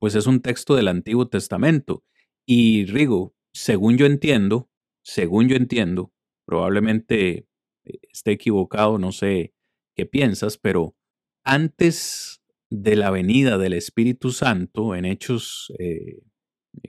[0.00, 2.02] pues es un texto del Antiguo Testamento.
[2.44, 4.68] Y Rigo, según yo entiendo,
[5.04, 6.12] según yo entiendo,
[6.44, 7.46] probablemente
[7.84, 9.54] eh, esté equivocado, no sé
[9.94, 10.96] qué piensas, pero
[11.44, 16.18] antes de la venida del Espíritu Santo, en Hechos eh,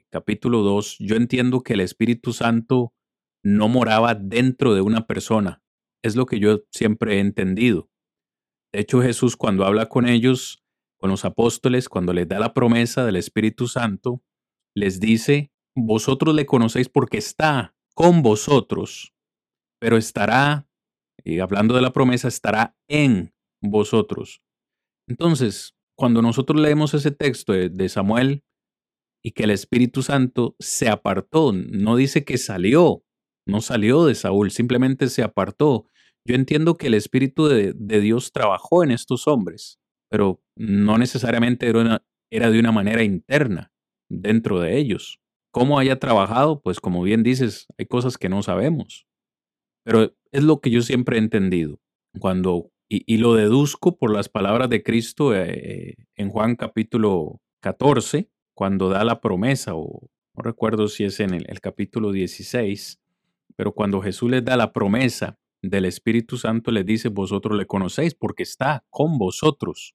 [0.10, 2.94] capítulo 2, yo entiendo que el Espíritu Santo
[3.44, 5.62] no moraba dentro de una persona.
[6.04, 7.90] Es lo que yo siempre he entendido.
[8.74, 10.64] De hecho, Jesús cuando habla con ellos,
[11.00, 14.22] con los apóstoles, cuando les da la promesa del Espíritu Santo,
[14.76, 19.14] les dice, vosotros le conocéis porque está con vosotros,
[19.80, 20.68] pero estará,
[21.24, 24.42] y hablando de la promesa, estará en vosotros.
[25.08, 28.44] Entonces, cuando nosotros leemos ese texto de, Samuel
[29.24, 33.04] y que el Espíritu Santo se apartó, no dice que salió,
[33.46, 35.86] no salió de Saúl, simplemente se apartó.
[36.26, 39.80] Yo entiendo que el Espíritu de, Dios trabajó en estos hombres,
[40.10, 43.72] pero no necesariamente era, de una manera interna
[44.10, 45.20] dentro de ellos.
[45.52, 46.62] ¿Cómo haya trabajado?
[46.62, 49.08] Pues como bien dices, hay cosas que no sabemos.
[49.86, 51.80] Pero es lo que yo siempre he entendido.
[52.20, 58.90] Cuando, y, lo deduzco por las palabras de Cristo eh, en Juan capítulo 14, cuando
[58.90, 63.00] da la promesa, o no recuerdo si es en el, capítulo 16,
[63.56, 68.16] pero cuando Jesús les da la promesa del Espíritu Santo les dice, vosotros le conocéis
[68.16, 69.94] porque está con vosotros.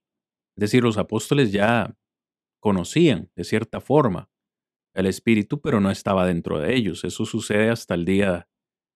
[0.57, 1.97] Es decir, los apóstoles ya
[2.61, 4.31] conocían de cierta forma
[4.95, 7.03] el Espíritu, pero no estaba dentro de ellos.
[7.03, 8.49] Eso sucede hasta el día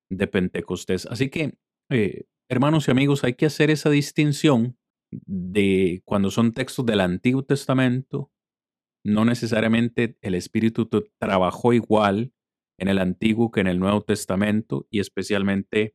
[0.08, 1.06] de Pentecostés.
[1.06, 1.58] Así que,
[1.90, 4.78] eh, hermanos y amigos, hay que hacer esa distinción
[5.10, 8.30] de cuando son textos del Antiguo Testamento,
[9.06, 10.88] no necesariamente el Espíritu
[11.18, 12.32] trabajó igual
[12.76, 15.94] en el Antiguo que en el Nuevo Testamento y especialmente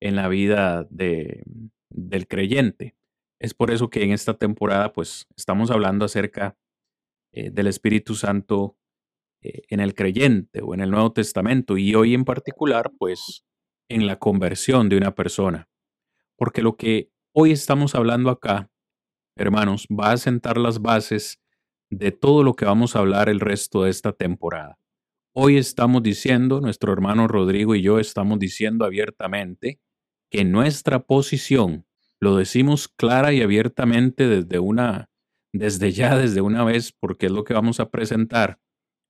[0.00, 1.44] en la vida de,
[1.88, 2.94] del creyente.
[3.40, 6.58] Es por eso que en esta temporada pues estamos hablando acerca
[7.32, 8.76] eh, del Espíritu Santo
[9.40, 13.44] eh, en el creyente o en el Nuevo Testamento y hoy en particular pues
[13.88, 15.70] en la conversión de una persona.
[16.36, 18.70] Porque lo que hoy estamos hablando acá,
[19.36, 21.41] hermanos, va a sentar las bases
[21.92, 24.78] de todo lo que vamos a hablar el resto de esta temporada.
[25.34, 29.78] Hoy estamos diciendo, nuestro hermano Rodrigo y yo estamos diciendo abiertamente
[30.30, 31.86] que nuestra posición,
[32.18, 35.10] lo decimos clara y abiertamente desde una,
[35.52, 38.58] desde ya, desde una vez, porque es lo que vamos a presentar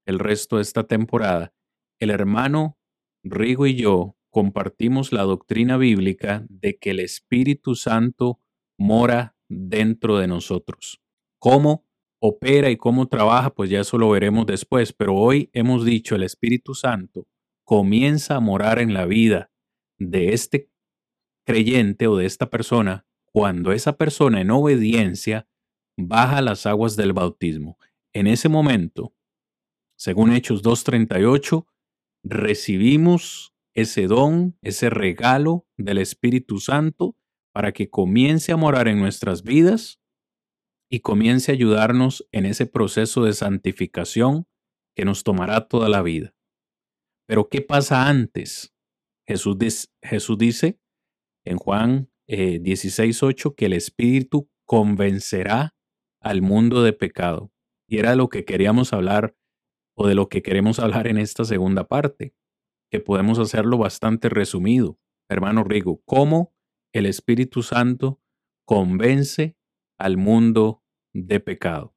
[0.05, 1.55] el resto de esta temporada,
[2.01, 2.79] el hermano
[3.23, 8.41] Rigo y yo compartimos la doctrina bíblica de que el Espíritu Santo
[8.77, 11.01] mora dentro de nosotros.
[11.39, 11.87] ¿Cómo
[12.23, 13.51] opera y cómo trabaja?
[13.51, 17.27] Pues ya eso lo veremos después, pero hoy hemos dicho el Espíritu Santo
[17.65, 19.51] comienza a morar en la vida
[19.99, 20.71] de este
[21.45, 25.49] creyente o de esta persona cuando esa persona en obediencia
[25.99, 27.77] baja las aguas del bautismo.
[28.13, 29.15] En ese momento,
[29.99, 31.67] según Hechos 2.38,
[32.23, 37.17] recibimos ese don, ese regalo del Espíritu Santo
[37.53, 40.02] para que comience a morar en nuestras vidas
[40.93, 44.47] y comience a ayudarnos en ese proceso de santificación
[44.95, 46.35] que nos tomará toda la vida.
[47.27, 48.75] Pero ¿qué pasa antes?
[49.27, 49.57] Jesús,
[50.03, 50.79] Jesús dice,
[51.47, 55.75] en Juan eh, 16.8 que el Espíritu convencerá
[56.21, 57.51] al mundo de pecado.
[57.89, 59.35] Y era lo que queríamos hablar
[59.97, 62.35] o de lo que queremos hablar en esta segunda parte,
[62.91, 64.99] que podemos hacerlo bastante resumido.
[65.31, 66.55] Hermano Rigo, ¿cómo
[66.93, 68.21] el Espíritu Santo
[68.67, 69.57] convence
[69.99, 70.82] al mundo
[71.13, 71.95] de pecado.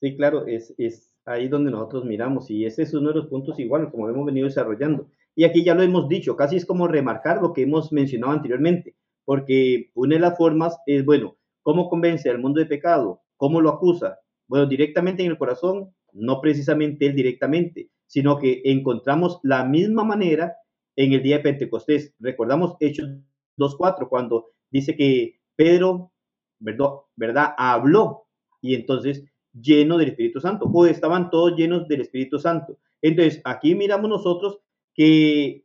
[0.00, 3.58] Sí, claro, es, es ahí donde nosotros miramos y ese es uno de los puntos
[3.58, 5.08] igual, como hemos venido desarrollando.
[5.34, 8.96] Y aquí ya lo hemos dicho, casi es como remarcar lo que hemos mencionado anteriormente,
[9.24, 13.22] porque una de las formas es, bueno, ¿cómo convence al mundo de pecado?
[13.36, 14.18] ¿Cómo lo acusa?
[14.48, 20.56] Bueno, directamente en el corazón, no precisamente él directamente, sino que encontramos la misma manera
[20.96, 22.14] en el día de Pentecostés.
[22.18, 23.08] Recordamos Hechos
[23.56, 26.12] 2.4, cuando dice que Pedro,
[26.58, 26.88] ¿verdad?
[27.14, 27.54] ¿verdad?
[27.56, 28.26] Habló
[28.60, 32.78] y entonces lleno del Espíritu Santo, o estaban todos llenos del Espíritu Santo.
[33.02, 34.60] Entonces, aquí miramos nosotros
[34.94, 35.64] que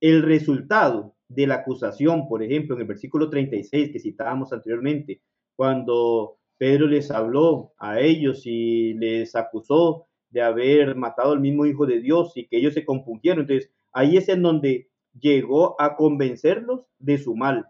[0.00, 5.20] el resultado de la acusación, por ejemplo, en el versículo 36 que citábamos anteriormente,
[5.56, 11.86] cuando Pedro les habló a ellos y les acusó de haber matado al mismo Hijo
[11.86, 13.40] de Dios y que ellos se compungieron.
[13.40, 17.68] Entonces, ahí es en donde llegó a convencerlos de su mal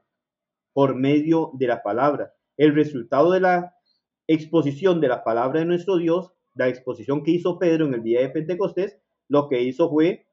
[0.73, 2.35] por medio de la palabra.
[2.57, 3.76] El resultado de la
[4.27, 8.21] exposición de la palabra de nuestro Dios, la exposición que hizo Pedro en el día
[8.21, 8.99] de Pentecostés,
[9.29, 10.27] lo que hizo fue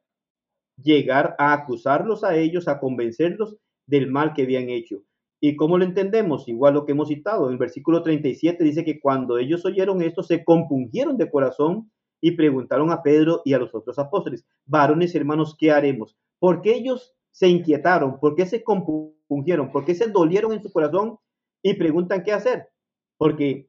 [0.78, 5.04] llegar a acusarlos a ellos, a convencerlos del mal que habían hecho.
[5.42, 6.48] ¿Y cómo lo entendemos?
[6.48, 7.48] Igual lo que hemos citado.
[7.48, 11.92] En el versículo 37 dice que cuando ellos oyeron esto, se compungieron de corazón
[12.22, 16.18] y preguntaron a Pedro y a los otros apóstoles, varones hermanos, ¿qué haremos?
[16.40, 19.72] Porque ellos se inquietaron, ¿por qué se compungieron?
[19.72, 21.18] ¿Por qué se dolieron en su corazón
[21.62, 22.70] y preguntan qué hacer?
[23.18, 23.68] Porque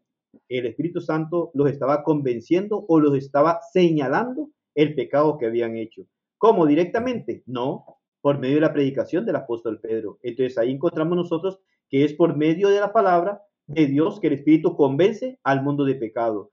[0.49, 6.07] el Espíritu Santo los estaba convenciendo o los estaba señalando el pecado que habían hecho.
[6.39, 6.67] ¿Cómo?
[6.67, 7.43] Directamente?
[7.47, 7.85] No,
[8.21, 10.19] por medio de la predicación del apóstol Pedro.
[10.23, 14.35] Entonces ahí encontramos nosotros que es por medio de la palabra de Dios que el
[14.35, 16.51] Espíritu convence al mundo de pecado.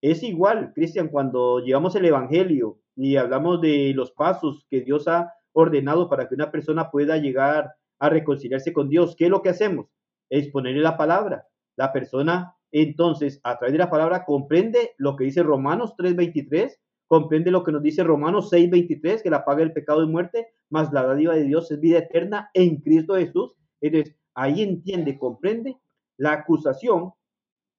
[0.00, 5.32] Es igual, Cristian, cuando llevamos el Evangelio y hablamos de los pasos que Dios ha
[5.52, 9.48] ordenado para que una persona pueda llegar a reconciliarse con Dios, ¿qué es lo que
[9.48, 9.86] hacemos?
[10.28, 11.46] Exponerle la palabra.
[11.76, 17.50] La persona entonces, a través de la palabra, comprende lo que dice Romanos 3:23 comprende
[17.50, 21.04] lo que nos dice Romanos 6:23, que la paga el pecado de muerte, más la
[21.04, 23.54] dádiva de Dios es vida eterna en Cristo Jesús.
[23.80, 25.76] Entonces, ahí entiende, comprende
[26.16, 27.12] la acusación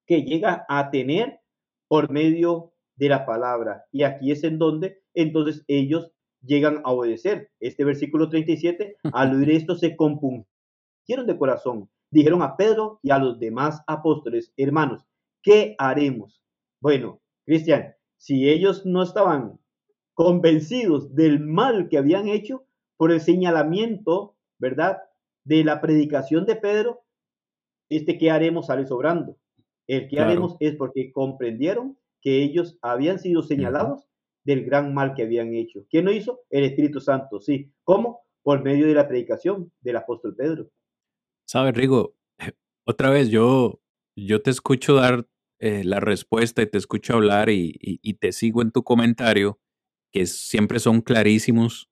[0.06, 1.40] que llega a tener
[1.88, 3.86] por medio de la palabra.
[3.92, 6.12] Y aquí es en donde entonces ellos
[6.42, 7.50] llegan a obedecer.
[7.60, 11.90] Este versículo 37, al oír esto se compungieron de corazón.
[12.16, 15.06] Dijeron a Pedro y a los demás apóstoles, hermanos,
[15.44, 16.42] ¿qué haremos?
[16.80, 19.60] Bueno, Cristian, si ellos no estaban
[20.14, 25.00] convencidos del mal que habían hecho por el señalamiento, ¿verdad?
[25.44, 27.04] De la predicación de Pedro,
[27.90, 29.36] este que haremos sale sobrando.
[29.86, 34.08] El que haremos es porque comprendieron que ellos habían sido señalados
[34.46, 35.86] del gran mal que habían hecho.
[35.90, 36.40] ¿Quién lo hizo?
[36.50, 37.74] El Espíritu Santo, sí.
[37.84, 38.22] ¿Cómo?
[38.42, 40.70] Por medio de la predicación del apóstol Pedro.
[41.48, 42.16] Sabes, Rigo,
[42.86, 43.82] otra vez yo,
[44.16, 45.28] yo te escucho dar
[45.60, 47.74] eh, la respuesta y te escucho hablar y,
[48.20, 49.60] te sigo en tu comentario,
[50.12, 51.90] que siempre son clarísimos.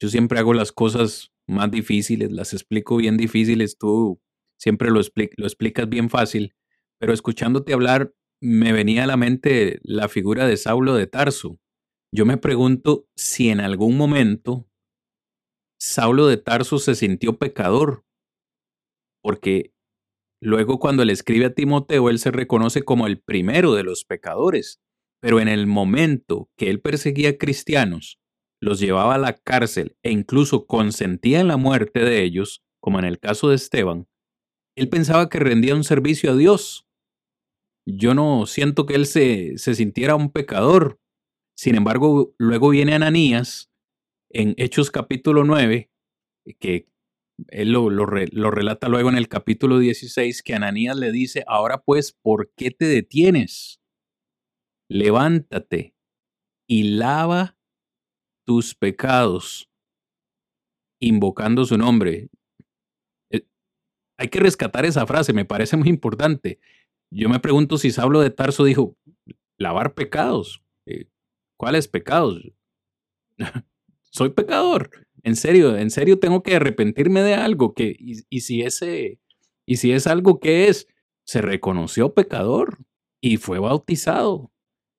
[0.00, 4.20] Yo siempre hago las cosas más difíciles, las explico bien difíciles, tú
[4.58, 5.00] siempre lo,
[5.36, 6.54] lo explicas bien fácil,
[6.98, 11.58] pero escuchándote hablar me venía a la mente la figura de Saulo de Tarso.
[12.12, 14.68] Yo me pregunto si en algún momento
[15.78, 18.05] Saulo de Tarso se sintió pecador,
[19.26, 19.76] porque
[20.40, 24.80] Luego, cuando le escribe a Timoteo, él se reconoce como el primero de los pecadores,
[25.20, 28.20] pero en el momento que él perseguía cristianos,
[28.60, 33.06] los llevaba a la cárcel e incluso consentía en la muerte de ellos, como en
[33.06, 34.06] el caso de Esteban,
[34.76, 36.86] él pensaba que rendía un servicio a Dios.
[37.86, 41.00] Yo no siento que él se, se sintiera un pecador.
[41.56, 43.70] Sin embargo, luego viene Ananías
[44.30, 45.90] en Hechos capítulo 9,
[46.60, 46.88] que
[47.48, 52.50] él lo, relata luego en el capítulo 16, que Ananías le dice, ahora pues, ¿por
[52.56, 53.80] qué te detienes?
[54.88, 55.94] Levántate
[56.68, 57.58] y lava
[58.46, 59.70] tus pecados,
[61.00, 62.28] invocando su nombre.
[63.30, 63.46] Eh,
[64.18, 66.58] hay que rescatar esa frase, me parece muy importante.
[67.10, 68.96] Yo me pregunto si Saulo de Tarso dijo,
[69.58, 70.62] lavar pecados.
[70.86, 71.08] Eh,
[71.58, 72.42] ¿Cuáles pecados?
[74.10, 79.18] Soy pecador en serio, en serio tengo que arrepentirme de algo que, y, si ese,
[79.66, 80.86] y si es algo que es,
[81.26, 82.78] se reconoció pecador
[83.20, 84.52] y fue bautizado.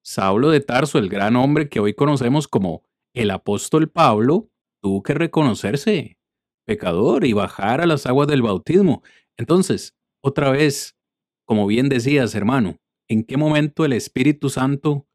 [0.04, 2.84] Saulo de Tarso, el gran hombre que hoy conocemos como
[3.14, 4.50] el apóstol Pablo,
[4.82, 6.20] tuvo que reconocerse
[6.66, 9.04] pecador y bajar a las aguas del bautismo.
[9.38, 10.98] Entonces, otra vez,
[11.46, 15.08] como bien decías, hermano, ¿en qué momento el Espíritu Santo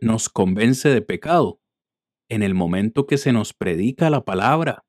[0.00, 1.61] nos convence de pecado?
[2.32, 4.86] En el momento que se nos predica la palabra,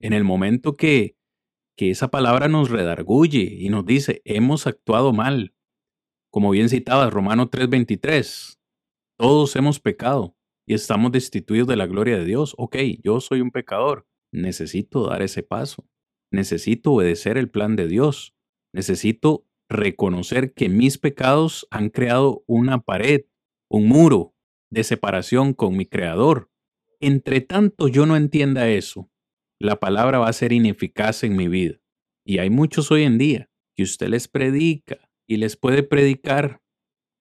[0.00, 1.16] en el momento que,
[1.76, 5.54] que esa palabra nos redarguye y nos dice, hemos actuado mal.
[6.32, 8.58] Como bien citaba Romano 3:23,
[9.16, 10.36] todos hemos pecado
[10.66, 12.56] y estamos destituidos de la gloria de Dios.
[12.58, 15.86] Ok, yo soy un pecador, necesito dar ese paso,
[16.32, 18.34] necesito obedecer el plan de Dios,
[18.74, 23.26] necesito reconocer que mis pecados han creado una pared,
[23.70, 24.34] un muro
[24.72, 26.51] de separación con mi Creador.
[27.02, 29.10] Entre tanto yo no entienda eso,
[29.58, 31.80] la palabra va a ser ineficaz en mi vida.
[32.24, 36.62] Y hay muchos hoy en día que usted les predica y les puede predicar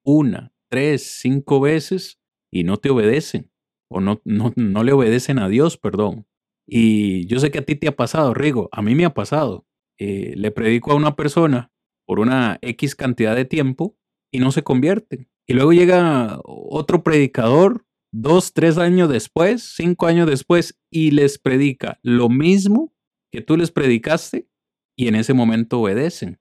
[0.06, 2.20] una, tres, cinco veces
[2.52, 3.52] y no te obedecen
[3.90, 6.28] o no, no, no le obedecen a Dios, perdón.
[6.68, 9.66] Y yo sé que a ti te ha pasado, Rigo, a mí me ha pasado.
[9.98, 11.72] Eh, le predico a una persona
[12.06, 13.98] por una X cantidad de tiempo
[14.32, 15.28] y no se convierten.
[15.48, 22.00] Y luego llega otro predicador dos, tres años después, cinco años después, y les predica
[22.04, 22.94] lo mismo
[23.32, 24.50] que tú les predicaste
[24.98, 26.40] y en ese momento obedecen.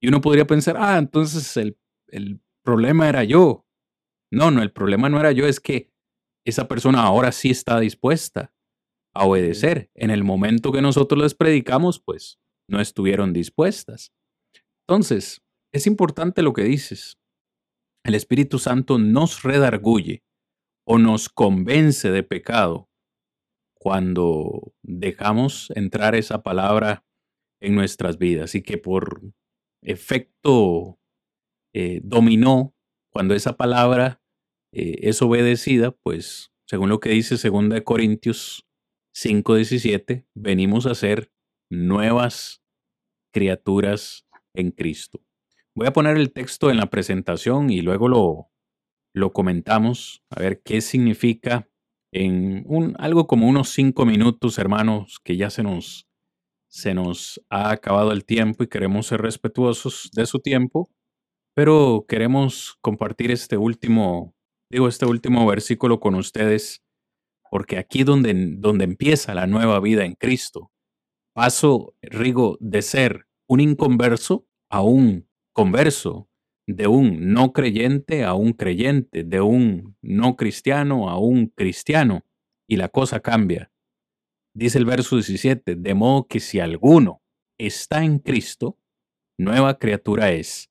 [0.00, 1.78] Y uno podría pensar, ah, entonces el,
[2.08, 3.66] el problema era yo.
[4.32, 5.92] No, no, el problema no era yo, es que
[6.44, 8.52] esa persona ahora sí está dispuesta
[9.14, 9.90] a obedecer.
[9.94, 14.12] En el momento que nosotros les predicamos, pues no estuvieron dispuestas.
[14.88, 15.42] Entonces,
[15.72, 17.18] es importante lo que dices.
[18.04, 20.24] El Espíritu Santo nos redarguye
[20.84, 22.88] o nos convence de pecado
[23.74, 27.04] cuando dejamos entrar esa palabra
[27.60, 29.22] en nuestras vidas y que por
[29.82, 30.98] efecto
[31.74, 32.74] eh, dominó,
[33.10, 34.22] cuando esa palabra
[34.72, 38.66] eh, es obedecida, pues según lo que dice 2 Corintios
[39.14, 41.32] 5:17, venimos a ser
[41.70, 42.62] nuevas
[43.32, 45.20] criaturas en Cristo.
[45.74, 48.51] Voy a poner el texto en la presentación y luego lo,
[49.14, 51.68] lo comentamos, a ver qué significa
[52.12, 56.08] en un, algo como unos cinco minutos, hermanos, que ya se nos,
[56.68, 60.90] se nos ha acabado el tiempo y queremos ser respetuosos de su tiempo,
[61.54, 64.34] pero queremos compartir este último,
[64.70, 66.82] digo, este último versículo con ustedes,
[67.50, 70.70] porque aquí donde, donde empieza la nueva vida en Cristo,
[71.34, 76.28] paso, Rigo, de ser un inconverso a un converso,
[76.76, 82.24] de un no creyente a un creyente, de un no cristiano a un cristiano,
[82.68, 83.70] y la cosa cambia.
[84.54, 87.22] Dice el verso 17, de modo que si alguno
[87.58, 88.78] está en Cristo,
[89.38, 90.70] nueva criatura es.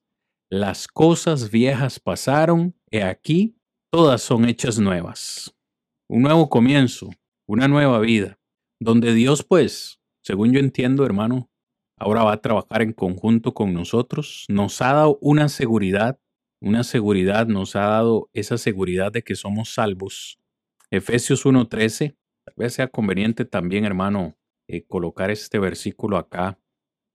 [0.50, 3.56] Las cosas viejas pasaron, he aquí,
[3.90, 5.54] todas son hechas nuevas.
[6.08, 7.10] Un nuevo comienzo,
[7.46, 8.38] una nueva vida,
[8.80, 11.50] donde Dios, pues, según yo entiendo, hermano,
[12.02, 14.44] ahora va a trabajar en conjunto con nosotros.
[14.48, 16.18] Nos ha dado una seguridad,
[16.60, 20.38] una seguridad, nos ha dado esa seguridad de que somos salvos.
[20.90, 24.36] Efesios 1.13, tal vez sea conveniente también, hermano,
[24.68, 26.58] eh, colocar este versículo acá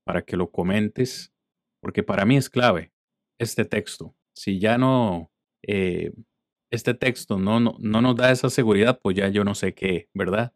[0.04, 1.34] para que lo comentes,
[1.82, 2.92] porque para mí es clave
[3.38, 4.16] este texto.
[4.34, 5.30] Si ya no,
[5.66, 6.12] eh,
[6.72, 10.08] este texto no, no, no nos da esa seguridad, pues ya yo no sé qué,
[10.14, 10.54] ¿verdad?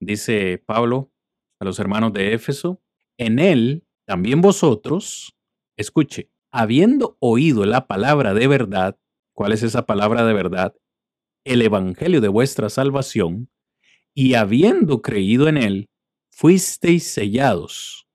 [0.00, 1.12] Dice Pablo
[1.60, 2.82] a los hermanos de Éfeso,
[3.20, 5.36] en él también vosotros,
[5.76, 8.98] escuche, habiendo oído la palabra de verdad,
[9.34, 10.74] ¿cuál es esa palabra de verdad?
[11.44, 13.50] El evangelio de vuestra salvación,
[14.14, 15.90] y habiendo creído en él,
[16.30, 18.08] fuisteis sellados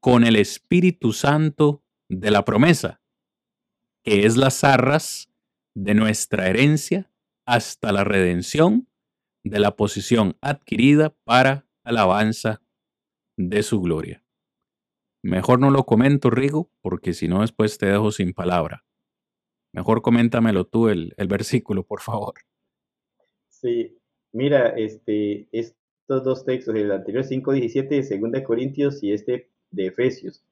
[0.00, 3.02] con el Espíritu Santo de la promesa,
[4.04, 5.28] que es las arras
[5.74, 7.10] de nuestra herencia
[7.46, 8.88] hasta la redención
[9.42, 12.62] de la posición adquirida para alabanza
[13.36, 14.21] de su gloria.
[15.22, 18.84] Mejor no lo comento, Rigo, porque si no después te dejo sin palabra.
[19.72, 22.34] Mejor coméntamelo tú el, el versículo, por favor.
[23.48, 23.96] Sí,
[24.32, 30.44] mira, este, estos dos textos, el anterior 5.17 de 2 Corintios y este de Efesios,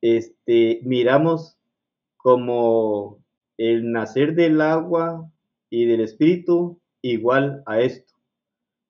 [0.00, 1.58] este, miramos
[2.16, 3.18] como
[3.56, 5.28] el nacer del agua
[5.68, 8.14] y del espíritu igual a esto,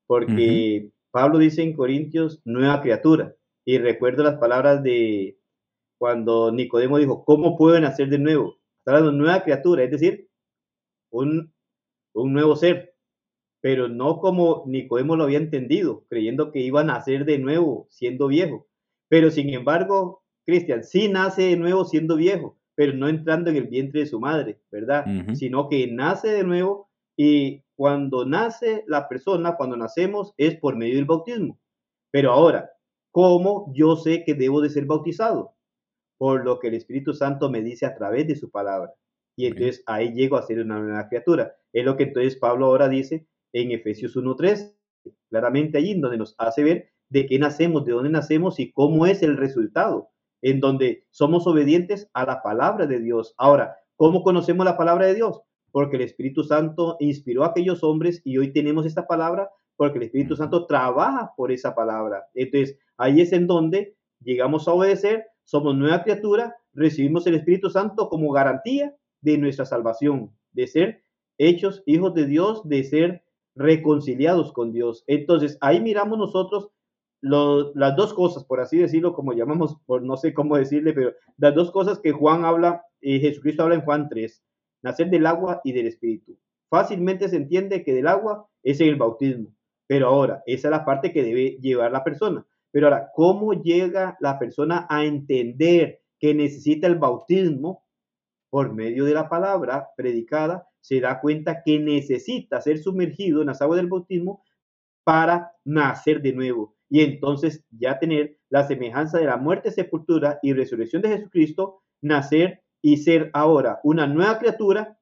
[0.06, 3.34] porque Pablo dice en Corintios nueva criatura,
[3.68, 5.38] y recuerdo las palabras de
[5.98, 8.56] cuando Nicodemo dijo, ¿cómo pueden nacer de nuevo?
[8.78, 10.30] Está hablando de nueva criatura, es decir,
[11.10, 11.52] un,
[12.14, 12.94] un nuevo ser,
[13.60, 18.28] pero no como Nicodemo lo había entendido, creyendo que iba a nacer de nuevo siendo
[18.28, 18.66] viejo.
[19.10, 23.66] Pero sin embargo, Cristian sí nace de nuevo siendo viejo, pero no entrando en el
[23.66, 25.04] vientre de su madre, ¿verdad?
[25.34, 26.88] Sino que nace de nuevo
[27.18, 31.60] y cuando nace la persona, cuando nacemos, es por medio del bautismo.
[32.10, 32.70] Pero ahora,
[33.10, 35.54] ¿Cómo yo sé que debo de ser bautizado?
[36.18, 38.92] Por lo que el Espíritu Santo me dice a través de su palabra.
[39.36, 41.54] Y entonces ahí llego a ser una nueva criatura.
[41.72, 44.74] Es lo que entonces Pablo ahora dice en Efesios 1.3,
[45.30, 49.22] claramente allí donde nos hace ver de qué nacemos, de dónde nacemos y cómo es
[49.22, 50.10] el resultado,
[50.42, 53.34] en donde somos obedientes a la palabra de Dios.
[53.38, 55.40] Ahora, ¿cómo conocemos la palabra de Dios?
[55.70, 60.04] Porque el Espíritu Santo inspiró a aquellos hombres y hoy tenemos esta palabra porque el
[60.04, 62.26] Espíritu Santo trabaja por esa palabra.
[62.34, 68.08] Entonces, ahí es en donde llegamos a obedecer, somos nueva criatura, recibimos el Espíritu Santo
[68.08, 71.02] como garantía de nuestra salvación, de ser
[71.38, 73.22] hechos hijos de Dios, de ser
[73.54, 75.04] reconciliados con Dios.
[75.06, 76.70] Entonces, ahí miramos nosotros
[77.20, 81.54] las dos cosas, por así decirlo, como llamamos, por no sé cómo decirle, pero las
[81.54, 84.42] dos cosas que Juan habla, y Jesucristo habla en Juan 3,
[84.82, 86.38] nacer del agua y del Espíritu.
[86.68, 89.48] Fácilmente se entiende que del agua es el bautismo,
[89.86, 92.46] pero ahora, esa es la parte que debe llevar la persona.
[92.70, 97.84] Pero ahora, ¿cómo llega la persona a entender que necesita el bautismo?
[98.50, 103.60] Por medio de la palabra predicada, se da cuenta que necesita ser sumergido en las
[103.60, 104.42] aguas del bautismo
[105.04, 110.52] para nacer de nuevo y entonces ya tener la semejanza de la muerte, sepultura y
[110.52, 114.98] resurrección de Jesucristo, nacer y ser ahora una nueva criatura,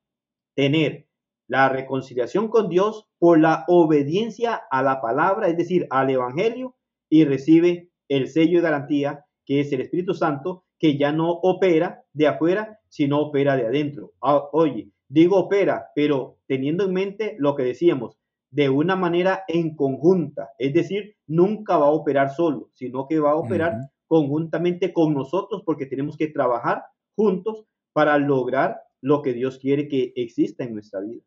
[0.55, 1.07] tener
[1.49, 6.76] la reconciliación con Dios por la obediencia a la palabra, es decir, al Evangelio,
[7.09, 12.05] y recibe el sello de garantía que es el Espíritu Santo, que ya no opera
[12.13, 14.13] de afuera, sino opera de adentro.
[14.21, 18.19] Ah, oye, digo opera, pero teniendo en mente lo que decíamos,
[18.51, 23.33] de una manera en conjunta, es decir, nunca va a operar solo, sino que va
[23.33, 23.75] a operar
[24.07, 26.83] conjuntamente con nosotros porque tenemos que trabajar
[27.15, 31.23] juntos para lograr lo que Dios quiere que exista en nuestra vida.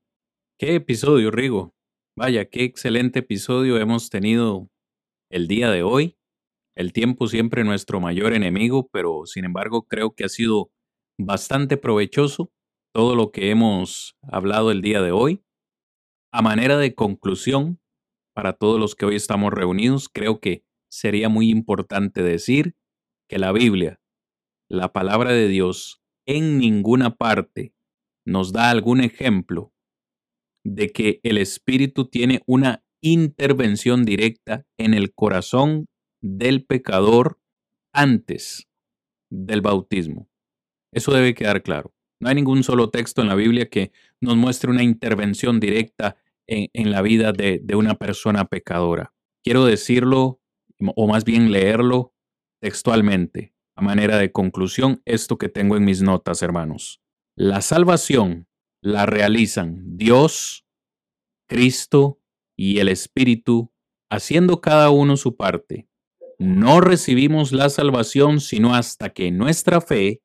[0.57, 1.73] Qué episodio, Rigo.
[2.15, 4.69] Vaya, qué excelente episodio hemos tenido
[5.29, 6.17] el día de hoy.
[6.75, 10.71] El tiempo siempre nuestro mayor enemigo, pero sin embargo creo que ha sido
[11.19, 12.51] bastante provechoso
[12.93, 15.43] todo lo que hemos hablado el día de hoy.
[16.31, 17.79] A manera de conclusión,
[18.33, 22.75] para todos los que hoy estamos reunidos, creo que sería muy importante decir
[23.27, 23.99] que la Biblia,
[24.69, 27.73] la palabra de Dios, en ninguna parte
[28.25, 29.73] nos da algún ejemplo
[30.63, 35.87] de que el Espíritu tiene una intervención directa en el corazón
[36.21, 37.39] del pecador
[37.93, 38.67] antes
[39.29, 40.29] del bautismo.
[40.93, 41.93] Eso debe quedar claro.
[42.21, 46.17] No hay ningún solo texto en la Biblia que nos muestre una intervención directa
[46.47, 49.13] en, la vida de, de una persona pecadora.
[49.43, 50.41] Quiero decirlo,
[50.95, 52.13] o más bien leerlo
[52.59, 57.01] textualmente, a manera de conclusión, esto que tengo en mis notas, hermanos.
[57.37, 58.47] La salvación
[58.81, 60.65] la realizan Dios,
[61.47, 62.18] Cristo
[62.59, 63.71] y el Espíritu,
[64.11, 65.87] haciendo cada uno su parte.
[66.39, 70.21] No recibimos la salvación sino hasta que nuestra fe,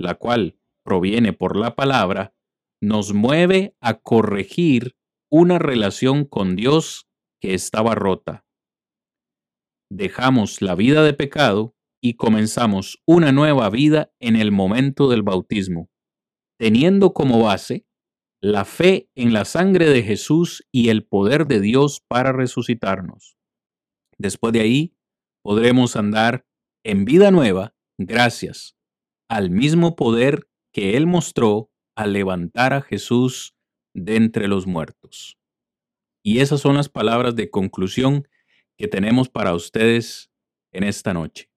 [0.00, 2.32] la cual proviene por la palabra,
[2.80, 4.96] nos mueve a corregir
[5.30, 7.06] una relación con Dios
[7.38, 8.46] que estaba rota.
[9.90, 15.90] Dejamos la vida de pecado y comenzamos una nueva vida en el momento del bautismo,
[16.58, 17.84] teniendo como base
[18.40, 23.36] la fe en la sangre de Jesús y el poder de Dios para resucitarnos.
[24.16, 24.96] Después de ahí,
[25.42, 26.46] podremos andar
[26.84, 28.76] en vida nueva gracias
[29.28, 33.56] al mismo poder que Él mostró al levantar a Jesús
[33.94, 35.36] de entre los muertos.
[36.22, 38.28] Y esas son las palabras de conclusión
[38.76, 40.30] que tenemos para ustedes
[40.72, 41.50] en esta noche.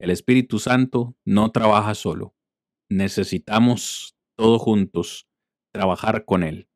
[0.00, 2.34] El Espíritu Santo no trabaja solo.
[2.90, 5.28] Necesitamos todos juntos
[5.72, 6.68] trabajar con Él.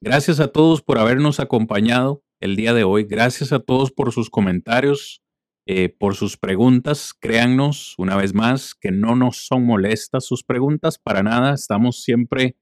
[0.00, 3.04] Gracias a todos por habernos acompañado el día de hoy.
[3.04, 5.22] Gracias a todos por sus comentarios
[5.68, 7.12] eh, por sus preguntas.
[7.12, 11.54] Créannos, una vez más, que no nos son molestas sus preguntas para nada.
[11.54, 12.56] Estamos siempre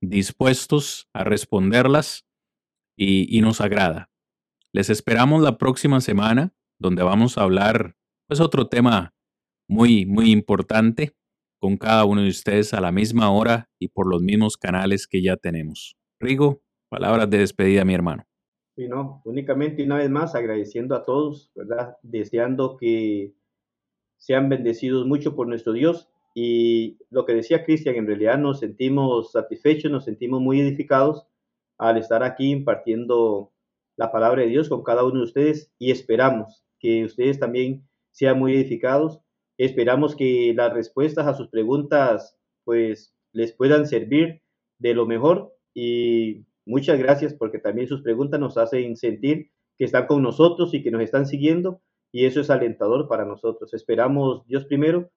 [0.00, 2.26] dispuestos a responderlas
[2.96, 4.10] y, nos agrada.
[4.72, 7.94] Les esperamos la próxima semana, donde vamos a hablar,
[8.26, 9.14] pues, otro tema
[9.68, 11.14] muy, muy importante
[11.58, 15.22] con cada uno de ustedes a la misma hora y por los mismos canales que
[15.22, 15.96] ya tenemos.
[16.20, 18.24] Rigo, palabras de despedida, mi hermano.
[18.76, 21.96] Y no, únicamente una vez más agradeciendo a todos, ¿verdad?
[22.02, 23.32] Deseando que
[24.18, 26.08] sean bendecidos mucho por nuestro Dios.
[26.34, 31.26] Y lo que decía Cristian, en realidad nos sentimos satisfechos, nos sentimos muy edificados
[31.78, 33.52] al estar aquí impartiendo
[33.96, 38.38] la palabra de Dios con cada uno de ustedes y esperamos que ustedes también sean
[38.38, 39.20] muy edificados.
[39.58, 44.42] Esperamos que las respuestas a sus preguntas pues les puedan servir
[44.78, 50.06] de lo mejor y Muchas gracias porque también sus preguntas nos hacen sentir que están
[50.08, 51.80] con nosotros y que nos están siguiendo
[52.10, 53.72] y eso es alentador para nosotros.
[53.72, 55.12] Esperamos, Dios primero,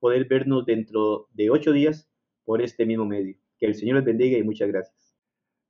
[0.00, 2.10] poder vernos dentro de ocho días
[2.44, 3.36] por este mismo medio.
[3.58, 5.16] Que el Señor les bendiga y muchas gracias.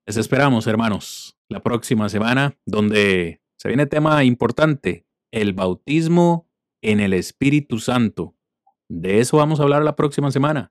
[0.07, 6.49] Les esperamos, hermanos, la próxima semana, donde se viene tema importante, el bautismo
[6.83, 8.35] en el Espíritu Santo.
[8.89, 10.71] De eso vamos a hablar la próxima semana.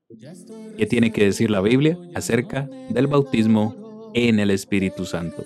[0.78, 5.44] ¿Qué tiene que decir la Biblia acerca del bautismo en el Espíritu Santo?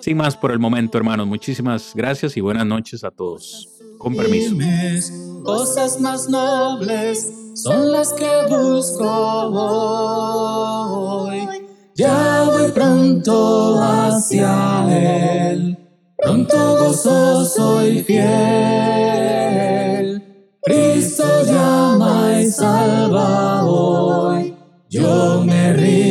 [0.00, 3.68] Sin más por el momento, hermanos, muchísimas gracias y buenas noches a todos.
[3.98, 4.56] Con permiso.
[5.42, 9.08] Cosas más nobles son las que busco
[11.24, 11.48] hoy.
[11.94, 15.76] Ya voy pronto hacia Él,
[16.16, 19.11] pronto gozoso y fiel.
[20.64, 24.56] Cristo llama y salva hoy.
[24.88, 26.01] Yo me río.